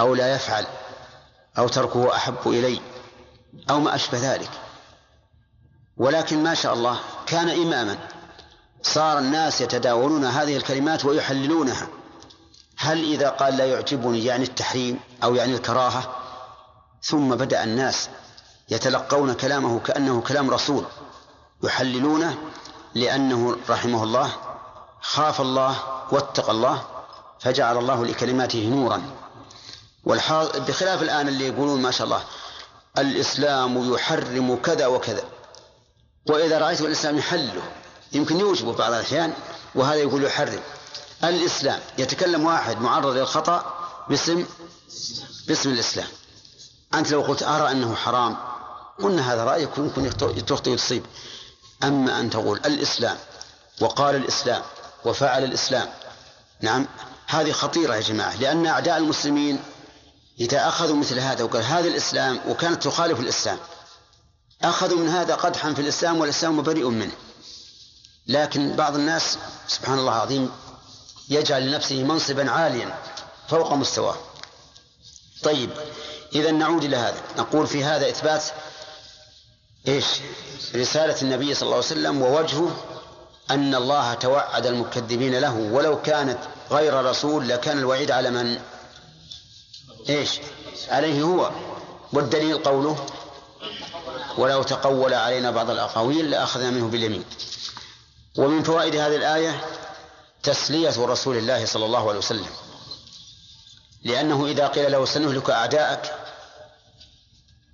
أو 0.00 0.14
لا 0.14 0.34
يفعل 0.34 0.66
أو 1.58 1.68
تركه 1.68 2.16
أحب 2.16 2.36
إلي 2.46 2.80
أو 3.70 3.80
ما 3.80 3.94
أشبه 3.94 4.34
ذلك. 4.34 4.50
ولكن 5.96 6.42
ما 6.42 6.54
شاء 6.54 6.74
الله 6.74 7.00
كان 7.26 7.48
إماما. 7.48 7.98
صار 8.82 9.18
الناس 9.18 9.60
يتداولون 9.60 10.24
هذه 10.24 10.56
الكلمات 10.56 11.04
ويحللونها. 11.04 11.88
هل 12.76 13.12
إذا 13.12 13.28
قال 13.28 13.56
لا 13.56 13.66
يعجبني 13.66 14.24
يعني 14.24 14.44
التحريم 14.44 15.00
أو 15.22 15.34
يعني 15.34 15.54
الكراهة؟ 15.54 16.23
ثم 17.04 17.34
بدأ 17.34 17.64
الناس 17.64 18.08
يتلقون 18.68 19.34
كلامه 19.34 19.80
كأنه 19.80 20.20
كلام 20.20 20.50
رسول 20.50 20.84
يحللونه 21.64 22.38
لأنه 22.94 23.56
رحمه 23.68 24.04
الله 24.04 24.32
خاف 25.00 25.40
الله 25.40 25.76
واتقى 26.12 26.52
الله 26.52 26.82
فجعل 27.40 27.78
الله 27.78 28.04
لكلماته 28.04 28.68
نورا. 28.68 29.02
بخلاف 30.68 31.02
الآن 31.02 31.28
اللي 31.28 31.48
يقولون 31.48 31.82
ما 31.82 31.90
شاء 31.90 32.04
الله 32.04 32.22
الإسلام 32.98 33.94
يحرم 33.94 34.56
كذا 34.56 34.86
وكذا. 34.86 35.24
وإذا 36.28 36.58
رأيت 36.58 36.80
الإسلام 36.80 37.18
يحله 37.18 37.62
يمكن 38.12 38.40
يوجبه 38.40 38.72
بعض 38.72 38.92
الأحيان 38.92 39.32
وهذا 39.74 39.94
يقول 39.94 40.24
يحرم. 40.24 40.60
الإسلام 41.24 41.80
يتكلم 41.98 42.44
واحد 42.44 42.80
معرض 42.80 43.16
للخطأ 43.16 43.74
باسم 44.08 44.46
باسم 45.48 45.70
الإسلام. 45.70 46.08
أنت 46.98 47.10
لو 47.10 47.22
قلت 47.22 47.42
أرى 47.42 47.70
أنه 47.70 47.94
حرام 47.94 48.36
قلنا 49.02 49.32
هذا 49.32 49.44
رأيك 49.44 49.78
يمكن 49.78 50.16
تخطئ 50.46 50.70
وتصيب 50.70 51.06
أما 51.82 52.20
أن 52.20 52.30
تقول 52.30 52.58
الإسلام 52.58 53.16
وقال 53.80 54.16
الإسلام 54.16 54.62
وفعل 55.04 55.44
الإسلام. 55.44 55.88
نعم 56.60 56.86
هذه 57.26 57.52
خطيرة 57.52 57.94
يا 57.94 58.00
جماعة 58.00 58.36
لأن 58.36 58.66
أعداء 58.66 58.96
المسلمين 58.96 59.62
إذا 60.40 60.68
أخذوا 60.68 60.96
مثل 60.96 61.18
هذا 61.18 61.44
وقال 61.44 61.62
هذا 61.62 61.88
الإسلام 61.88 62.40
وكانت 62.48 62.82
تخالف 62.82 63.20
الإسلام. 63.20 63.58
أخذوا 64.62 64.98
من 64.98 65.08
هذا 65.08 65.34
قدحا 65.34 65.74
في 65.74 65.80
الإسلام 65.80 66.20
والإسلام 66.20 66.62
بريء 66.62 66.88
منه. 66.88 67.12
لكن 68.26 68.76
بعض 68.76 68.94
الناس 68.94 69.38
سبحان 69.68 69.98
الله 69.98 70.12
العظيم 70.16 70.50
يجعل 71.28 71.68
لنفسه 71.68 72.02
منصبا 72.02 72.50
عاليا 72.50 72.98
فوق 73.48 73.72
مستواه. 73.72 74.16
طيب 75.42 75.70
إذا 76.34 76.50
نعود 76.50 76.84
إلى 76.84 76.96
هذا. 76.96 77.22
نقول 77.38 77.66
في 77.66 77.84
هذا 77.84 78.08
إثبات 78.08 78.44
إيش؟ 79.88 80.04
رسالة 80.74 81.22
النبي 81.22 81.54
صلى 81.54 81.62
الله 81.62 81.76
عليه 81.76 81.86
وسلم 81.86 82.22
ووجهه 82.22 82.76
أن 83.50 83.74
الله 83.74 84.14
توعد 84.14 84.66
المكذبين 84.66 85.38
له. 85.38 85.54
ولو 85.54 86.02
كانت 86.02 86.38
غير 86.70 87.04
رسول 87.04 87.48
لكان 87.48 87.78
الوعيد 87.78 88.10
على 88.10 88.30
من؟ 88.30 88.60
إيش؟ 90.08 90.40
عليه 90.88 91.22
هو. 91.22 91.50
والدليل 92.12 92.58
قوله 92.58 93.06
ولو 94.38 94.62
تقول 94.62 95.14
علينا 95.14 95.50
بعض 95.50 95.70
الأقاويل 95.70 96.30
لأخذنا 96.30 96.70
منه 96.70 96.88
باليمين. 96.88 97.24
ومن 98.38 98.62
فوائد 98.62 98.96
هذه 98.96 99.16
الآية 99.16 99.64
تسلية 100.42 100.94
رسول 100.98 101.36
الله 101.36 101.66
صلى 101.66 101.84
الله 101.84 102.08
عليه 102.08 102.18
وسلم. 102.18 102.46
لأنه 104.04 104.46
إذا 104.46 104.66
قيل 104.66 104.92
له 104.92 105.04
سنهلك 105.04 105.50
أعداءك 105.50 106.23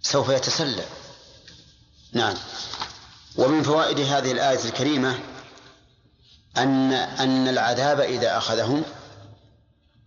سوف 0.03 0.29
يتسلى 0.29 0.85
نعم. 2.13 2.35
ومن 3.37 3.63
فوائد 3.63 4.01
هذه 4.01 4.33
الآية 4.33 4.65
الكريمة 4.65 5.19
أن 6.57 6.93
أن 6.93 7.49
العذاب 7.49 8.01
إذا 8.01 8.39
أخذهم 8.39 8.83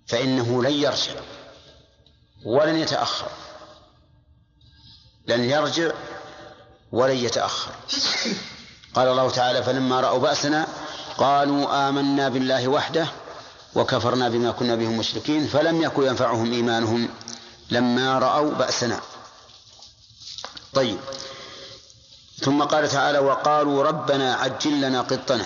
فإنه 0.08 0.64
لن 0.64 0.72
يرجع 0.72 1.14
ولن 2.46 2.76
يتأخر. 2.76 3.28
لن 5.28 5.44
يرجع 5.44 5.92
ولن 6.92 7.18
يتأخر. 7.18 7.72
قال 8.94 9.08
الله 9.08 9.30
تعالى 9.30 9.64
فلما 9.64 10.02
رأوا 10.02 10.20
بأسنا 10.20 10.68
قالوا 11.18 11.90
آمنا 11.90 12.30
بالله 12.30 12.68
وحده 12.68 13.08
وكفرنا 13.76 14.30
بما 14.30 14.52
كنا 14.52 14.76
به 14.76 14.88
مشركين 14.88 15.48
فلم 15.48 15.82
يكن 15.82 16.04
ينفعهم 16.04 16.52
إيمانهم 16.52 17.10
لما 17.72 18.20
رأوا 18.20 18.54
بأسنا. 18.54 19.00
طيب. 20.74 21.00
ثم 22.40 22.64
قال 22.64 22.90
تعالى 22.90 23.20
وقالوا 23.20 23.84
ربنا 23.84 24.36
عجل 24.36 24.82
لنا 24.82 25.02
قطنا. 25.02 25.46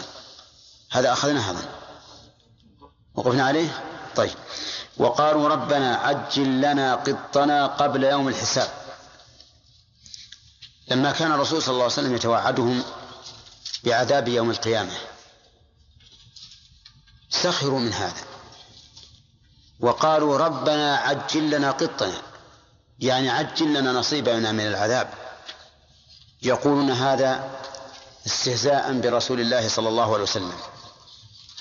هذا 0.91 1.13
أخذنا 1.13 1.51
هذا. 1.51 1.69
وقفنا 3.15 3.45
عليه؟ 3.45 3.84
طيب. 4.15 4.36
وقالوا 4.97 5.49
ربنا 5.49 5.95
عجل 5.95 6.61
لنا 6.61 6.95
قطنا 6.95 7.67
قبل 7.67 8.03
يوم 8.03 8.28
الحساب. 8.28 8.69
لما 10.88 11.11
كان 11.11 11.32
الرسول 11.32 11.61
صلى 11.61 11.71
الله 11.71 11.84
عليه 11.84 11.93
وسلم 11.93 12.15
يتوعدهم 12.15 12.84
بعذاب 13.84 14.28
يوم 14.28 14.49
القيامة. 14.49 14.97
سخروا 17.30 17.80
من 17.80 17.93
هذا. 17.93 18.23
وقالوا 19.80 20.38
ربنا 20.38 20.95
عجل 20.95 21.49
لنا 21.49 21.71
قطنا. 21.71 22.21
يعني 23.00 23.30
عجل 23.30 23.74
لنا 23.74 23.91
نصيبنا 23.91 24.52
من 24.52 24.68
العذاب. 24.68 25.14
يقولون 26.41 26.91
هذا 26.91 27.60
استهزاء 28.26 29.00
برسول 29.00 29.39
الله 29.39 29.68
صلى 29.68 29.89
الله 29.89 30.14
عليه 30.14 30.24
وسلم 30.24 30.54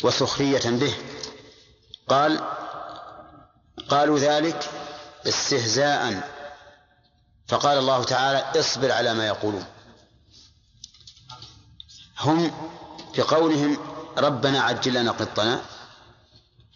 وسخرية 0.03 0.63
به. 0.65 0.95
قال 2.09 2.41
قالوا 3.89 4.19
ذلك 4.19 4.71
استهزاء. 5.27 6.31
فقال 7.49 7.79
الله 7.79 8.05
تعالى 8.05 8.61
اصبر 8.61 8.93
على 8.93 9.15
ما 9.15 9.27
يقولون. 9.27 9.65
هم 12.21 12.53
بقولهم 13.17 13.79
ربنا 14.19 14.61
عجل 14.61 14.95
لنا 14.95 15.11
قطنا 15.11 15.61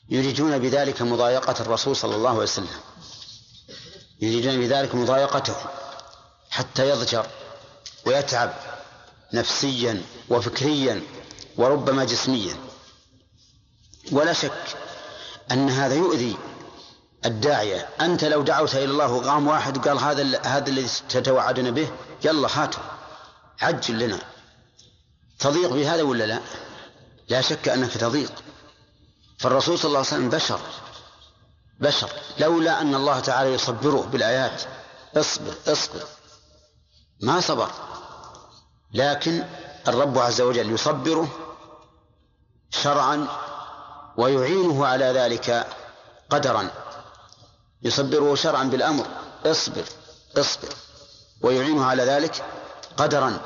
يريدون 0.08 0.58
بذلك 0.58 1.02
مضايقة 1.02 1.54
الرسول 1.60 1.96
صلى 1.96 2.16
الله 2.16 2.30
عليه 2.30 2.40
وسلم. 2.42 2.89
يريدون 4.20 4.60
بذلك 4.60 4.94
مضايقته 4.94 5.56
حتى 6.50 6.88
يضجر 6.88 7.26
ويتعب 8.06 8.52
نفسيا 9.32 10.02
وفكريا 10.28 11.02
وربما 11.56 12.04
جسميا. 12.04 12.56
ولا 14.12 14.32
شك 14.32 14.76
أن 15.50 15.70
هذا 15.70 15.94
يؤذي 15.94 16.36
الداعية. 17.24 17.88
أنت 18.00 18.24
لو 18.24 18.42
دعوت 18.42 18.74
إلى 18.74 18.84
الله 18.84 19.12
وقام 19.12 19.46
واحد 19.46 19.78
وقال 19.78 19.98
هذا 19.98 20.40
هذا 20.42 20.68
الذي 20.68 20.88
تتوعدنا 21.08 21.70
به 21.70 21.90
يلا 22.24 22.48
هاته 22.62 22.78
عجل 23.60 23.98
لنا. 23.98 24.18
تضيق 25.38 25.72
بهذا 25.72 26.02
ولا 26.02 26.24
لا؟ 26.24 26.40
لا 27.28 27.40
شك 27.40 27.68
أنك 27.68 27.92
تضيق 27.92 28.32
فالرسول 29.38 29.78
صلى 29.78 29.88
الله 29.88 29.98
عليه 29.98 30.08
وسلم 30.08 30.30
بشر. 30.30 30.60
بشر. 31.80 32.10
لولا 32.38 32.80
أن 32.80 32.94
الله 32.94 33.20
تعالى 33.20 33.54
يصبره 33.54 34.08
بالآيات. 34.12 34.62
اصبر 35.16 35.54
اصبر. 35.68 36.02
ما 37.22 37.40
صبر. 37.40 37.70
لكن 38.94 39.44
الرب 39.88 40.18
عز 40.18 40.40
وجل 40.40 40.72
يصبره 40.72 41.28
شرعا 42.70 43.26
ويعينه 44.16 44.86
على 44.86 45.04
ذلك 45.04 45.66
قدرا. 46.30 46.70
يصبره 47.82 48.34
شرعا 48.34 48.64
بالأمر. 48.64 49.06
اصبر 49.46 49.84
اصبر. 50.36 50.68
ويعينه 51.42 51.84
على 51.84 52.02
ذلك 52.02 52.44
قدرا. 52.96 53.40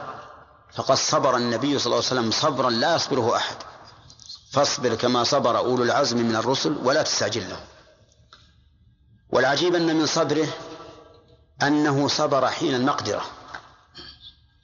فقد 0.74 0.97
صبر 0.97 1.37
النبي 1.37 1.78
صلى 1.78 1.87
الله 1.87 1.97
عليه 1.97 2.07
وسلم 2.07 2.30
صبرا 2.30 2.70
لا 2.70 2.95
يصبره 2.95 3.37
أحد. 3.37 3.57
فاصبر 4.53 4.95
كما 4.95 5.24
صبر 5.24 5.59
أولو 5.59 5.82
العزم 5.82 6.18
من 6.18 6.37
الرسل 6.37 6.76
ولا 6.85 7.03
تستعجل 7.03 7.51
لهم. 7.51 7.74
والعجيب 9.31 9.75
أن 9.75 9.97
من 9.97 10.07
صبره 10.07 10.49
أنه 11.62 12.09
صبر 12.09 12.51
حين 12.51 12.75
المقدرة. 12.75 13.25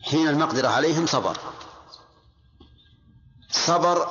حين 0.02 0.28
المقدرة 0.28 0.68
عليهم 0.68 1.06
صبر. 1.06 1.38
صبر 3.50 4.08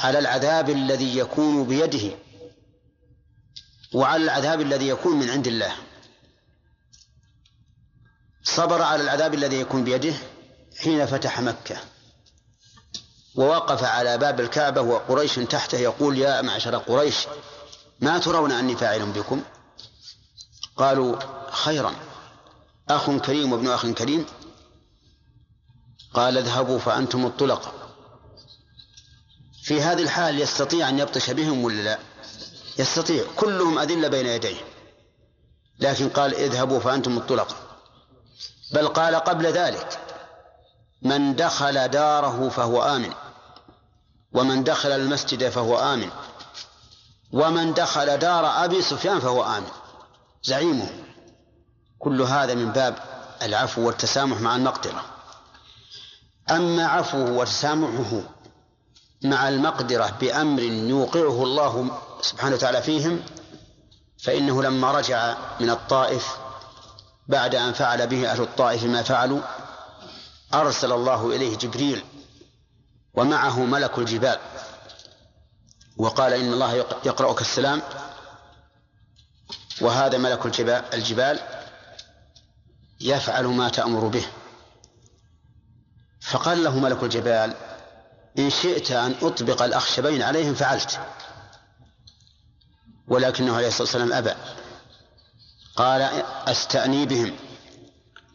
على 0.00 0.18
العذاب 0.18 0.70
الذي 0.70 1.18
يكون 1.18 1.64
بيده 1.64 2.16
وعلى 3.94 4.24
العذاب 4.24 4.60
الذي 4.60 4.88
يكون 4.88 5.18
من 5.18 5.30
عند 5.30 5.46
الله. 5.46 5.72
صبر 8.42 8.82
على 8.82 9.02
العذاب 9.02 9.34
الذي 9.34 9.60
يكون 9.60 9.84
بيده 9.84 10.14
حين 10.78 11.06
فتح 11.06 11.40
مكة. 11.40 11.76
ووقف 13.36 13.84
على 13.84 14.18
باب 14.18 14.40
الكعبة 14.40 14.80
وقريش 14.80 15.34
تحته 15.34 15.78
يقول 15.78 16.18
يا 16.18 16.42
معشر 16.42 16.76
قريش 16.76 17.26
ما 18.00 18.18
ترون 18.18 18.52
أني 18.52 18.76
فاعل 18.76 19.06
بكم؟ 19.06 19.42
قالوا 20.76 21.16
خيرا. 21.50 21.94
أخ 22.88 23.10
كريم 23.10 23.52
وابن 23.52 23.68
أخ 23.68 23.86
كريم؟ 23.86 24.26
قال 26.14 26.38
اذهبوا 26.38 26.78
فأنتم 26.78 27.26
الطلق. 27.26 27.74
في 29.62 29.82
هذه 29.82 30.02
الحال 30.02 30.40
يستطيع 30.40 30.88
أن 30.88 30.98
يبطش 30.98 31.30
بهم 31.30 31.64
ولا 31.64 31.82
لا؟ 31.82 31.98
يستطيع. 32.78 33.24
كلهم 33.36 33.78
أذلة 33.78 34.08
بين 34.08 34.26
يديه. 34.26 34.56
لكن 35.78 36.08
قال 36.08 36.34
اذهبوا 36.34 36.80
فأنتم 36.80 37.18
الطلق. 37.18 37.56
بل 38.72 38.88
قال 38.88 39.14
قبل 39.14 39.46
ذلك 39.46 40.00
من 41.02 41.36
دخل 41.36 41.88
داره 41.88 42.48
فهو 42.48 42.82
آمن. 42.82 43.12
ومن 44.32 44.64
دخل 44.64 44.90
المسجد 44.90 45.48
فهو 45.48 45.78
آمن. 45.78 46.10
ومن 47.32 47.74
دخل 47.74 48.18
دار 48.18 48.64
أبي 48.64 48.82
سفيان 48.82 49.20
فهو 49.20 49.44
آمن. 49.44 49.70
زعيمه. 50.42 50.90
كل 51.98 52.22
هذا 52.22 52.54
من 52.54 52.72
باب 52.72 52.98
العفو 53.42 53.86
والتسامح 53.86 54.40
مع 54.40 54.56
المقدرة. 54.56 55.04
أما 56.50 56.86
عفوه 56.86 57.32
وتسامحه 57.32 58.20
مع 59.24 59.48
المقدرة 59.48 60.10
بأمر 60.20 60.62
يوقعه 60.62 61.42
الله 61.42 61.90
سبحانه 62.20 62.54
وتعالى 62.54 62.82
فيهم 62.82 63.20
فإنه 64.24 64.62
لما 64.62 64.92
رجع 64.92 65.36
من 65.60 65.70
الطائف 65.70 66.36
بعد 67.28 67.54
أن 67.54 67.72
فعل 67.72 68.06
به 68.06 68.30
أهل 68.30 68.40
الطائف 68.40 68.84
ما 68.84 69.02
فعلوا 69.02 69.40
أرسل 70.54 70.92
الله 70.92 71.26
إليه 71.36 71.56
جبريل 71.56 72.04
ومعه 73.14 73.60
ملك 73.60 73.98
الجبال 73.98 74.38
وقال 75.96 76.32
إن 76.32 76.52
الله 76.52 76.74
يقرأك 77.04 77.40
السلام 77.40 77.82
وهذا 79.80 80.18
ملك 80.18 80.46
الجبال, 80.94 81.38
يفعل 83.00 83.44
ما 83.46 83.68
تأمر 83.68 84.08
به. 84.08 84.26
فقال 86.20 86.64
له 86.64 86.78
ملك 86.78 87.02
الجبال 87.02 87.54
إن 88.38 88.50
شئت 88.50 88.90
أن 88.90 89.14
أطبق 89.22 89.62
الأخشبين 89.62 90.22
عليهم 90.22 90.54
فعلت. 90.54 91.00
ولكنه 93.08 93.56
عليه 93.56 93.68
الصلاة 93.68 93.82
والسلام 93.82 94.12
أبى. 94.12 94.34
قال 95.76 96.02
أستأني 96.48 97.06
بهم. 97.06 97.36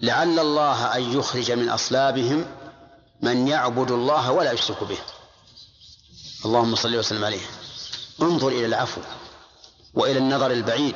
لعل 0.01 0.39
الله 0.39 0.95
أن 0.95 1.19
يخرج 1.19 1.51
من 1.51 1.69
أصلابهم 1.69 2.45
من 3.21 3.47
يعبد 3.47 3.91
الله 3.91 4.31
ولا 4.31 4.51
يشرك 4.51 4.83
به. 4.83 4.97
اللهم 6.45 6.75
صل 6.75 6.95
وسلم 6.95 7.25
عليه. 7.25 7.45
انظر 8.21 8.47
إلى 8.47 8.65
العفو 8.65 9.01
وإلى 9.93 10.19
النظر 10.19 10.51
البعيد. 10.51 10.95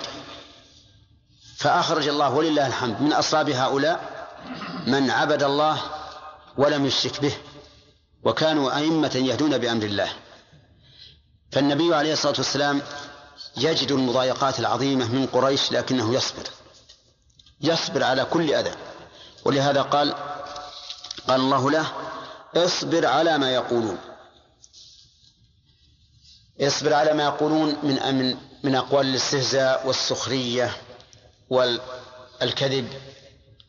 فأخرج 1.58 2.08
الله 2.08 2.30
ولله 2.30 2.68
الحمد. 2.68 3.01
من 3.01 3.14
أصلاب 3.14 3.49
هؤلاء 3.49 4.28
من 4.88 5.10
عبد 5.10 5.43
الله 5.43 5.82
ولم 6.58 6.86
يشرك 6.86 7.22
به 7.22 7.38
وكانوا 8.24 8.78
أئمة 8.78 9.12
يهدون 9.16 9.58
بأمر 9.58 9.84
الله. 9.84 10.10
فالنبي 11.51 11.95
عليه 11.95 12.14
الصلاة 12.14 12.36
والسلام 12.38 12.82
يجد 13.58 13.91
المضايقات 13.91 14.60
العظيمة 14.60 15.08
من 15.08 15.28
قريش 15.28 15.72
لكنه 15.72 16.14
يصبر. 16.14 16.43
يصبر 17.62 18.03
على 18.03 18.26
كل 18.26 18.53
أذى. 18.53 18.76
ولهذا 19.45 19.82
قال 19.82 20.14
قال 21.28 21.39
الله 21.39 21.72
له 21.72 21.91
اصبر 22.56 23.06
على 23.06 23.38
ما 23.38 23.51
يقولون. 23.51 23.97
اصبر 26.62 26.93
على 26.93 27.14
ما 27.14 27.24
يقولون 27.24 27.78
من 27.84 28.16
من 28.16 28.38
من 28.64 28.76
أقوال 28.76 29.06
الاستهزاء 29.08 29.88
والسخرية. 29.88 30.78
والكذب. 31.50 32.89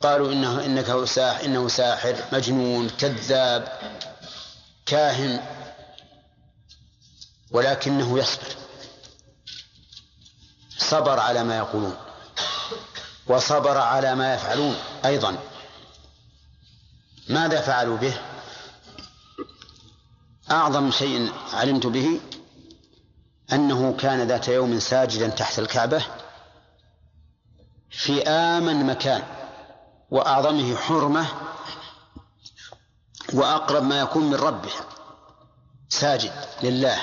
قالوا 0.00 0.32
إنه 0.32 0.64
إنك 0.64 1.04
ساحر 1.04 1.44
إنه 1.44 1.68
ساحر 1.68 2.24
مجنون 2.32 2.88
كذاب 2.88 3.78
كاهن 4.86 5.42
ولكنه 7.50 8.18
يصبر. 8.18 8.56
صبر 10.78 11.20
على 11.20 11.44
ما 11.44 11.56
يقولون 11.56 11.96
وصبر 13.26 13.78
على 13.78 14.14
ما 14.14 14.34
يفعلون 14.34 14.76
أيضا. 15.04 15.38
ماذا 17.28 17.60
فعلوا 17.60 17.96
به؟ 17.96 18.20
أعظم 20.50 20.90
شيء 20.90 21.32
علمت 21.52 21.86
به 21.86 22.20
أنه 23.52 23.96
كان 23.96 24.28
ذات 24.28 24.48
يوم 24.48 24.80
ساجدا 24.80 25.28
تحت 25.28 25.58
الكعبة 25.58 26.04
في 27.96 28.22
آمن 28.22 28.86
مكان 28.86 29.22
وأعظمه 30.10 30.76
حرمة 30.76 31.26
وأقرب 33.32 33.82
ما 33.82 34.00
يكون 34.00 34.24
من 34.30 34.34
ربه 34.34 34.72
ساجد 35.88 36.32
لله. 36.62 36.98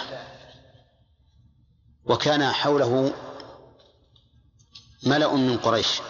وكان 2.06 2.52
حوله 2.52 3.14
ملأ 5.04 5.34
من 5.34 5.58
قريش. 5.58 6.02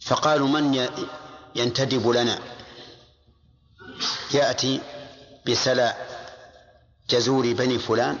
فقالوا 0.00 0.48
من 0.48 0.88
ينتدب 1.54 2.08
لنا؟ 2.08 2.38
يأتي 4.34 4.80
بسلا 5.46 5.96
جزور 7.10 7.52
بني 7.52 7.78
فلان 7.78 8.18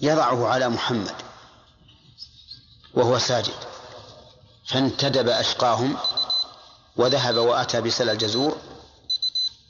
يضعه 0.00 0.48
على 0.48 0.68
محمد. 0.68 1.29
وهو 2.94 3.18
ساجد. 3.18 3.54
فانتدب 4.66 5.28
أشقاهم 5.28 5.96
وذهب 6.96 7.36
وأتى 7.36 7.80
بسلا 7.80 8.12
الجزور 8.12 8.58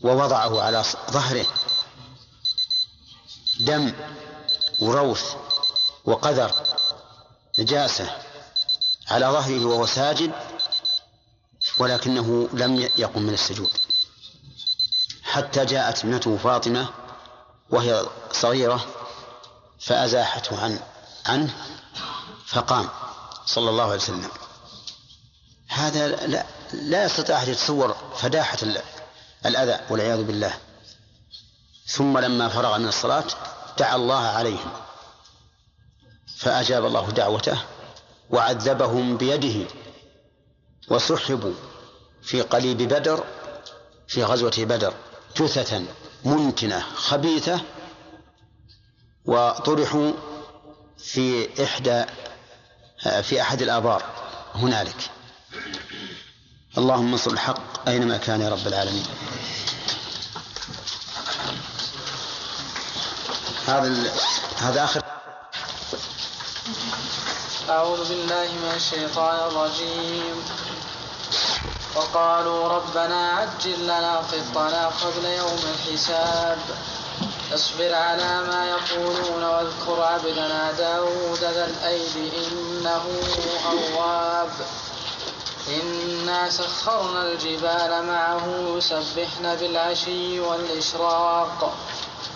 ووضعه 0.02 0.62
على 0.62 0.84
ظهره. 1.10 1.46
دم 3.60 3.92
وروث 4.80 5.34
وقذر 6.04 6.52
نجاسة 7.58 8.16
على 9.08 9.26
ظهره 9.26 9.64
وهو 9.66 9.86
ساجد 9.86 10.32
ولكنه 11.78 12.48
لم 12.52 12.88
يقم 12.96 13.22
من 13.22 13.34
السجود. 13.34 13.70
حتى 15.22 15.64
جاءت 15.64 15.98
ابنته 15.98 16.36
فاطمة 16.36 16.88
وهي 17.70 18.06
صغيرة 18.32 18.86
فأزاحته 19.80 20.64
عن 20.64 20.80
عنه 21.26 21.54
فقام. 22.46 22.88
صلى 23.55 23.70
الله 23.70 23.84
عليه 23.84 23.94
وسلم. 23.94 24.28
هذا 25.68 26.09
لا, 26.09 26.46
لا 26.72 27.05
يستطيع 27.05 27.36
أحد 27.36 27.48
يتصور 27.48 27.96
فداحة 28.16 28.59
الأذى 29.46 29.80
والعياذ 29.90 30.22
بالله. 30.22 30.55
ثم 31.86 32.18
لما 32.18 32.48
فرغ 32.48 32.78
من 32.78 32.88
الصلاة 32.88 33.24
دعا 33.78 33.96
الله 33.96 34.24
عليهم. 34.26 34.70
فأجاب 36.38 36.86
الله 36.86 37.11
دعوته 37.11 37.59
وعذبهم 38.30 39.16
بيده 39.16 39.70
وسحبوا 40.88 41.55
في 42.22 42.42
قليب 42.42 42.78
بدر 42.78 43.24
في 44.09 44.24
غزوة 44.24 44.53
بدر 44.59 44.94
جثة 45.36 45.82
منتنة 46.24 46.80
خبيثة 46.80 47.61
وطرحوا 49.24 50.12
في 50.98 51.48
إحدى 51.64 52.05
في 53.03 53.42
أحد 53.42 53.62
الآبار 53.62 54.03
هنالك. 54.55 55.11
اللهم 56.78 57.12
انصر 57.12 57.30
الحق 57.30 57.88
أينما 57.88 58.16
كان 58.16 58.40
يا 58.40 58.48
رب 58.48 58.66
العالمين. 58.66 59.07
هذا 63.66 64.12
هذا 64.59 64.84
آخر. 64.84 65.03
أعوذ 67.68 68.09
بالله 68.09 68.48
من 68.53 68.72
الشيطان 68.76 69.36
الرجيم. 69.51 70.44
وقالوا 71.94 72.68
ربنا 72.68 73.30
عجل 73.30 73.84
لنا 73.84 74.16
قطنا 74.16 74.86
قبل 74.88 75.24
يوم 75.24 75.59
الحساب. 75.74 76.59
اصبر 77.55 77.94
على 77.94 78.42
ما 78.42 78.68
يقولون 78.68 79.44
واذكر 79.44 80.03
عبدنا 80.03 80.72
داود 80.72 81.38
ذا 81.38 81.66
الأيد 81.66 82.32
إنه 82.34 83.05
أواب. 83.70 84.51
إنا 85.68 86.51
سخرنا 86.51 87.22
الجبال 87.22 88.05
معه 88.07 88.46
يسبحن 88.76 89.57
بالعشي 89.57 90.40
والإشراق 90.40 91.74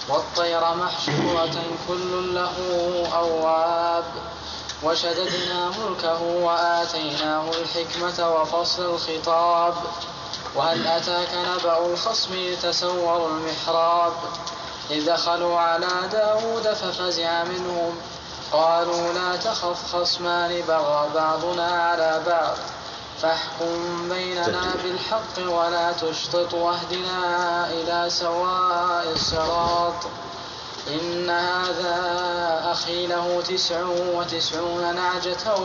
والطير 0.08 0.74
محشورة 0.74 1.62
كل 1.88 2.34
له 2.34 2.56
أواب. 3.14 4.04
وشددنا 4.82 5.68
ملكه 5.68 6.22
وآتيناه 6.22 7.50
الحكمة 7.50 8.34
وفصل 8.34 8.94
الخطاب. 8.94 9.74
وهل 10.54 10.86
أتاك 10.86 11.28
نبأ 11.34 11.86
الخصم 11.86 12.54
تسوروا 12.62 13.28
المحراب؟ 13.28 14.12
إذ 14.90 15.06
دخلوا 15.06 15.60
على 15.60 16.08
داود 16.12 16.62
ففزع 16.62 17.44
منهم. 17.44 17.96
قالوا 18.52 19.12
لا 19.12 19.36
تخف 19.36 19.96
خصمان 19.96 20.62
بغى 20.68 21.08
بعضنا 21.14 21.82
على 21.82 22.22
بعض. 22.26 22.56
فاحكم 23.22 24.08
بيننا 24.08 24.74
بالحق 24.82 25.52
ولا 25.52 25.92
تشطط 25.92 26.54
واهدنا 26.54 27.66
إلى 27.70 28.10
سواء 28.10 29.12
الصراط. 29.12 29.94
إن 30.88 31.30
هذا 31.30 32.62
أخي 32.72 33.06
له 33.06 33.42
تسع 33.48 33.82
وتسعون 34.14 34.94
نعجة 34.94 35.56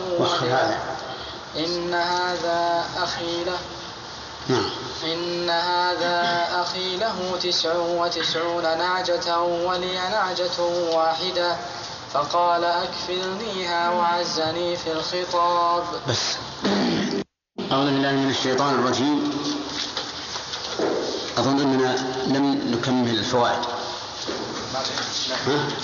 إن 1.56 1.94
هذا 1.94 2.84
أخي 2.96 3.44
له 3.44 3.58
نعم. 4.50 4.70
إن 5.04 5.50
هذا 5.50 6.48
أخي 6.62 6.96
له 6.96 7.38
تسع 7.42 7.74
وتسعون 7.74 8.62
نعجة 8.62 9.40
ولي 9.40 9.94
نعجة 9.94 10.60
واحدة 10.94 11.56
فقال 12.12 12.64
أكفلنيها 12.64 13.90
وعزني 13.90 14.76
في 14.76 14.92
الخطاب. 14.92 15.84
بس. 16.08 16.36
أعوذ 17.72 17.86
بالله 17.86 18.12
من 18.12 18.30
الشيطان 18.30 18.74
الرجيم. 18.74 19.32
أظن 21.38 21.60
أننا 21.60 21.96
لم 22.26 22.74
نكمل 22.74 23.18
الفوائد. 23.18 23.64
ها؟ 25.46 25.80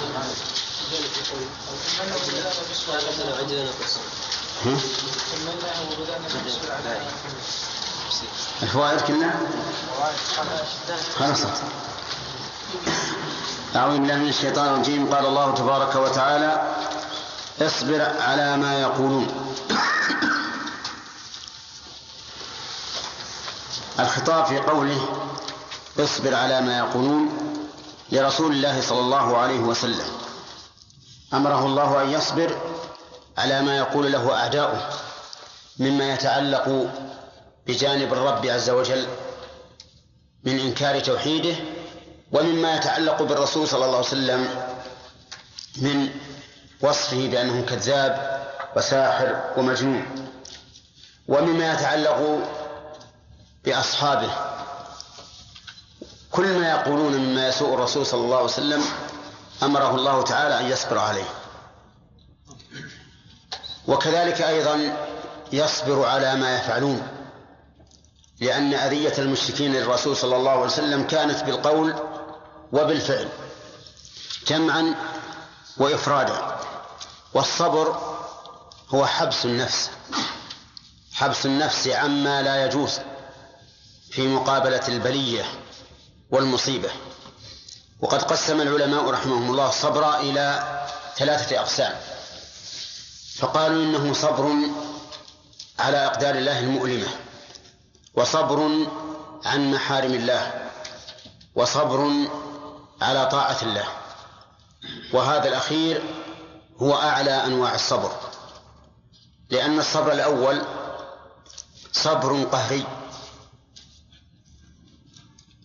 الفوائد 8.62 9.00
كلها؟ 9.00 9.40
خلصت 11.18 11.62
أعوذ 13.76 13.98
بالله 13.98 14.16
من 14.16 14.28
الشيطان 14.28 14.74
الرجيم. 14.74 15.14
قال 15.14 15.26
الله 15.26 15.54
تبارك 15.54 15.96
وتعالى 15.96 16.74
اصبر 17.62 18.02
على 18.20 18.56
ما 18.56 18.80
يقولون. 18.80 19.54
الخطاب 24.00 24.46
في 24.46 24.58
قوله 24.58 25.00
اصبر 25.98 26.34
على 26.34 26.60
ما 26.60 26.78
يقولون 26.78 27.28
لرسول 28.12 28.52
الله 28.52 28.80
صلى 28.80 29.00
الله 29.00 29.38
عليه 29.38 29.60
وسلم. 29.60 30.06
أمره 31.34 31.66
الله 31.66 32.02
أن 32.02 32.10
يصبر 32.10 32.56
على 33.38 33.62
ما 33.62 33.76
يقول 33.76 34.12
له 34.12 34.34
أعداؤه 34.36 34.90
مما 35.78 36.12
يتعلق 36.12 36.90
بجانب 37.66 38.12
الرب 38.12 38.46
عز 38.46 38.70
وجل 38.70 39.06
من 40.44 40.58
إنكار 40.58 41.00
توحيده 41.00 41.56
ومما 42.32 42.76
يتعلق 42.76 43.22
بالرسول 43.22 43.68
صلى 43.68 43.84
الله 43.84 43.96
عليه 43.96 44.06
وسلم 44.06 44.48
من 45.76 46.10
وصفه 46.80 47.28
بأنه 47.28 47.66
كذاب 47.66 48.42
وساحر 48.76 49.52
ومجنون 49.56 50.30
ومما 51.28 51.72
يتعلق 51.72 52.38
بأصحابه. 53.64 54.30
كل 56.30 56.58
ما 56.58 56.70
يقولون 56.70 57.12
مما 57.12 57.48
يسوء 57.48 57.74
الرسول 57.74 58.06
صلى 58.06 58.20
الله 58.20 58.36
عليه 58.36 58.44
وسلم 58.44 58.82
أمره 59.62 59.94
الله 59.94 60.22
تعالى 60.22 60.60
أن 60.60 60.66
يصبر 60.70 60.98
عليه. 60.98 61.28
وكذلك 63.88 64.42
أيضا 64.42 64.96
يصبر 65.52 66.04
على 66.06 66.34
ما 66.36 66.56
يفعلون. 66.56 67.08
لأن 68.40 68.74
أذية 68.74 69.18
المشركين 69.18 69.72
للرسول 69.72 70.16
صلى 70.16 70.36
الله 70.36 70.50
عليه 70.50 70.60
وسلم 70.60 71.02
كانت 71.02 71.44
بالقول 71.44 71.94
وبالفعل 72.72 73.28
جمعا 74.46 74.94
وإفرادا. 75.76 76.56
والصبر 77.34 78.00
هو 78.88 79.06
حبس 79.06 79.44
النفس 79.44 79.90
حبس 81.12 81.46
النفس 81.46 81.88
عما 81.88 82.42
لا 82.42 82.64
يجوز 82.64 82.98
في 84.10 84.28
مقابلة 84.28 84.88
البلية 84.88 85.44
والمصيبة. 86.30 86.90
وقد 88.00 88.22
قسم 88.22 88.60
العلماء 88.60 89.10
رحمهم 89.10 89.50
الله 89.50 89.68
الصبر 89.68 90.18
إلى 90.18 90.78
ثلاثة 91.16 91.60
أقسام. 91.60 91.94
فقالوا 93.38 93.82
إنه 93.82 94.12
صبر 94.12 94.56
على 95.78 96.06
أقدار 96.06 96.34
الله 96.34 96.60
المؤلمة. 96.60 97.06
وصبر 98.16 98.86
عن 99.44 99.70
محارم 99.70 100.14
الله 100.14 100.70
وصبر 101.54 102.10
على 103.02 103.26
طاعة 103.26 103.62
الله. 103.62 103.84
وهذا 105.12 105.48
الأخير 105.48 106.02
هو 106.78 106.94
أعلى 106.94 107.44
أنواع 107.44 107.74
الصبر. 107.74 108.12
لأن 109.50 109.78
الصبر 109.78 110.12
الأول 110.12 110.62
صبر 111.92 112.42
قهري. 112.44 112.86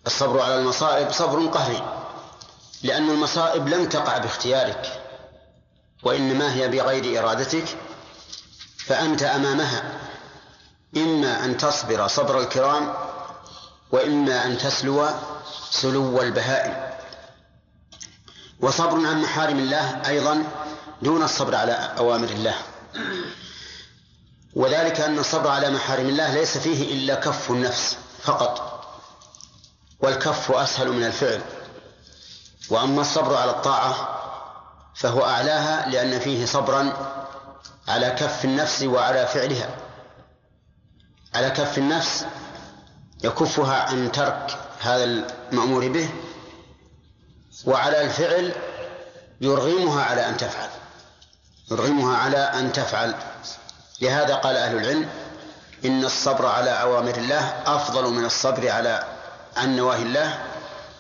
الصبر 0.07 0.41
على 0.41 0.59
المصائب 0.59 1.11
صبر 1.11 1.45
قهري. 1.45 2.01
لأن 2.83 3.09
المصائب 3.09 3.67
لم 3.67 3.89
تقع 3.89 4.17
باختيارك 4.17 5.01
وإنما 6.03 6.53
هي 6.53 6.67
بغير 6.67 7.19
إرادتك 7.19 7.77
فأنت 8.77 9.23
أمامها. 9.23 10.10
إما 10.97 11.45
أن 11.45 11.57
تصبر 11.57 12.07
صبر 12.07 12.39
الكرام 12.39 12.93
وإما 13.91 14.45
أن 14.45 14.57
تسلو 14.57 15.09
سلو 15.71 16.21
البهائم. 16.21 16.91
وصبر 18.59 19.07
عن 19.07 19.21
محارم 19.21 19.59
الله 19.59 20.07
أيضا 20.07 20.43
دون 21.01 21.23
الصبر 21.23 21.55
على 21.55 21.73
أوامر 21.97 22.29
الله. 22.29 22.55
وذلك 24.55 25.01
أن 25.01 25.19
الصبر 25.19 25.49
على 25.49 25.69
محارم 25.69 26.09
الله 26.09 26.33
ليس 26.33 26.57
فيه 26.57 26.93
إلا 26.93 27.15
كف 27.15 27.51
النفس 27.51 27.97
فقط 28.23 28.81
والكف 29.99 30.51
أسهل 30.51 30.91
من 30.91 31.03
الفعل. 31.03 31.41
وأما 32.69 33.01
الصبر 33.01 33.35
على 33.35 33.51
الطاعة 33.51 34.19
فهو 34.95 35.25
أعلاها 35.25 35.89
لأن 35.89 36.19
فيه 36.19 36.45
صبرا 36.45 36.93
على 37.87 38.09
كف 38.09 38.45
النفس 38.45 38.83
وعلى 38.83 39.27
فعلها. 39.27 39.80
على 41.35 41.49
كف 41.49 41.77
النفس 41.77 42.25
يكفها 43.23 43.81
عن 43.83 44.11
ترك 44.11 44.57
هذا 44.81 45.03
المأمور 45.03 45.87
به 45.87 46.09
وعلى 47.65 48.01
الفعل 48.01 48.55
يرغمها 49.41 50.03
على 50.03 50.29
أن 50.29 50.37
تفعل. 50.37 50.69
يرغمها 51.71 52.17
على 52.17 52.37
أن 52.37 52.73
تفعل. 52.73 53.15
لهذا 54.01 54.35
قال 54.35 54.57
أهل 54.57 54.77
العلم 54.77 55.09
إن 55.85 56.05
الصبر 56.05 56.45
على 56.45 56.69
أوامر 56.69 57.15
الله 57.15 57.53
أفضل 57.65 58.09
من 58.09 58.25
الصبر 58.25 58.69
على 58.69 59.03
عن 59.57 59.75
نواهي 59.75 60.01
الله 60.01 60.45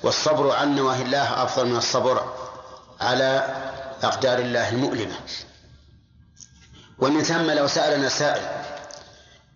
والصبر 0.03 0.51
عن 0.55 0.75
نواهي 0.75 1.01
الله 1.01 1.43
أفضل 1.43 1.67
من 1.67 1.77
الصبر 1.77 2.33
على 3.01 3.55
أقدار 4.03 4.39
الله 4.39 4.69
المؤلمة. 4.69 5.15
ومن 6.99 7.23
ثم 7.23 7.51
لو 7.51 7.67
سألنا 7.67 8.09
سائل 8.09 8.70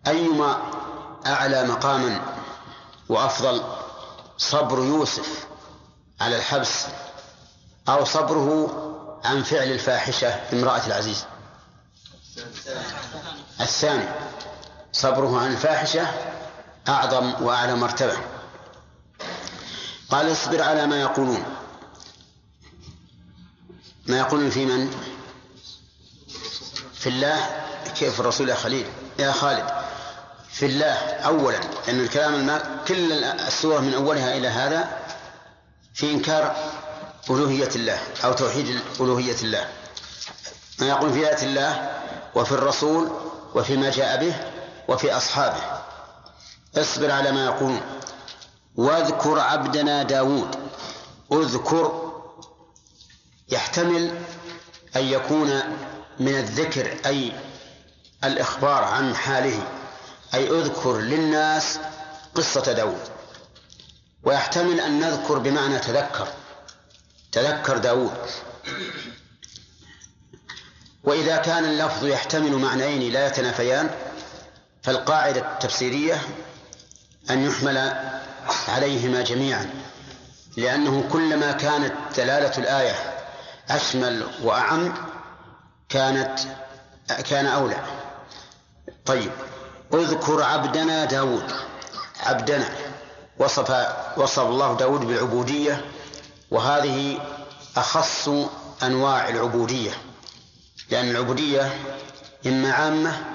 أيما 0.07 0.61
أعلى 1.25 1.63
مقاما 1.67 2.21
وأفضل 3.09 3.63
صبر 4.37 4.77
يوسف 4.77 5.47
على 6.21 6.35
الحبس 6.35 6.85
أو 7.89 8.05
صبره 8.05 8.69
عن 9.25 9.43
فعل 9.43 9.71
الفاحشة 9.71 10.53
امرأة 10.53 10.87
العزيز. 10.87 11.25
الثاني 13.61 14.09
صبره 14.93 15.39
عن 15.39 15.51
الفاحشة 15.51 16.07
أعظم 16.87 17.43
وأعلى 17.43 17.75
مرتبة. 17.75 18.17
قال 20.09 20.31
اصبر 20.31 20.61
على 20.61 20.87
ما 20.87 21.01
يقولون. 21.01 21.43
ما 24.07 24.17
يقولون 24.17 24.49
في 24.49 24.65
من؟ 24.65 24.91
في 26.93 27.09
الله. 27.09 27.65
كيف 27.95 28.19
الرسول 28.19 28.49
يا 28.49 28.55
خليل؟ 28.55 28.87
يا 29.19 29.31
خالد. 29.31 29.84
في 30.55 30.65
الله 30.65 30.93
أولا 31.25 31.59
لأن 31.87 31.99
الكلام 31.99 32.35
الماء 32.35 32.83
كل 32.87 33.23
السورة 33.23 33.79
من 33.79 33.93
أولها 33.93 34.37
إلى 34.37 34.47
هذا 34.47 34.99
في 35.93 36.11
إنكار 36.11 36.55
ألوهية 37.29 37.69
الله 37.75 37.99
أو 38.23 38.33
توحيد 38.33 38.79
ألوهية 38.99 39.35
الله. 39.41 39.67
ما 40.79 40.87
يقول 40.87 41.13
في 41.13 41.29
آية 41.29 41.43
الله 41.43 42.01
وفي 42.35 42.51
الرسول 42.51 43.11
وفيما 43.55 43.89
جاء 43.91 44.19
به 44.25 44.35
وفي 44.87 45.17
أصحابه. 45.17 45.61
اصبر 46.77 47.11
على 47.11 47.31
ما 47.31 47.45
يقولون. 47.45 47.81
واذكر 48.75 49.39
عبدنا 49.39 50.03
داود. 50.03 50.55
اذكر 51.31 52.11
يحتمل 53.49 54.19
أن 54.95 55.03
يكون 55.03 55.61
من 56.19 56.35
الذكر 56.35 56.97
أي 57.05 57.31
الإخبار 58.23 58.83
عن 58.83 59.15
حاله. 59.15 59.67
أي 60.33 60.49
أذكر 60.49 60.97
للناس 60.97 61.79
قصة 62.35 62.73
داود. 62.73 63.01
ويحتمل 64.23 64.79
أن 64.79 64.99
نذكر 64.99 65.37
بمعنى 65.37 65.79
تذكر. 65.79 66.27
تذكر 67.31 67.77
داود. 67.77 68.17
وإذا 71.03 71.37
كان 71.37 71.65
اللفظ 71.65 72.05
يحتمل 72.05 72.51
معنيين 72.51 73.13
لا 73.13 73.27
يتنافيان 73.27 73.89
فالقاعدة 74.83 75.53
التفسيرية 75.53 76.21
أن 77.29 77.45
يحمل 77.45 77.77
عليهما 78.67 79.21
جميعا 79.21 79.69
لأنه 80.57 81.09
كلما 81.11 81.51
كانت 81.51 81.93
دلالة 82.17 82.57
الآية 82.57 82.95
أشمل 83.69 84.27
وأعم 84.43 84.93
كانت 85.89 86.39
كان 87.29 87.45
أولى. 87.45 87.83
طيب. 89.05 89.31
اذكر 89.93 90.43
عبدنا 90.43 91.05
داود. 91.05 91.51
عبدنا. 92.19 92.69
وصف 93.39 93.87
وصف 94.17 94.39
الله 94.39 94.73
داود 94.77 94.99
بالعبودية 94.99 95.85
وهذه 96.51 97.19
أخص 97.77 98.29
أنواع 98.83 99.29
العبودية 99.29 99.97
لأن 100.89 101.09
العبودية 101.09 101.79
إما 102.45 102.71
عامة 102.71 103.25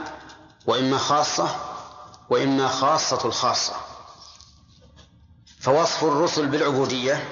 وإما 0.66 0.98
خاصة 0.98 1.56
وإما 2.30 2.68
خاصة 2.68 3.24
الخاصة. 3.24 3.72
فوصف 5.60 6.04
الرسل 6.04 6.46
بالعبودية 6.46 7.28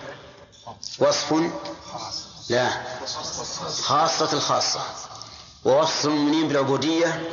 وصف 0.99 1.35
لا 2.49 2.71
خاصة 3.83 4.33
الخاصة. 4.33 4.81
ووصف 5.65 6.05
المؤمنين 6.05 6.49
بالعبودية 6.49 7.29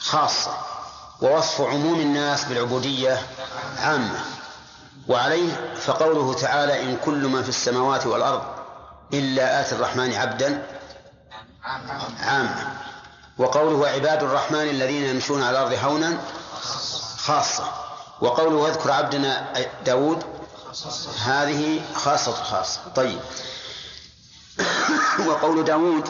خاصة. 0.00 0.56
ووصف 1.22 1.60
عموم 1.60 2.00
الناس 2.00 2.44
بالعبودية 2.44 3.22
عامة. 3.78 4.20
وعليه 5.08 5.74
فقوله 5.76 6.34
تعالى 6.34 6.82
إن 6.82 6.96
كل 7.04 7.28
من 7.28 7.42
في 7.42 7.48
السماوات 7.48 8.06
والأرض 8.06 8.42
إلا 9.12 9.60
آتي 9.60 9.74
الرحمن 9.74 10.12
عبدا 10.14 10.66
عامة. 12.20 12.76
وقوله 13.38 13.88
عباد 13.88 14.22
الرحمن 14.22 14.68
الذين 14.68 15.02
يمشون 15.04 15.42
على 15.42 15.50
الأرض 15.50 15.84
هونا 15.84 16.18
خاصة. 17.16 17.72
وقوله 18.20 18.56
واذكر 18.56 18.90
عبدنا 18.90 19.52
داود 19.84 20.22
هذه 21.24 21.80
خاصة 21.94 22.32
خاصة. 22.32 22.80
طيب. 22.96 23.20
وقول 25.28 25.64
داود 25.64 26.08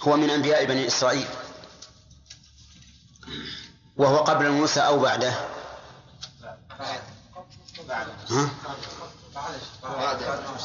هو 0.00 0.16
من 0.16 0.30
أنبياء 0.30 0.64
بني 0.64 0.86
إسرائيل. 0.86 1.26
وهو 4.00 4.16
قبل 4.16 4.50
موسى 4.50 4.80
أو 4.80 4.98
بعده؟ 4.98 5.32
ها؟ 8.30 8.48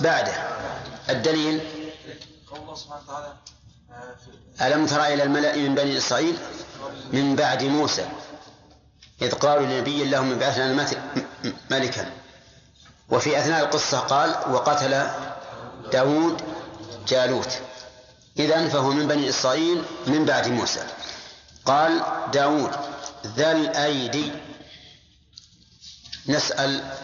بعده. 0.01 0.33
الدليل؟ 1.09 1.61
ألم 4.61 4.85
ترى 4.85 5.13
إلى 5.13 5.23
الملأ 5.23 5.55
من 5.55 5.75
بني 5.75 5.97
إسرائيل؟ 5.97 6.37
من 7.13 7.35
بعد 7.35 7.63
موسى. 7.63 8.09
إذ 9.21 9.31
قالوا 9.31 9.65
لنبي 9.65 10.03
اللهم 10.03 10.31
ابعث 10.31 10.57
لنا 10.57 10.87
ملكا. 11.71 12.11
وفي 13.09 13.39
أثناء 13.39 13.65
القصة 13.65 13.99
قال 13.99 14.29
وقتل 14.51 15.07
داود 15.91 16.41
جالوت. 17.07 17.59
إذن 18.39 18.69
فهو 18.69 18.89
من 18.91 19.07
بني 19.07 19.29
إسرائيل 19.29 19.83
من 20.07 20.25
بعد 20.25 20.47
موسى. 20.47 20.83
قال 21.65 22.01
داود. 22.33 22.94
ذا 23.25 23.51
الأيدي. 23.51 24.31
نسأل 26.27 26.97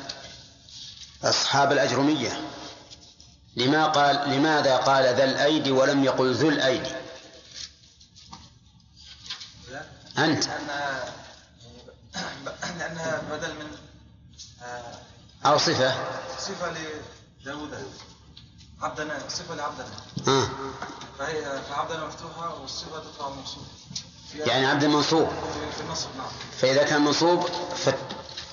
أصحاب 1.23 1.71
الأجرمية. 1.71 2.41
لما 3.55 3.87
قال 3.87 4.29
لماذا 4.29 4.77
قال 4.77 5.03
ذا 5.03 5.23
الأيدي 5.23 5.71
ولم 5.71 6.03
يقل 6.03 6.33
ذو 6.33 6.49
الأيدي؟ 6.49 6.91
أنت. 10.17 10.47
لأنها 12.79 13.21
بدل 13.31 13.53
من 13.53 13.77
آه، 14.61 14.99
أو 15.45 15.57
صفة. 15.57 15.95
صفة 16.39 16.73
لداود 17.41 17.91
عبدنا 18.81 19.19
صفة 19.29 19.55
لعبدنا. 19.55 19.95
آه. 20.27 20.49
فهي 21.19 21.61
فعبدنا 21.69 22.05
مفتوحة 22.05 22.61
والصفة 22.61 22.99
تطلع 22.99 23.29
موصوف 23.29 23.67
يعني 24.35 24.65
عبد 24.65 24.85
منصوب 24.85 25.27
فإذا 26.61 26.83
كان 26.83 27.01
منصوب 27.01 27.49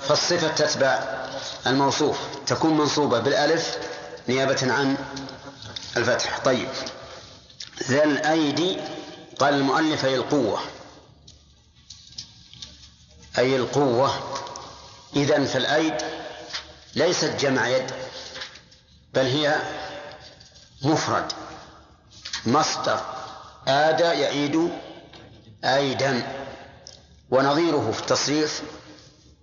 فالصفة 0.09 0.49
تتبع 0.49 1.19
الموصوف. 1.67 2.19
تكون 2.47 2.77
منصوبة 2.77 3.21
بالألف 3.21 3.79
نيابة 4.29 4.73
عن 4.73 4.97
الفتح. 5.97 6.39
طيب. 6.39 6.69
ذا 7.83 8.05
الأيدي 8.05 8.81
قال 9.39 9.55
المؤلف 9.55 10.05
أي 10.05 10.15
القوة. 10.15 10.61
أي 13.39 13.57
القوة. 13.57 14.39
إذا 15.17 15.45
فالأيد 15.45 15.95
ليست 16.95 17.37
جمع 17.41 17.69
يد 17.69 17.91
بل 19.15 19.27
هي 19.27 19.57
مفرد. 20.83 21.33
مصدر. 22.47 23.01
آدى 23.69 24.03
يعيد 24.03 24.71
أيدا 25.65 26.23
ونظيره 27.31 27.91
في 27.93 28.01
التصريف 28.01 28.63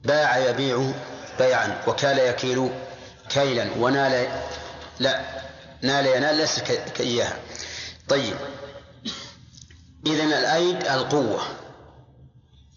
باع 0.03 0.37
يبيع 0.37 0.91
بيعا 1.39 1.81
وكال 1.87 2.19
يكيل 2.19 2.69
كيلا 3.29 3.67
ونال 3.79 4.27
لا 4.99 5.21
نال 5.81 6.05
ينال 6.05 6.35
ليس 6.35 6.59
كإياها. 6.95 7.37
طيب. 8.09 8.35
إذن 10.05 10.33
الأيد 10.33 10.87
القوة. 10.87 11.41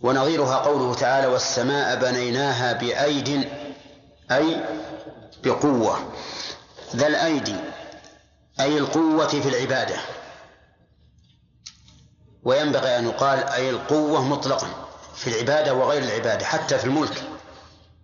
ونظيرها 0.00 0.56
قوله 0.56 0.94
تعالى 0.94 1.26
والسماء 1.26 1.96
بنيناها 1.96 2.72
بأيد 2.72 3.48
أي 4.30 4.64
بقوة. 5.44 6.12
ذا 6.96 7.06
الأيدي 7.06 7.56
أي 8.60 8.78
القوة 8.78 9.26
في 9.26 9.48
العبادة. 9.48 9.96
وينبغي 12.48 12.98
أن 12.98 13.08
يقال 13.08 13.44
أي 13.48 13.70
القوة 13.70 14.24
مطلقا 14.24 14.68
في 15.16 15.26
العبادة 15.30 15.74
وغير 15.74 16.02
العبادة 16.02 16.44
حتى 16.44 16.78
في 16.78 16.84
الملك. 16.84 17.22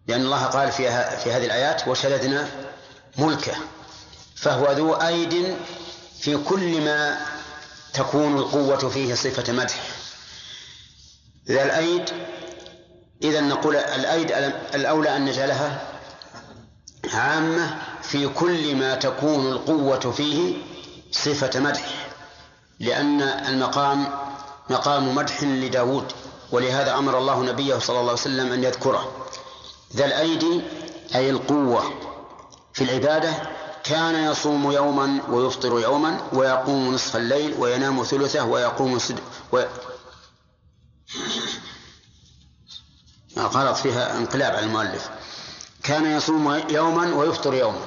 لأن 0.06 0.20
الله 0.20 0.44
قال 0.44 0.72
فيها 0.72 1.16
في 1.16 1.32
هذه 1.32 1.44
الآيات 1.46 1.88
وشددنا 1.88 2.48
ملكه. 3.18 3.52
فهو 4.36 4.72
ذو 4.72 4.94
أيد 4.94 5.56
في 6.20 6.36
كل 6.36 6.80
ما 6.80 7.20
تكون 7.92 8.36
القوة 8.36 8.88
فيه 8.88 9.14
صفة 9.14 9.52
مدح. 9.52 9.80
ذا 11.48 11.62
الأيد 11.62 12.10
إذا 13.22 13.40
نقول 13.40 13.76
الأيد 13.76 14.32
الأولى 14.74 15.16
أن 15.16 15.24
نجعلها 15.24 15.82
عامة 17.14 17.78
في 18.02 18.28
كل 18.28 18.76
ما 18.76 18.94
تكون 18.94 19.46
القوة 19.46 20.12
فيه 20.12 20.56
صفة 21.12 21.60
مدح. 21.60 22.08
لأن 22.80 23.22
المقام 23.22 24.23
مقام 24.70 25.14
مدح 25.14 25.42
لداود 25.42 26.12
ولهذا 26.52 26.94
أمر 26.98 27.18
الله 27.18 27.42
نبيه 27.42 27.78
صلى 27.78 28.00
الله 28.00 28.10
عليه 28.10 28.20
وسلم 28.20 28.52
أن 28.52 28.64
يذكره. 28.64 29.26
ذا 29.96 30.04
الأيدي 30.04 30.60
أي 31.14 31.30
القوة 31.30 31.92
في 32.74 32.84
العبادة 32.84 33.34
كان 33.84 34.30
يصوم 34.30 34.72
يوما 34.72 35.20
ويفطر 35.28 35.80
يوما 35.80 36.20
ويقوم 36.32 36.94
نصف 36.94 37.16
الليل 37.16 37.54
وينام 37.58 38.02
ثلثه 38.02 38.44
ويقوم 38.44 38.98
سد 38.98 39.18
و... 39.52 39.62
غلط 43.38 43.76
فيها 43.76 44.18
انقلاب 44.18 44.56
على 44.56 44.66
المؤلف. 44.66 45.10
كان 45.82 46.16
يصوم 46.16 46.62
يوما 46.70 47.14
ويفطر 47.14 47.54
يوما. 47.54 47.80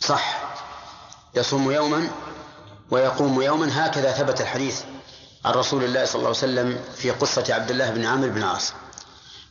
صح. 0.00 0.54
يصوم 1.34 1.70
يوما 1.70 2.10
ويقوم 2.90 3.42
يوما 3.42 3.86
هكذا 3.86 4.12
ثبت 4.12 4.40
الحديث. 4.40 4.82
عن 5.44 5.52
رسول 5.52 5.84
الله 5.84 6.04
صلى 6.04 6.14
الله 6.14 6.26
عليه 6.28 6.38
وسلم 6.38 6.84
في 6.96 7.10
قصة 7.10 7.44
عبد 7.50 7.70
الله 7.70 7.90
بن 7.90 8.04
عامر 8.04 8.28
بن 8.28 8.38
العاص. 8.38 8.72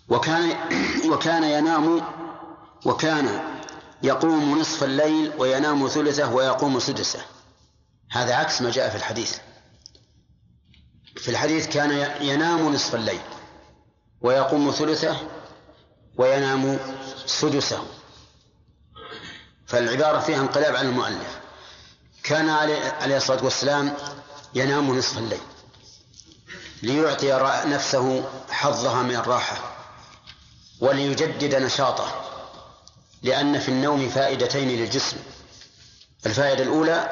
وكان 0.10 0.58
وكان 1.12 1.44
ينام 1.44 2.02
وكان 2.86 3.40
يقوم 4.04 4.60
نصف 4.60 4.84
الليل 4.84 5.34
وينام 5.38 5.88
ثلثه 5.88 6.34
ويقوم 6.34 6.80
سدسه. 6.80 7.20
هذا 8.12 8.36
عكس 8.36 8.62
ما 8.62 8.72
جاء 8.72 8.90
في 8.90 8.96
الحديث. 8.96 9.38
في 11.16 11.32
الحديث 11.32 11.68
كان 11.68 11.92
ينام 12.22 12.74
نصف 12.74 12.96
الليل 12.96 13.22
ويقوم 14.22 14.72
ثلثه 14.72 15.18
وينام 16.18 16.80
سدسه. 17.26 17.84
فالعبارة 19.68 20.20
فيها 20.20 20.42
انقلاب 20.42 20.76
على 20.76 20.90
المؤلف. 20.90 21.40
كان 22.24 22.50
عليه 22.50 23.18
الصلاة 23.18 23.44
والسلام 23.44 23.94
ينام 24.56 24.98
نصف 24.98 25.18
الليل. 25.18 25.42
ليعطي 26.84 27.34
نفسه 27.66 28.24
حظها 28.50 29.04
من 29.04 29.16
الراحة 29.16 29.58
وليجدد 30.82 31.56
نشاطه 31.56 32.22
لأن 33.24 33.60
في 33.60 33.70
النوم 33.70 34.10
فائدتين 34.10 34.68
للجسم. 34.68 35.18
الفائدة 36.26 36.64
الأولى 36.64 37.10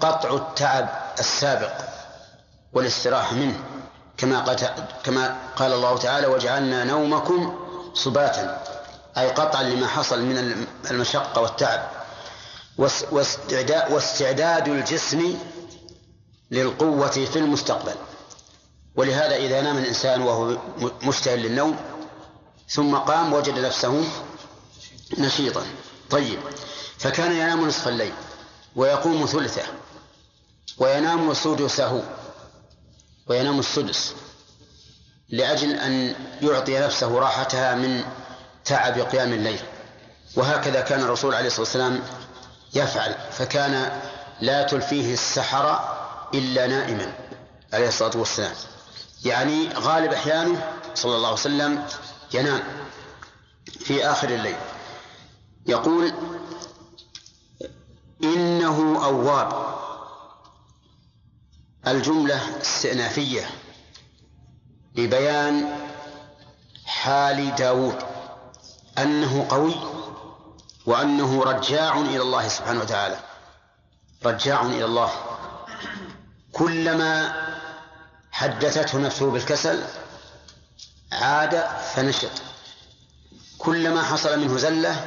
قطع 0.00 0.34
التعب 0.34 0.88
السابق 1.18 1.72
والاستراحة 2.72 3.34
منه 3.34 3.60
كما 4.16 4.56
كما 5.04 5.36
قال 5.56 5.72
الله 5.72 5.98
تعالى 5.98 6.26
وجعلنا 6.26 6.84
نومكم 6.84 7.58
سباتا 7.94 8.62
أي 9.18 9.30
قطعا 9.30 9.62
لما 9.62 9.86
حصل 9.86 10.22
من 10.22 10.66
المشقة 10.90 11.40
والتعب. 11.40 11.90
واستعداد, 13.90 14.68
الجسم 14.68 15.38
للقوة 16.50 17.10
في 17.10 17.38
المستقبل. 17.38 17.94
ولهذا 18.96 19.36
إذا 19.36 19.60
نام 19.60 19.78
الإنسان 19.78 20.22
وهو 20.22 20.58
مشتهل 21.02 21.42
للنوم 21.42 21.76
ثم 22.68 22.96
قام 22.96 23.32
وجد 23.32 23.58
نفسه 23.58 24.04
نشيطا. 25.18 25.66
طيب 26.10 26.38
فكان 26.98 27.32
ينام 27.32 27.68
نصف 27.68 27.88
الليل 27.88 28.12
ويقوم 28.76 29.26
ثلثه 29.26 29.62
وينام 30.78 31.34
سدسه 31.34 32.02
وينام 33.26 33.58
السدس 33.58 34.14
لأجل 35.28 35.72
أن 35.72 36.14
يعطي 36.42 36.78
نفسه 36.78 37.18
راحتها 37.18 37.74
من 37.74 38.04
تعب 38.64 39.00
قيام 39.00 39.32
الليل. 39.32 39.60
وهكذا 40.36 40.80
كان 40.80 41.00
الرسول 41.00 41.34
عليه 41.34 41.46
الصلاة 41.46 41.60
والسلام 41.60 42.02
يفعل. 42.74 43.14
فكان 43.32 44.00
لا 44.40 44.62
تلفيه 44.62 45.12
السحر 45.12 45.95
إلا 46.34 46.66
نائما 46.66 47.14
عليه 47.72 47.88
الصلاة 47.88 48.16
والسلام. 48.16 48.54
يعني 49.24 49.68
غالب 49.68 50.12
أحيانه 50.12 50.72
صلى 50.94 51.16
الله 51.16 51.28
عليه 51.28 51.38
وسلم 51.38 51.86
ينام 52.34 52.62
في 53.66 54.06
آخر 54.06 54.28
الليل. 54.28 54.56
يقول 55.66 56.12
إنه 58.24 59.04
أواب. 59.04 59.76
الجملة 61.86 62.60
استئنافية 62.60 63.50
لبيان 64.94 65.78
حال 66.86 67.54
داود 67.54 67.98
أنه 68.98 69.46
قوي 69.48 69.74
وأنه 70.86 71.42
رجاع 71.42 72.00
إلى 72.00 72.22
الله 72.22 72.48
سبحانه 72.48 72.80
وتعالى. 72.80 73.20
رجاع 74.24 74.62
إلى 74.62 74.84
الله. 74.84 75.10
كلما 76.56 77.32
حدثته 78.32 78.98
نفسه 78.98 79.30
بالكسل 79.30 79.82
عاد 81.12 81.66
فنشط. 81.94 82.30
كلما 83.58 84.02
حصل 84.02 84.40
منه 84.40 84.56
زلة 84.56 85.06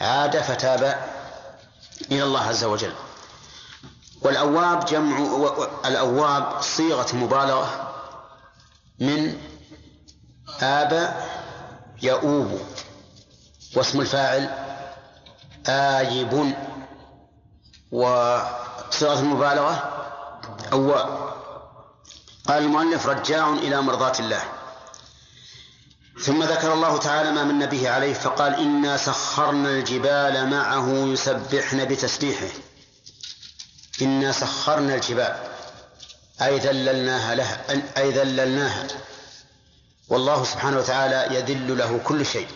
عاد 0.00 0.40
فتاب 0.40 1.08
إلى 2.10 2.22
الله 2.22 2.40
عز 2.40 2.64
وجل. 2.64 2.92
والأواب 4.22 4.84
جمع 4.84 5.18
الأواب 5.84 6.62
صيغة 6.62 7.16
مبالغة 7.16 7.92
من 9.00 9.38
آب 10.60 11.16
يؤوب 12.02 12.60
واسم 13.76 14.00
الفاعل 14.00 14.50
آيب 15.68 16.54
وصيغة 17.92 19.20
المبالغة 19.20 19.91
أواب 20.72 21.32
قال 22.48 22.62
المؤلف 22.62 23.06
رجاع 23.06 23.52
إلى 23.52 23.80
مرضاة 23.80 24.18
الله. 24.18 24.42
ثم 26.20 26.42
ذكر 26.42 26.72
الله 26.72 26.98
تعالى 26.98 27.30
ما 27.30 27.44
من 27.44 27.66
به 27.66 27.90
عليه 27.90 28.14
فقال 28.14 28.54
إنا 28.54 28.96
سخرنا 28.96 29.70
الجبال 29.70 30.50
معه 30.50 30.88
يسبحن 30.88 31.84
بتسبيحه. 31.84 32.48
إنا 34.02 34.32
سخرنا 34.32 34.94
الجبال. 34.94 35.36
أي 36.42 36.58
ذللناها 36.58 37.34
لها 37.34 37.64
أي 37.96 38.10
ذللناها. 38.10 38.86
والله 40.08 40.44
سبحانه 40.44 40.78
وتعالى 40.78 41.36
يذل 41.36 41.78
له 41.78 42.00
كل 42.04 42.26
شيء. 42.26 42.48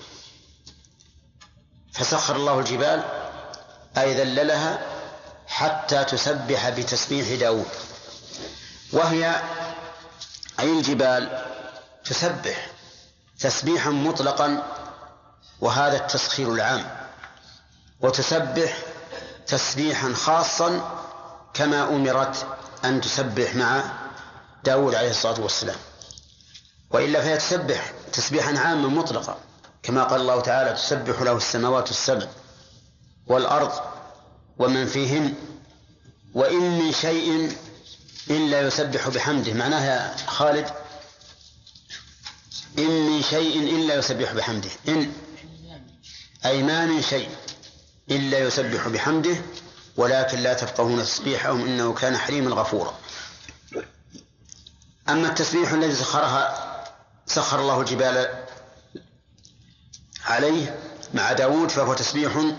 فسخر 1.92 2.36
الله 2.36 2.58
الجبال 2.58 3.04
أي 3.98 4.14
ذللها 4.14 4.78
حتى 5.46 6.04
تسبح 6.04 6.68
بتسبيح 6.68 7.40
داود. 7.40 7.68
وهي 8.92 9.42
أي 10.60 10.78
الجبال 10.78 11.44
تسبح 12.04 12.70
تسبيحا 13.40 13.90
مطلقا 13.90 14.62
وهذا 15.60 15.96
التسخير 15.96 16.52
العام. 16.52 16.84
وتسبح 18.00 18.78
تسبيحا 19.46 20.12
خاصا 20.12 21.00
كما 21.54 21.88
أمرت 21.88 22.46
أن 22.84 23.00
تسبح 23.00 23.54
مع 23.54 23.82
داود 24.64 24.94
عليه 24.94 25.10
الصلاة 25.10 25.40
والسلام. 25.40 25.76
وإلا 26.90 27.20
فهي 27.20 27.36
تسبح 27.36 27.92
تسبيحا 28.12 28.58
عاما 28.58 28.88
مطلقا 28.88 29.36
كما 29.82 30.04
قال 30.04 30.20
الله 30.20 30.40
تعالى 30.40 30.72
تسبح 30.72 31.22
له 31.22 31.36
السماوات 31.36 31.90
السبع 31.90 32.26
والأرض 33.26 33.72
ومن 34.58 34.86
فيهن 34.86 35.34
وإن 36.34 36.78
من 36.78 36.92
شيء 36.92 37.56
إلا 38.30 38.60
يسبح 38.60 39.08
بحمده. 39.08 39.52
معناها 39.52 40.16
خالد 40.26 40.70
إن 42.78 43.10
من 43.10 43.22
شيء 43.22 43.58
إلا 43.58 43.94
يسبح 43.94 44.32
بحمده. 44.32 44.70
إن 44.88 45.12
أي 46.44 46.62
ما 46.62 46.86
من 46.86 47.02
شيء 47.02 47.30
إلا 48.10 48.38
يسبح 48.38 48.88
بحمده 48.88 49.36
ولكن 49.96 50.38
لا 50.38 50.54
تفقهون 50.54 51.02
تسبيحهم 51.02 51.64
إنه 51.64 51.94
كان 51.94 52.16
حليما 52.16 52.54
غفورا. 52.56 52.98
أما 55.08 55.28
التسبيح 55.28 55.72
الذي 55.72 55.94
سخرها 55.94 56.84
سخر 57.26 57.60
الله 57.60 57.80
الجبال 57.80 58.44
عليه 60.24 60.78
مع 61.14 61.32
داود 61.32 61.68
فهو 61.70 61.94
تسبيح 61.94 62.52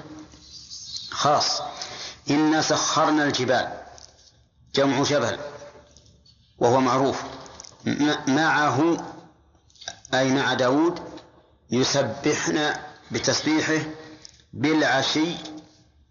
خاص. 1.12 1.62
إنا 2.30 2.62
سخرنا 2.62 3.24
الجبال 3.24 3.82
جمع 4.76 5.04
جبل. 5.04 5.40
وهو 6.58 6.82
معروف. 6.82 7.24
معه 8.28 9.06
أي 10.14 10.32
مع 10.32 10.54
داود 10.54 11.00
يسبحن 11.72 12.74
بتسبيحه 13.12 13.86
بالعشي 14.54 15.36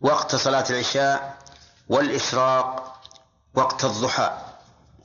وقت 0.01 0.36
صلاة 0.36 0.64
العشاء 0.70 1.39
والإشراق 1.89 3.01
وقت 3.55 3.85
الضحى. 3.85 4.39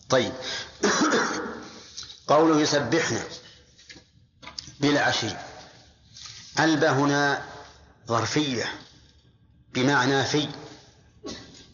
طيب. 0.09 0.33
قوله 2.27 2.61
يسبحنا 2.61 3.23
بالعشي. 4.79 5.35
ألبى 6.59 6.87
هنا 6.87 7.41
ظرفية 8.07 8.65
بمعنى 9.73 10.23
في 10.23 10.47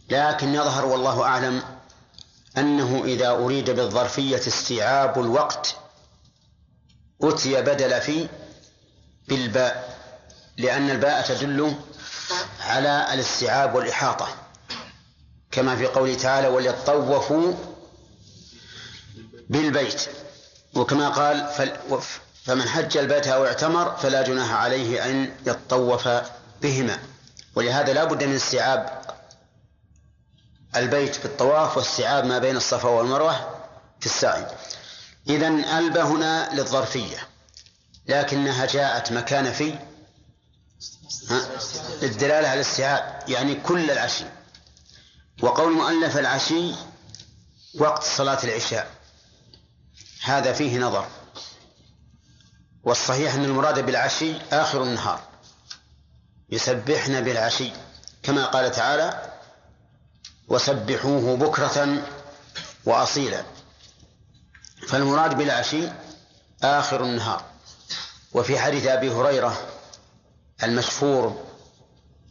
لكن 0.10 0.53
يظهر 0.53 0.85
والله 0.85 1.23
أعلم 1.23 1.77
أنه 2.58 3.04
إذا 3.06 3.30
أريد 3.30 3.70
بالظرفية 3.70 4.38
استيعاب 4.48 5.20
الوقت 5.22 5.76
أتي 7.22 7.62
بدل 7.62 8.02
في 8.02 8.28
بالباء 9.28 9.98
لأن 10.58 10.90
الباء 10.90 11.22
تدل 11.22 11.76
على 12.62 13.14
الاستيعاب 13.14 13.76
والإحاطة. 13.76 14.28
كما 15.52 15.76
في 15.76 15.86
قوله 15.86 16.16
تعالى 16.16 16.48
وليطوفوا 16.48 17.54
بالبيت 19.50 20.10
وكما 20.76 21.10
قال 21.10 21.48
فمن 22.44 22.62
حج 22.62 22.98
البيت 22.98 23.28
أو 23.28 23.46
اعتمر 23.46 23.96
فلا 23.96 24.22
جناح 24.22 24.52
عليه 24.54 25.06
أن 25.06 25.32
يطوف 25.46 26.08
بهما. 26.62 27.00
ولهذا 27.56 27.94
لا 27.94 28.04
بد 28.04 28.24
من 28.24 28.36
استيعاب 28.36 28.97
البيت 30.76 31.15
في 31.15 31.26
الطواف 31.26 31.77
واستيعاب 31.77 32.26
ما 32.26 32.39
بين 32.39 32.57
الصفا 32.57 32.89
والمروة 32.89 33.57
في 33.99 34.06
السعي. 34.06 34.45
إذا 35.30 35.48
ألبى 35.48 35.99
هنا 35.99 36.49
للظرفية 36.53 37.18
لكنها 38.07 38.65
جاءت 38.65 39.11
مكان 39.11 39.52
في 39.52 39.80
للدلالة 42.02 42.48
على 42.48 42.53
الاستيعاب 42.53 43.23
يعني 43.27 43.56
كل 43.56 43.91
العشي. 43.91 44.26
وقول 45.41 45.73
مؤلف 45.73 46.18
العشي 46.18 46.72
وقت 47.80 48.03
صلاة 48.03 48.44
العشاء. 48.44 48.91
هذا 50.23 50.53
فيه 50.53 50.80
نظر. 50.80 51.07
والصحيح 52.84 53.34
أن 53.34 53.44
المراد 53.44 53.85
بالعشي 53.85 54.34
آخر 54.52 54.84
النهار. 54.84 55.22
يسبحن 56.49 57.22
بالعشي 57.22 57.72
كما 58.23 58.45
قال 58.45 58.72
تعالى 58.72 59.27
وسبحوه 60.48 61.38
بكرة 61.38 62.03
وأصيلا. 62.86 63.44
فالمراد 64.88 65.38
بالعشي 65.38 65.90
آخر 66.64 67.03
النهار. 67.03 67.44
وفي 68.34 68.60
حديث 68.60 68.88
أبي 68.88 69.11
هريرة 69.11 69.57
المشهور 70.64 71.44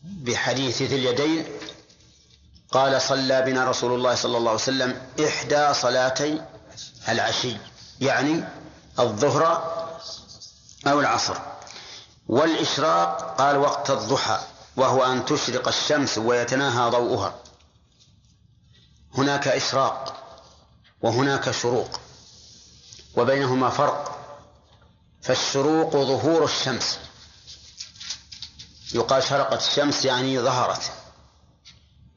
بحديث 0.02 0.82
ذي 0.82 0.96
اليدين 0.96 1.46
قال 2.70 3.02
صلى 3.02 3.42
بنا 3.42 3.64
رسول 3.70 3.92
الله 3.94 4.14
صلى 4.14 4.36
الله 4.36 4.50
عليه 4.50 4.60
وسلم 4.60 5.02
إحدى 5.26 5.74
صلاتي 5.74 6.42
العشي 7.08 7.56
يعني 8.00 8.44
الظهر 8.98 9.44
أو 10.86 11.00
العصر. 11.00 11.36
والإشراق 12.28 13.34
قال 13.38 13.56
وقت 13.56 13.90
الضحى 13.90 14.38
وهو 14.76 15.04
أن 15.04 15.24
تشرق 15.24 15.68
الشمس 15.68 16.18
ويتناهى 16.18 16.90
ضوءها. 16.90 17.34
هناك 19.16 19.48
إشراق 19.48 20.16
وهناك 21.02 21.50
شروق 21.50 22.00
وبينهما 23.16 23.70
فرق 23.70 24.12
فالشروق 25.22 25.90
ظهور 25.90 26.44
الشمس. 26.44 26.98
يقال 28.94 29.22
شرقت 29.22 29.60
الشمس 29.62 30.04
يعني 30.04 30.40
ظهرت 30.40 30.92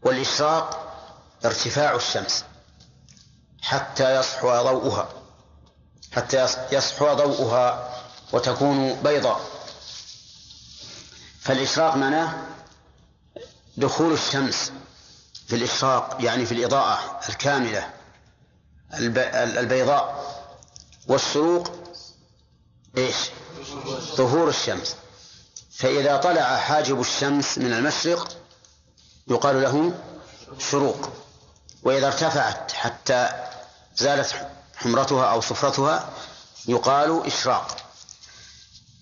والإشراق 0.01 0.85
ارتفاع 1.45 1.95
الشمس 1.95 2.43
حتى 3.61 4.15
يصحو 4.15 4.47
ضوءها 4.47 5.09
حتى 6.11 6.47
يصحو 6.71 7.13
ضوءها 7.13 7.95
وتكون 8.33 8.93
بيضاء. 8.93 9.41
فالإشراق 11.41 11.95
معناه 11.95 12.33
دخول 13.77 14.13
الشمس 14.13 14.71
في 15.49 15.55
الإشراق 15.55 16.17
يعني 16.19 16.45
في 16.45 16.51
الإضاءة 16.51 17.19
الكاملة 17.29 17.89
البيضاء 18.93 20.35
والشروق 21.07 21.71
إيش؟ 22.97 23.15
ظهور 24.15 24.49
الشمس. 24.49 24.95
فإذا 25.71 26.17
طلع 26.17 26.57
حاجب 26.57 27.01
الشمس 27.01 27.57
من 27.57 27.73
المشرق 27.73 28.27
يقال 29.27 29.61
له 29.61 29.93
شروق. 30.59 31.09
وإذا 31.83 32.07
ارتفعت 32.07 32.71
حتى 32.71 33.29
زالت 33.95 34.47
حمرتها 34.75 35.25
أو 35.25 35.41
صفرتها 35.41 36.09
يقال 36.67 37.25
إشراق. 37.27 37.77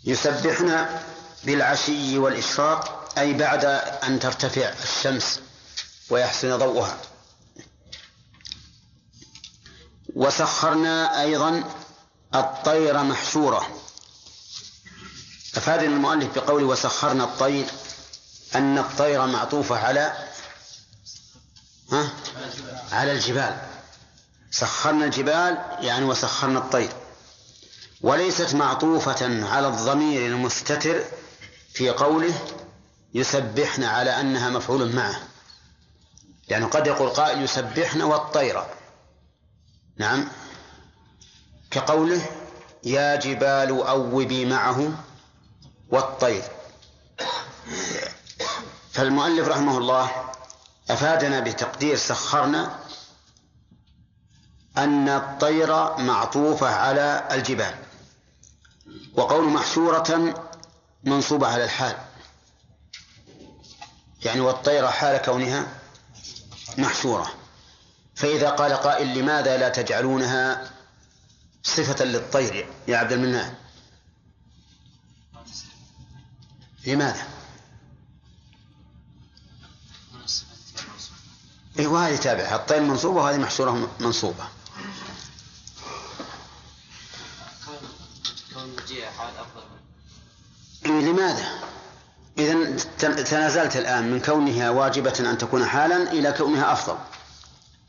يسبحنا 0.04 1.04
بالعشي 1.44 2.18
والإشراق 2.18 3.14
أي 3.18 3.34
بعد 3.34 3.66
أن 4.04 4.20
ترتفع 4.20 4.74
الشمس 4.84 5.40
ويحسن 6.10 6.58
ضوءها. 6.58 6.98
وسخرنا 10.16 11.22
أيضا 11.22 11.64
الطير 12.36 13.04
محشورة 13.04 13.68
أفادنا 15.56 15.96
المؤلف 15.96 16.36
بقول 16.36 16.64
وسخرنا 16.64 17.24
الطير 17.24 17.66
أن 18.56 18.78
الطير 18.78 19.26
معطوفة 19.26 19.78
على 19.78 20.14
ها؟ 21.92 22.10
على 22.92 23.12
الجبال. 23.12 23.58
سخرنا 24.52 25.06
الجبال 25.06 25.58
يعني 25.80 26.06
وسخرنا 26.06 26.60
الطير. 26.60 26.90
وليست 28.02 28.56
معطوفة 28.56 29.48
على 29.48 29.68
الضمير 29.68 30.26
المستتر 30.26 31.04
في 31.74 31.90
قوله 31.90 32.34
يسبحن 33.14 33.84
على 33.84 34.20
أنها 34.22 34.50
مفعول 34.50 34.96
معه. 34.96 35.28
يعني 36.48 36.66
قد 36.66 36.88
يقول 36.88 37.10
قائل 37.10 37.44
يسبحن 37.44 38.02
والطير. 38.02 38.64
نعم. 39.98 40.28
كقوله 41.72 42.26
يا 42.84 43.16
جبال 43.16 43.88
أوبي 43.88 44.46
معه 44.46 44.92
والطير. 45.90 46.44
فالمؤلف 48.92 49.48
رحمه 49.48 49.78
الله 49.78 50.12
أفادنا 50.90 51.40
بتقدير 51.40 51.96
سخرنا 51.98 52.80
أن 54.78 55.10
الطير 55.10 55.98
معطوفة 55.98 56.70
على 56.76 57.28
الجبال 57.32 57.76
وقول 59.14 59.44
محشورة 59.50 60.34
منصوبة 61.04 61.48
على 61.48 61.64
الحال. 61.64 61.98
يعني 64.26 64.40
والطير 64.42 64.88
حال 64.88 65.18
كونها 65.18 65.68
محشورة 66.78 67.34
فإذا 68.16 68.50
قال 68.50 68.74
قائل 68.74 69.18
لماذا 69.20 69.58
لا 69.58 69.70
تجعلونها 69.70 70.72
صفة 71.64 72.06
للطير 72.06 72.70
يا 72.88 72.98
عبد 72.98 73.12
المنان؟ 73.12 73.56
لماذا؟ 76.86 77.28
إيه 81.80 81.88
وهذه 81.88 82.16
تابعة. 82.16 82.56
الطير 82.56 82.82
منصوبة 82.82 83.22
وهذه 83.22 83.38
محشورة 83.38 83.92
منصوبة. 84.00 84.44
إيه 90.86 90.92
لماذا؟ 90.92 91.60
إذا 92.38 92.78
تنازلت 93.24 93.78
الآن 93.78 94.12
من 94.12 94.22
كونها 94.22 94.70
واجبة 94.70 95.14
أن 95.20 95.38
تكون 95.38 95.66
حالا 95.66 96.12
إلى 96.12 96.32
كونها 96.32 96.74
أفضل. 96.74 96.98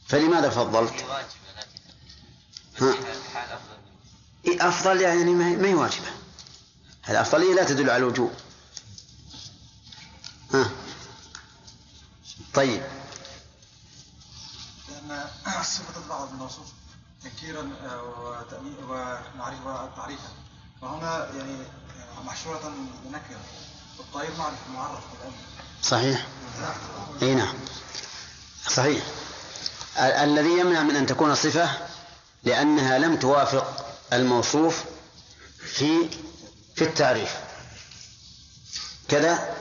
فلماذا 0.07 0.51
فضلت؟ 0.51 1.05
ها؟ 2.81 2.95
إيه 4.47 4.69
أفضل 4.69 5.01
يعني 5.01 5.35
ما 5.35 5.67
هي 5.67 5.75
واجبة. 5.75 6.07
الأفضلية 7.09 7.55
لا 7.55 7.65
تدل 7.65 7.91
على 7.91 7.97
الوجوب. 7.97 8.33
ها؟ 10.55 10.71
طيب. 12.55 12.83
لأن 14.89 15.25
صفة 15.63 16.03
البعض 16.03 16.29
الموصوف 16.33 16.67
تنكيرا 17.23 17.71
ومعرفة 18.89 19.85
وتعريفا. 19.85 20.29
وهنا 20.83 21.35
يعني 21.35 21.57
محشورة 22.25 22.73
بنكرة 23.05 23.41
صحيح. 25.83 26.27
إي 27.23 27.35
نعم. 27.35 27.55
صحيح. 28.69 29.05
الذي 29.99 30.59
يمنع 30.59 30.83
من 30.83 30.97
أن 30.97 31.07
تكون 31.07 31.35
صفة 31.35 31.71
لأنها 32.45 32.99
لم 32.99 33.17
توافق 33.17 33.95
الموصوف 34.13 34.85
في 35.59 36.09
في 36.77 36.85
التعريف. 36.85 37.37
كذا؟ 39.09 39.57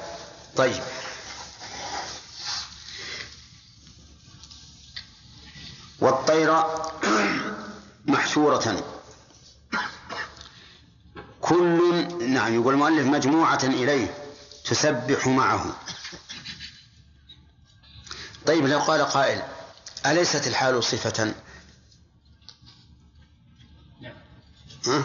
طيب. 0.56 0.84
والطير 6.00 6.64
محشورة. 8.06 8.84
كل 11.42 12.08
نعم 12.30 12.54
يقول 12.56 12.74
المؤلف 12.74 13.08
مجموعة 13.08 13.60
إليه. 13.64 14.17
تسبح 14.70 15.28
معه. 15.28 15.76
طيب 18.46 18.66
لو 18.66 18.80
قال 18.80 19.02
قائل 19.02 19.44
أليست 20.06 20.48
الحال 20.48 20.84
صفة؟ 20.84 21.34
ها؟ 24.88 25.04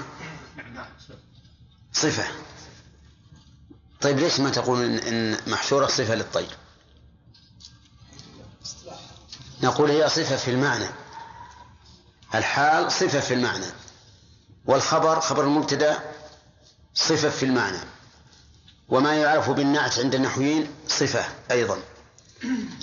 صفة. 1.93 2.25
طيب 4.01 4.19
ليش 4.19 4.41
ما 4.41 4.51
تقول 4.51 4.83
إن, 4.85 4.99
إن 4.99 5.51
محشورة 5.51 5.87
صفة 5.87 6.15
للطير 6.15 6.57
نقول 9.63 9.91
هي 9.91 10.09
صفة 10.09 10.37
في 10.37 10.51
المعنى. 10.51 10.89
الحال 12.35 12.93
صفة 12.93 13.21
في 13.21 13.35
المعنى. 13.35 13.67
والخبر 14.67 15.21
خبر 15.21 15.45
المبتدأ 15.45 16.13
صفة 16.95 17.31
في 17.31 17.45
المعنى. 17.45 17.92
وما 18.89 19.15
يعرف 19.15 19.51
بالنعت 19.51 19.99
عند 19.99 20.15
النحويين 20.15 20.71
صفة 20.89 21.25
أيضا. 21.51 21.79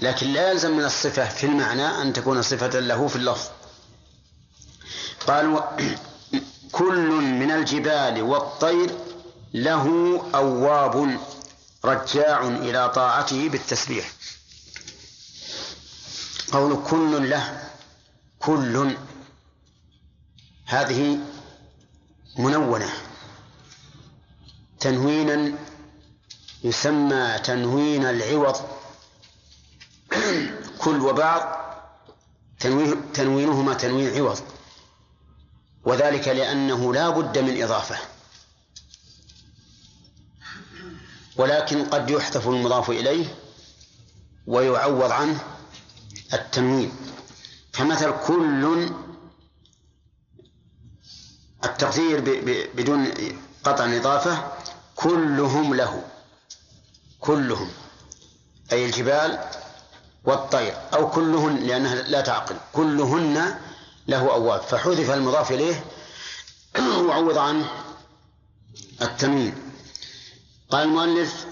لكن 0.01 0.27
لا 0.27 0.51
يلزم 0.51 0.77
من 0.77 0.83
الصفة 0.85 1.29
في 1.29 1.45
المعنى 1.45 2.01
أن 2.01 2.13
تكون 2.13 2.41
صفة 2.41 2.79
له 2.79 3.07
في 3.07 3.15
اللفظ. 3.15 3.47
قال 5.27 5.63
كل 6.71 7.09
من 7.11 7.51
الجبال 7.51 8.21
والطير 8.21 8.89
له 9.53 9.85
أواب 10.35 11.19
رجاع 11.85 12.47
إلى 12.47 12.89
طاعته 12.89 13.49
بالتسبيح. 13.49 14.11
قول 16.51 16.83
كل 16.89 17.29
له 17.29 17.69
كل 18.39 18.95
هذه 20.65 21.19
منونة. 22.37 22.89
تنوينا 24.79 25.53
يسمى 26.63 27.39
تنوين 27.43 28.05
العوض. 28.05 28.55
كل 30.83 31.01
وبعض 31.01 31.59
تنوينهما 33.13 33.73
تنوين 33.73 34.17
عوض. 34.17 34.39
وذلك 35.83 36.27
لأنه 36.27 36.93
لا 36.93 37.09
بد 37.09 37.37
من 37.37 37.63
إضافة. 37.63 37.97
ولكن 41.35 41.85
قد 41.85 42.09
يحذف 42.09 42.47
المضاف 42.47 42.89
إليه 42.89 43.35
ويعوض 44.47 45.11
عنه 45.11 45.39
التنوين. 46.33 46.91
فمثل 47.73 48.13
كل 48.27 48.89
التقدير 51.63 52.19
بدون 52.75 53.07
قطع 53.63 53.85
إضافة 53.85 54.51
كلهم 54.95 55.75
له. 55.75 56.03
كلهم 57.19 57.69
أي 58.71 58.85
الجبال 58.85 59.39
والطير 60.23 60.73
أو 60.93 61.09
كلهن 61.09 61.55
لأنها 61.57 61.95
لا 61.95 62.21
تعقل 62.21 62.55
كلهن 62.73 63.59
له 64.07 64.33
أواب. 64.33 64.61
فحذف 64.61 65.11
المضاف 65.11 65.51
إليه 65.51 65.83
وعوض 66.79 67.37
عنه 67.37 67.69
التنوين 69.01 69.55
قال 70.69 70.83
المؤلف 70.83 71.45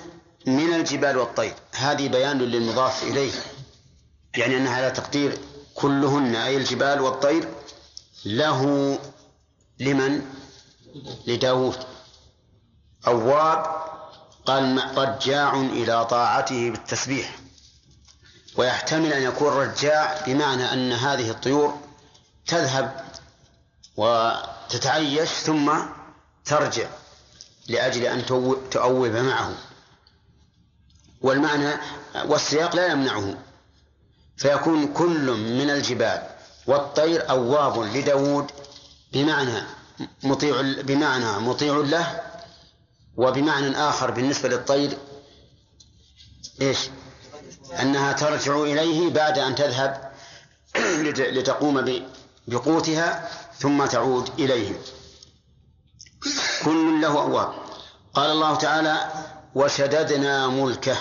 من 0.46 0.74
الجبال 0.74 1.18
والطير. 1.18 1.54
هذه 1.72 2.08
بيان 2.08 2.38
للمضاف 2.38 3.04
إليه 3.04 3.32
يعني 4.36 4.58
أنها 4.58 4.76
على 4.76 4.92
تقدير. 4.92 5.38
كلهن 5.76 6.36
أي 6.36 6.58
الجبال 6.58 7.02
والطير 7.02 7.48
له 8.26 9.00
لمن؟ 9.80 10.22
لداود 11.28 11.78
أواب. 13.08 13.88
قال 14.48 14.98
رجاع 14.98 15.54
إلى 15.54 16.06
طاعته 16.06 16.70
بالتسبيح. 16.70 17.36
ويحتمل 18.56 19.14
أن 19.14 19.24
يكون 19.24 19.54
رجاع 19.54 20.22
بمعنى 20.28 20.74
أن 20.74 20.92
هذه 20.92 21.30
الطيور 21.30 21.80
تذهب 22.48 23.06
وتتعيش 23.98 25.30
ثم 25.30 25.72
ترجع 26.46 26.88
لأجل 27.68 28.04
أن 28.04 28.26
تؤوب 28.72 29.12
معه. 29.12 29.54
والمعنى 31.22 31.74
والسياق 32.26 32.76
لا 32.76 32.88
يمنعه. 32.88 33.38
فيكون 34.38 34.94
كل 34.94 35.32
من 35.32 35.70
الجبال 35.70 36.30
والطير 36.68 37.30
أواب 37.30 37.80
لداود 37.80 38.52
بمعنى 39.14 39.64
مطيع 40.24 40.62
بمعنى 40.62 41.40
مطيع 41.40 41.76
له 41.76 42.22
وبمعنى 43.18 43.78
آخر 43.78 44.12
بالنسبة 44.12 44.50
للطير 44.50 44.98
إيش؟ 46.62 46.90
أنها 47.82 48.14
ترجع 48.14 48.62
إليه 48.62 49.10
بعد 49.10 49.40
أن 49.40 49.56
تذهب 49.56 50.12
لتقوم 51.38 52.04
بقوتها 52.48 53.30
ثم 53.60 53.86
تعود 53.86 54.30
إليه. 54.40 54.82
كل 56.66 57.02
له 57.02 57.08
أواب 57.22 57.54
قال 58.14 58.32
الله 58.32 58.56
تعالى 58.56 59.12
وشددنا 59.56 60.48
ملكه 60.48 60.98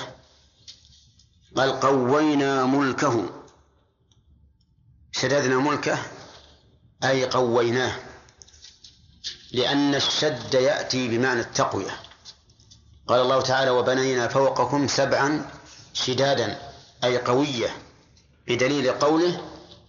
قال 1.56 1.80
قوينا 1.80 2.64
ملكه 2.64 3.30
شددنا 5.12 5.56
ملكه 5.56 5.98
أي 7.04 7.24
قويناه 7.24 7.96
لأن 9.52 9.94
الشد 9.94 10.54
يأتي 10.54 11.08
بمعنى 11.08 11.40
التقوية. 11.40 12.05
قال 13.08 13.20
الله 13.20 13.40
تعالى 13.40 13.70
وبنينا 13.70 14.28
فوقكم 14.28 14.88
سبعا 14.88 15.50
شدادا 15.92 16.72
أي 17.04 17.18
قوية 17.18 17.76
بدليل 18.48 18.92
قوله 18.92 19.40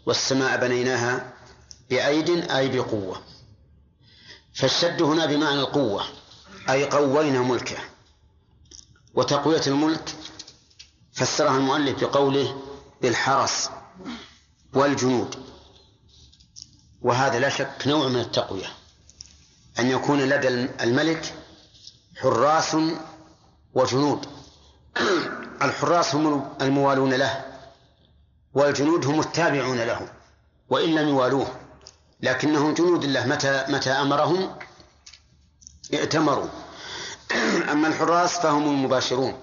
والسماء 0.06 0.58
بنيناها 0.58 1.34
بأيد 1.90 2.30
أي 2.52 2.70
بقوة. 2.70 3.22
فالشد 4.56 5.02
هنا 5.02 5.26
بمعنى 5.26 5.60
القوة 5.60 6.06
أي 6.70 6.86
قوينا 6.86 7.42
ملكه. 7.42 7.78
وتقوية 9.14 9.62
الملك 9.68 10.16
فسرها 11.14 11.58
المؤلف 11.58 12.04
بقوله 12.04 12.62
بالحرس 13.02 13.70
والجنود. 14.74 15.36
وهذا 17.02 17.40
لا 17.40 17.50
شك 17.50 17.84
نوع 17.88 18.08
من 18.08 18.20
التقوية 18.20 18.68
أن 19.80 19.90
يكون 19.92 20.20
لدى 20.22 20.48
الملك 20.84 21.34
حراس 22.22 22.78
وجنود. 23.74 24.28
الحراس 25.66 26.16
هم 26.16 26.52
الموالون 26.62 27.14
له 27.14 27.46
والجنود 28.54 29.06
هم 29.06 29.20
التابعون 29.20 29.78
له 29.78 30.08
وإن 30.70 30.96
لم 30.96 31.08
يوالوه. 31.08 31.48
لكنهم 32.22 32.74
جنود 32.74 33.04
الله 33.04 33.26
متى 33.26 33.66
متى 33.70 33.90
أمرهم؟ 33.90 34.56
ائتمروا. 35.94 36.50
أما 37.72 37.88
الحراس 37.88 38.40
فهم 38.40 38.64
المباشرون 38.64 39.34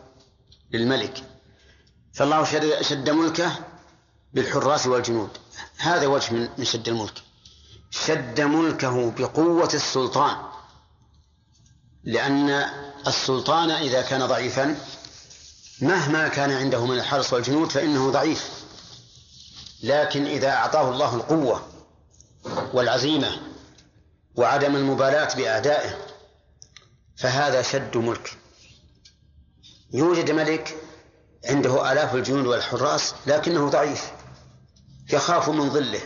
للملك. 0.72 1.22
فالله 2.14 2.44
شد, 2.44 2.82
شد 2.82 3.10
ملكه 3.10 3.52
بالحراس 4.32 4.86
والجنود. 4.86 5.30
هذا 5.78 6.06
وجه 6.06 6.32
من 6.59 6.64
شد 6.64 6.88
الملك. 6.88 7.22
شد 7.90 8.40
ملكه 8.40 9.10
بقوة 9.10 9.70
السلطان. 9.74 10.53
لأن 12.05 12.64
السلطان 13.06 13.70
إذا 13.70 14.02
كان 14.02 14.26
ضعيفا 14.26 14.76
مهما 15.81 16.28
كان 16.28 16.51
عنده 16.51 16.86
من 16.86 16.98
الحرس 16.98 17.32
والجنود 17.32 17.70
فإنه 17.70 18.10
ضعيف. 18.10 18.51
لكن 19.82 20.26
إذا 20.26 20.51
أعطاه 20.51 20.90
الله 20.90 21.14
القوة 21.14 21.66
والعزيمة 22.72 23.40
وعدم 24.36 24.76
المبالاة 24.76 25.35
بأعدائه 25.35 25.98
فهذا 27.16 27.62
شد 27.62 27.97
ملك. 27.97 28.36
يوجد 29.93 30.31
ملك 30.31 30.76
عنده 31.44 31.93
آلاف 31.93 32.14
الجنود 32.14 32.47
والحراس 32.47 33.14
لكنه 33.26 33.68
ضعيف 33.68 34.12
يخاف 35.12 35.48
من 35.48 35.70
ظله 35.70 36.01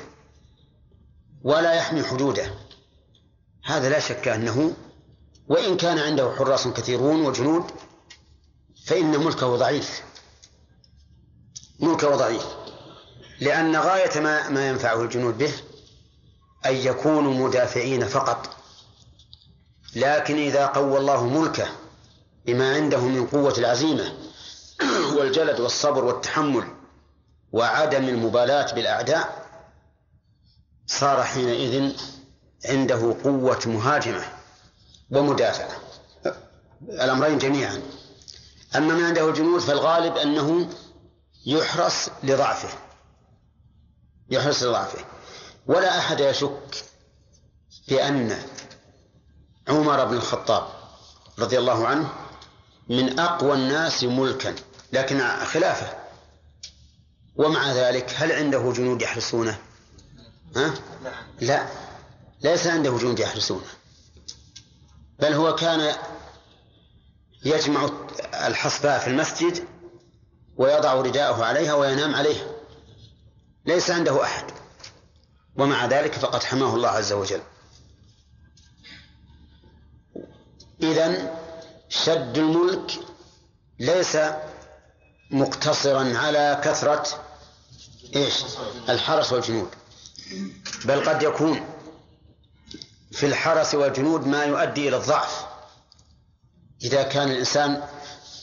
ولا 1.43 1.73
يحمي 1.73 2.03
حدوده. 2.03 2.55
هذا 3.65 3.89
لا 3.89 4.01
شك 4.01 4.29
أنه 4.29 4.77
وإن 5.49 5.77
كان 5.77 5.99
عنده 5.99 6.35
حراس 6.39 6.69
كثيرون 6.69 7.27
وجنود 7.27 7.65
فإن 8.87 9.25
ملكه 9.25 9.57
ضعيف. 9.57 10.03
ملكه 11.81 12.16
ضعيف. 12.16 12.47
لأن 13.41 13.77
غاية 13.77 14.20
ما, 14.20 14.49
ما 14.49 14.69
ينفعه 14.69 15.03
الجنود 15.03 15.39
به 15.39 15.53
أن 16.66 16.75
يكونوا 16.75 17.35
مدافعين 17.35 18.05
فقط. 18.05 18.57
لكن 19.97 20.39
إذا 20.39 20.66
قوى 20.66 20.99
الله 20.99 21.27
ملكه 21.27 21.69
بما 22.47 22.75
عنده 22.75 23.01
من 23.01 23.27
قوة 23.27 23.55
العزيمة 23.59 24.12
والجلد 25.16 25.61
والصبر 25.61 26.05
والتحمل 26.05 26.65
وعدم 27.53 28.09
المبالاة 28.09 28.75
بالأعداء 28.75 29.47
صار 30.87 31.23
حينئذ 31.23 31.93
عنده 32.65 33.16
قوة 33.25 33.61
مهاجمة. 33.66 34.38
ومدافعة. 35.11 35.81
الأمرين 36.83 37.39
جميعا. 37.39 37.83
أما 38.77 38.95
ما 38.95 39.07
عنده 39.07 39.29
الجنود 39.29 39.61
فالغالب 39.61 40.17
أنه 40.17 40.69
يحرص 41.47 42.09
لضعفه. 42.23 42.79
يحرص 44.31 44.63
لضعفه. 44.63 45.05
ولا 45.67 45.99
أحد 45.99 46.21
يشك 46.21 46.85
بأن 47.89 48.43
عمر 49.69 50.05
بن 50.05 50.17
الخطاب 50.17 50.69
رضي 51.39 51.59
الله 51.59 51.87
عنه 51.87 52.13
من 52.89 53.21
أقوى 53.21 53.53
الناس 53.53 54.05
ملكا. 54.05 54.55
لكن 54.93 55.29
خلافه. 55.45 55.99
ومع 57.37 57.73
ذلك 57.73 58.15
هل 58.17 58.33
عنده 58.33 58.73
جنود 58.73 59.03
يحرسونه؟ 59.03 59.59
ها؟ 60.57 60.75
لا. 61.41 61.67
ليس 62.41 62.67
عنده 62.67 62.99
جنود 62.99 63.19
يحرسونه 63.19 63.78
بل 65.19 65.32
هو 65.32 65.55
كان 65.55 65.95
يجمع 67.45 67.90
الحصباء 68.35 68.99
في 68.99 69.07
المسجد 69.07 69.65
ويضع 70.57 70.95
رداءه 70.95 71.45
عليها 71.45 71.74
وينام 71.74 72.15
عليها 72.15 72.47
ليس 73.66 73.90
عنده 73.90 74.23
أحد. 74.24 74.45
ومع 75.57 75.86
ذلك 75.86 76.15
فقد 76.15 76.43
حماه 76.43 76.74
الله 76.74 76.89
عز 76.89 77.12
وجل. 77.12 77.40
إذن 80.82 81.31
شد 81.89 82.39
الملك 82.39 82.93
ليس 83.78 84.19
مقتصرا 85.31 86.19
على 86.19 86.61
كثرة 86.65 87.07
إيش؟ 88.16 88.45
الحرس 88.89 89.32
والجنود 89.32 89.69
بل 90.85 91.09
قد 91.09 91.23
يكون. 91.23 91.78
في 93.13 93.27
الحرس 93.27 93.75
والجنود 93.75 94.27
ما 94.27 94.45
يؤدي 94.45 94.89
إلى 94.89 94.97
الضعف. 94.97 95.47
إذا 96.83 97.03
كان 97.03 97.31
الإنسان 97.31 97.83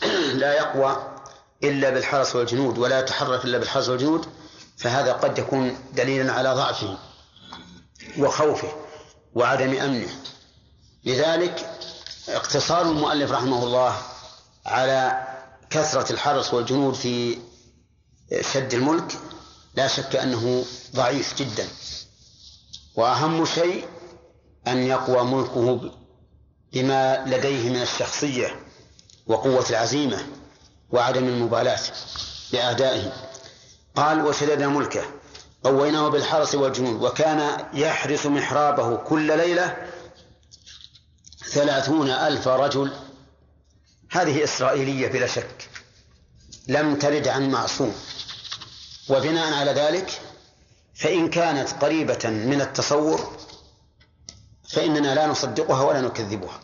لا 0.42 0.54
يقوى 0.54 1.16
إلا 1.64 1.90
بالحرس 1.90 2.36
والجنود 2.36 2.78
ولا 2.78 3.00
يتحرك 3.00 3.46
إلا 3.46 3.58
بالحرس 3.58 3.90
والجنود 3.90 4.28
فهذا 4.78 5.14
قد 5.14 5.38
يكون 5.38 5.78
دليلا 5.94 6.34
على 6.34 6.54
ضعفه 6.54 6.98
وخوفه 8.20 8.72
وعدم 9.36 9.78
أمنه. 9.78 10.10
لذلك 11.06 11.70
اقتصار 12.30 12.82
المؤلف 12.82 13.32
رحمه 13.32 13.64
الله 13.64 13.98
على 14.66 15.28
كثرة 15.70 16.12
الحرس 16.12 16.54
والجنود 16.54 16.94
في 16.94 17.38
شد 18.54 18.74
الملك 18.74 19.18
لا 19.76 19.88
شك 19.88 20.16
أنه 20.16 20.66
ضعيف 20.96 21.36
جدا. 21.38 21.68
وأهم 22.96 23.46
شيء 23.46 23.88
أن 24.68 24.78
يقوى 24.84 25.24
ملكه 25.24 25.92
بما 26.74 27.26
لديه 27.26 27.70
من 27.70 27.82
الشخصية 27.82 28.60
وقوة 29.28 29.66
العزيمة 29.70 30.28
وعدم 30.92 31.28
المبالاة 31.28 31.80
لأعدائه. 32.52 33.14
قال 33.96 34.26
وشددنا 34.26 34.68
ملكه 34.68 35.04
قويناه 35.64 36.10
بالحرس 36.10 36.56
والجنود 36.56 37.02
وكان 37.04 37.66
يحرس 37.74 38.26
محرابه 38.26 38.96
كل 38.96 39.38
ليلة 39.38 39.76
ثلاثون 41.50 42.10
ألف 42.10 42.48
رجل. 42.48 42.94
هذه 44.12 44.44
إسرائيلية 44.44 45.08
بلا 45.08 45.28
شك. 45.28 45.70
لم 46.68 46.96
ترد 46.96 47.28
عن 47.28 47.50
معصوم. 47.52 47.96
وبناء 49.10 49.54
على 49.54 49.72
ذلك 49.72 50.22
فإن 50.96 51.30
كانت 51.30 51.70
قريبة 51.70 52.30
من 52.30 52.62
التصور 52.62 53.38
فإننا 54.70 55.16
لا 55.16 55.28
نصدقها 55.28 55.84
ولا 55.84 56.02
نكذبها. 56.02 56.60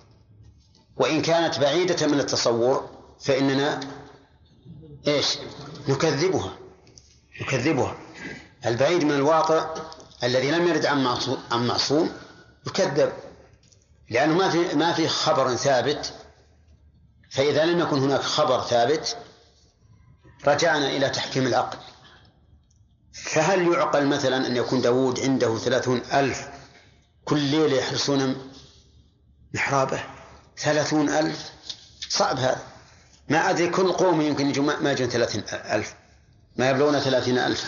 وإن 0.97 1.21
كانت 1.21 1.59
بعيدة 1.59 2.07
من 2.07 2.19
التصور 2.19 2.89
فإننا 3.19 3.79
إيش؟ 5.07 5.37
نكذبها. 5.87 6.53
نكذبها. 7.41 7.97
البعيد 8.65 9.03
من 9.03 9.11
الواقع 9.11 9.75
الذي 10.23 10.51
لم 10.51 10.67
يرد 10.67 10.85
عن 10.85 11.03
معصوم, 11.03 11.37
عن 11.51 11.67
معصوم 11.67 12.11
يكذب. 12.67 13.13
لأنه 14.09 14.37
ما 14.37 14.49
في 14.49 14.75
ما 14.75 14.93
في 14.93 15.07
خبر 15.07 15.55
ثابت. 15.55 16.13
فإذا 17.31 17.65
لم 17.65 17.79
يكن 17.79 17.99
هناك 17.99 18.21
خبر 18.21 18.61
ثابت 18.61 19.17
رجعنا 20.47 20.87
إلى 20.89 21.09
تحكيم 21.09 21.47
العقل. 21.47 21.77
فهل 23.13 23.67
يعقل 23.73 24.07
مثلا 24.07 24.47
أن 24.47 24.55
يكون 24.55 24.81
داود 24.81 25.19
عنده 25.19 25.57
ثلاثون 25.57 26.01
ألف 26.13 26.50
كل 27.31 27.39
ليلة 27.39 27.77
يحرسون 27.77 28.51
محرابه. 29.53 30.03
ثلاثون 30.57 31.09
ألف. 31.09 31.51
صعب 32.09 32.37
هذا. 32.37 32.63
ما 33.29 33.49
أدري 33.49 33.69
كل 33.69 33.91
قوم 33.91 34.21
يمكن 34.21 34.49
يجوا 34.49 34.63
ما 34.81 34.91
يجون 34.91 35.09
ثلاثين 35.09 35.43
ألف. 35.53 35.93
ما 36.57 36.69
يبلغون 36.69 36.99
ثلاثين 36.99 37.37
ألفا. 37.37 37.67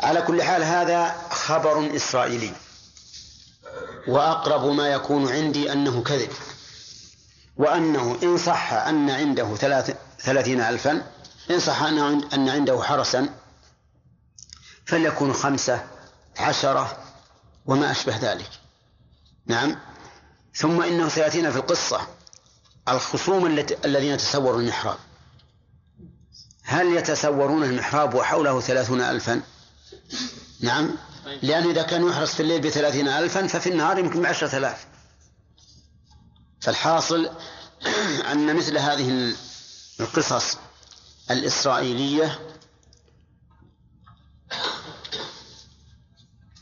على 0.00 0.22
كل 0.22 0.42
حال 0.42 0.62
هذا 0.62 1.16
خبر 1.30 1.96
إسرائيلي. 1.96 2.52
وأقرب 4.08 4.64
ما 4.66 4.88
يكون 4.88 5.32
عندي 5.32 5.72
أنه 5.72 6.02
كذب. 6.02 6.30
وأنه 7.56 8.18
إن 8.22 8.38
صح 8.38 8.72
أن 8.72 9.10
عنده 9.10 9.56
ثلاثين 10.18 10.60
ألفا 10.60 11.06
إن 11.50 11.60
صح 11.60 11.82
أن 11.82 12.48
عنده 12.48 12.82
حرسا 12.82 13.28
فليكون 14.86 15.32
خمسة 15.32 15.84
عشرة 16.38 17.09
وما 17.70 17.90
أشبه 17.90 18.16
ذلك. 18.16 18.50
نعم. 19.46 19.76
ثم 20.54 20.82
إنه 20.82 21.08
سيأتينا 21.08 21.50
في 21.50 21.56
القصة 21.56 22.00
الخصوم 22.88 23.46
الذين 23.84 24.16
تسوروا 24.16 24.60
المحراب. 24.60 24.98
هل 26.62 26.96
يتسورون 26.96 27.64
المحراب 27.64 28.14
وحوله 28.14 28.60
ثلاثون 28.60 29.00
ألفا؟ 29.00 29.40
نعم. 30.60 30.90
لأنه 31.42 31.70
إذا 31.70 31.82
كان 31.82 32.08
يحرس 32.08 32.34
في 32.34 32.40
الليل 32.40 32.60
بثلاثين 32.60 33.08
ألفا 33.08 33.46
ففي 33.46 33.70
النهار 33.70 33.98
يمكن 33.98 34.22
بعشرة 34.22 34.58
آلاف. 34.58 34.86
فالحاصل 36.60 37.30
أن 38.32 38.56
مثل 38.56 38.78
هذه 38.78 39.34
القصص 40.00 40.56
الإسرائيلية 41.30 42.38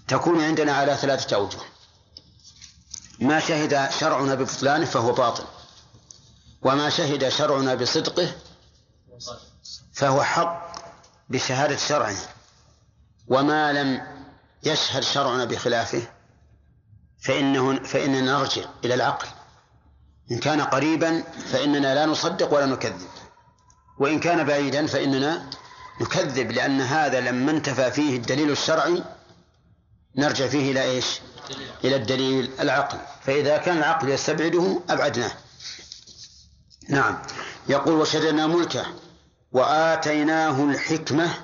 تكون 0.08 0.44
عندنا 0.44 0.72
على 0.72 0.96
ثلاثة 0.96 1.36
أوجه. 1.36 1.58
ما 3.20 3.40
شهد 3.40 3.90
شرعنا 3.90 4.34
ببطلانه 4.34 4.84
فهو 4.84 5.12
باطل. 5.12 5.44
وما 6.62 6.90
شهد 6.90 7.28
شرعنا 7.28 7.74
بصدقه 7.74 8.34
فهو 9.92 10.22
حق 10.22 10.72
بشهادة 11.28 11.76
شرعنا 11.76 12.18
وما 13.28 13.72
لم 13.72 14.02
يشهد 14.62 15.02
شرعنا 15.02 15.44
بخلافه 15.44 16.02
فإنه 17.20 17.82
فإننا 17.82 18.20
نرجع 18.20 18.64
إلى 18.84 18.94
العقل. 18.94 19.28
إن 20.30 20.38
كان 20.38 20.60
قريبا 20.60 21.22
فإننا 21.52 21.94
لا 21.94 22.06
نصدق 22.06 22.54
ولا 22.54 22.66
نكذب. 22.66 23.08
وإن 23.98 24.20
كان 24.20 24.44
بعيدا 24.46 24.86
فإننا 24.86 25.50
نكذب 26.00 26.52
لأن 26.52 26.80
هذا 26.80 27.20
لما 27.20 27.50
انتفى 27.50 27.90
فيه 27.90 28.16
الدليل 28.16 28.50
الشرعي 28.50 29.04
نرجع 30.16 30.46
فيه 30.46 30.72
إلى 30.72 30.82
إيش؟ 30.82 31.20
إلى 31.84 31.96
الدليل 31.96 32.50
العقل. 32.60 32.98
فإذا 33.22 33.58
كان 33.58 33.78
العقل 33.78 34.08
يستبعده 34.08 34.80
أبعدناه. 34.90 35.32
نعم. 36.88 37.22
يقول 37.68 37.94
وشددنا 37.94 38.46
ملكه 38.46 38.86
وآتيناه 39.52 40.64
الحكمة 40.64 41.34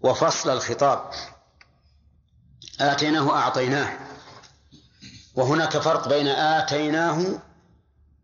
وفصل 0.00 0.50
الخطاب. 0.50 1.10
آتيناه 2.80 3.36
أعطيناه. 3.36 3.98
وهناك 5.34 5.78
فرق 5.78 6.08
بين 6.08 6.26
آتيناه 6.28 7.40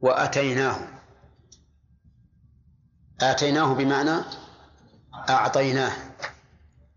وأتيناه. 0.01 0.89
آتيناه 3.21 3.75
بمعنى 3.75 4.25
أعطيناه. 5.29 5.93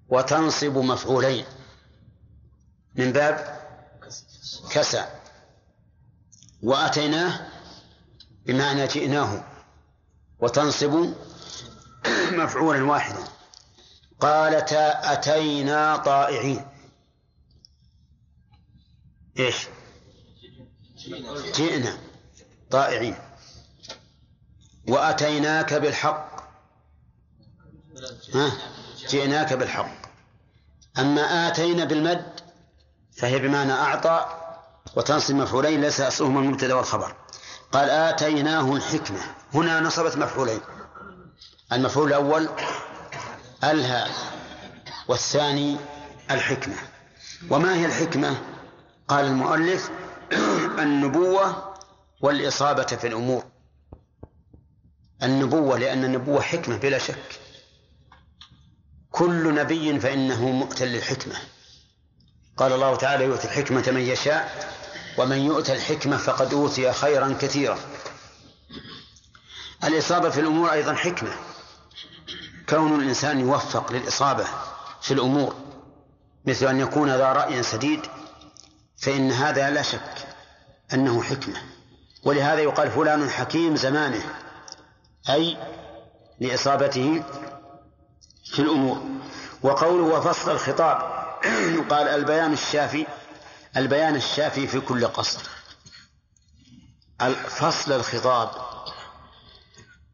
وتنصب 0.09 0.77
مفعولين. 0.77 1.45
من 2.97 3.11
باب 3.11 3.59
كسى. 4.71 5.05
وأتيناه 6.63 7.47
بمعنى 8.45 8.87
جئناه 8.87 9.43
وتنصب 10.39 11.13
مفعولا 12.31 12.83
واحدا. 12.83 13.23
قالتا 14.19 15.13
أتينا 15.13 15.97
طائعين. 15.97 16.67
إيش؟ 19.39 19.67
جئنا 21.55 21.97
طائعين. 22.71 23.15
وأتيناك 24.87 25.73
بالحق. 25.73 26.37
ها؟ 28.33 28.51
جئناك 29.09 29.53
بالحق. 29.53 29.91
أما 30.97 31.47
آتينا 31.47 31.85
بالمد 31.85 32.46
فهي 33.17 33.39
بمعنى 33.39 33.73
أعطى 33.73 34.25
وتنصب 34.95 35.35
مفعولين 35.35 35.81
ليس 35.81 36.01
أصلهما 36.01 36.39
المبتدأ 36.39 36.73
والخبر. 36.73 37.15
قال 37.71 37.89
آتيناه 37.89 38.75
الحكمة. 38.75 39.19
هنا 39.53 39.79
نصبت 39.79 40.17
مفعولين. 40.17 40.59
المفعول 41.71 42.07
الأول 42.07 42.49
ألها 43.63 44.07
والثاني 45.07 45.77
الحكمة. 46.31 46.75
وما 47.49 47.75
هي 47.75 47.85
الحكمة؟ 47.85 48.37
قال 49.07 49.25
المؤلف 49.25 49.91
النبوة 50.83 51.73
والإصابة 52.21 52.83
في 52.83 53.07
الأمور. 53.07 53.45
النبوة 55.23 55.77
لأن 55.77 56.03
النبوة 56.03 56.41
حكمة 56.41 56.77
بلا 56.77 56.97
شك. 56.97 57.39
كل 59.11 59.55
نبي 59.55 59.99
فإنه 59.99 60.49
مؤتى 60.49 60.85
للحكمة. 60.85 61.35
قال 62.57 62.73
الله 62.73 62.95
تعالى 62.95 63.23
يؤتي 63.23 63.47
الحكمة 63.47 63.83
من 63.87 64.01
يشاء 64.01 64.73
ومن 65.17 65.37
يؤتى 65.37 65.73
الحكمة 65.73 66.17
فقد 66.17 66.53
أوتي 66.53 66.91
خيرا 66.91 67.35
كثيرا. 67.41 67.77
الإصابة 69.83 70.29
في 70.29 70.39
الأمور 70.39 70.71
أيضا 70.71 70.93
حكمة. 70.93 71.31
كون 72.69 73.01
الإنسان 73.01 73.39
يوفق 73.39 73.91
للإصابة 73.91 74.45
في 75.01 75.13
الأمور 75.13 75.55
مثل 76.45 76.65
أن 76.65 76.79
يكون 76.79 77.09
ذا 77.09 77.33
رأي 77.33 77.63
سديد 77.63 78.01
فإن 78.97 79.31
هذا 79.31 79.69
لا 79.69 79.81
شك 79.81 80.27
أنه 80.93 81.23
حكمة. 81.23 81.61
ولهذا 82.23 82.59
يقال 82.59 82.91
فلان 82.91 83.29
حكيم 83.29 83.75
زمانه 83.75 84.23
أي 85.29 85.57
لإصابته 86.39 87.23
في 88.53 88.59
الأمور. 88.59 89.01
وقوله 89.63 90.03
وفصل 90.03 90.51
الخطاب. 90.51 91.16
يقال 91.79 92.07
البيان 92.07 92.53
الشافي 92.53 93.05
البيان 93.77 94.15
الشافي 94.15 94.67
في 94.67 94.79
كل 94.79 95.07
قصر. 95.07 95.49
فصل 97.47 97.91
الخطاب. 97.91 98.49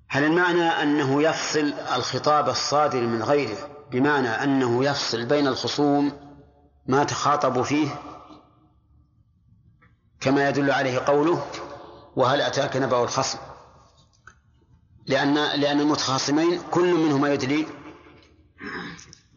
هل 0.10 0.24
المعنى 0.24 0.64
أنه 0.64 1.22
يفصل 1.24 1.74
الخطاب 1.96 2.50
الصادر 2.50 3.02
من 3.02 3.24
غيره 3.24 3.70
بمعنى 3.92 4.30
أنه 4.30 4.86
يفصل 4.86 5.26
بين 5.26 5.48
الخصوم 5.48 6.12
ما 6.88 7.04
تخاطبوا 7.04 7.64
فيه؟ 7.64 8.02
كما 10.20 10.50
يدل 10.50 10.72
عليه 10.72 11.00
قوله 11.00 11.46
وهل 12.16 12.42
أتاك 12.42 12.78
نبأ 12.78 13.04
الخصم؟ 13.04 13.38
لأن 15.08 15.34
لأن 15.34 15.80
المتخاصمين 15.80 16.62
كل 16.72 16.94
منهما 16.94 17.34
يدلي 17.34 17.68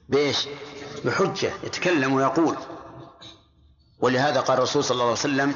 بإيش؟ 0.09 0.49
بحجة 1.05 1.53
يتكلم 1.63 2.13
ويقول. 2.15 2.57
ولهذا 4.01 4.41
قال 4.41 4.59
الرسول 4.59 4.85
صلى 4.85 4.95
الله 4.95 5.05
عليه 5.05 5.13
وسلم 5.13 5.55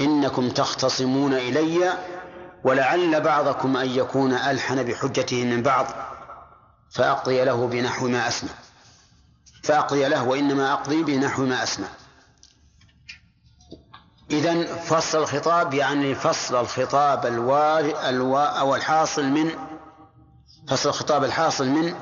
إنكم 0.00 0.50
تختصمون 0.50 1.34
إلي 1.34 1.92
ولعل 2.64 3.20
بعضكم 3.20 3.76
أن 3.76 3.90
يكون 3.90 4.32
ألحن 4.32 4.82
بحجته 4.82 5.44
من 5.44 5.62
بعض 5.62 5.86
فأقضي 6.90 7.44
له 7.44 7.66
بنحو 7.66 8.08
ما 8.08 8.28
أسمع. 8.28 8.50
فأقضي 9.62 10.08
له 10.08 10.24
وإنما 10.24 10.72
أقضي 10.72 11.02
بنحو 11.02 11.44
ما 11.44 11.62
أسمع. 11.62 11.88
إذا 14.30 14.76
فصل 14.76 15.18
الخطاب 15.18 15.74
يعني 15.74 16.14
فصل 16.14 16.60
الخطاب 16.60 17.26
الوارئ 17.26 18.08
الوا 18.08 18.44
أو 18.44 18.74
الحاصل 18.74 19.24
من 19.24 19.50
فصل 20.68 20.88
الخطاب 20.88 21.24
الحاصل 21.24 21.66
من 21.66 21.94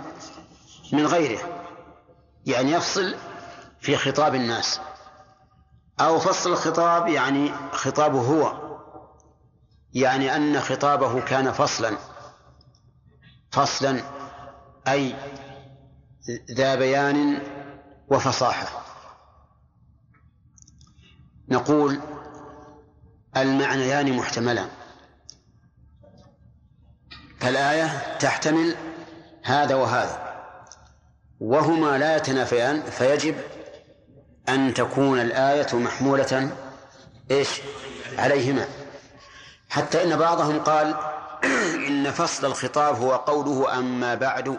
من 0.93 1.07
غيره. 1.07 1.54
يعني 2.47 2.73
يفصل 2.73 3.15
في 3.81 3.97
خطاب 3.97 4.35
الناس 4.35 4.81
أو 6.01 6.19
فصل 6.19 6.53
الخطاب 6.53 7.09
يعني 7.09 7.53
خطابه 7.73 8.21
هو 8.21 8.65
يعني 9.93 10.37
أن 10.37 10.61
خطابه 10.61 11.21
كان 11.21 11.53
فصلا. 11.53 11.97
فصلا 13.51 14.03
أي 14.89 15.15
ذا 16.51 16.75
بيان 16.75 17.43
وفصاحة. 18.09 18.85
نقول 21.49 22.01
المعنيان 23.37 24.17
محتملان. 24.17 24.69
فالآية 27.41 28.17
تحتمل 28.19 28.77
هذا 29.45 29.75
وهذا. 29.75 30.24
وهما 31.41 31.99
لا 31.99 32.17
يتنافيان 32.17 32.83
فيجب 32.83 33.35
أن 34.49 34.75
تكون 34.75 35.21
الآية 35.21 35.67
محمولة 35.75 36.51
إيش؟ 37.31 37.61
عليهما. 38.19 38.67
حتى 39.69 40.03
إن 40.03 40.17
بعضهم 40.17 40.59
قال 40.61 40.95
إن 41.89 42.11
فصل 42.11 42.47
الخطاب 42.47 42.97
هو 42.97 43.17
قوله 43.17 43.79
أما 43.79 44.15
بعد. 44.15 44.59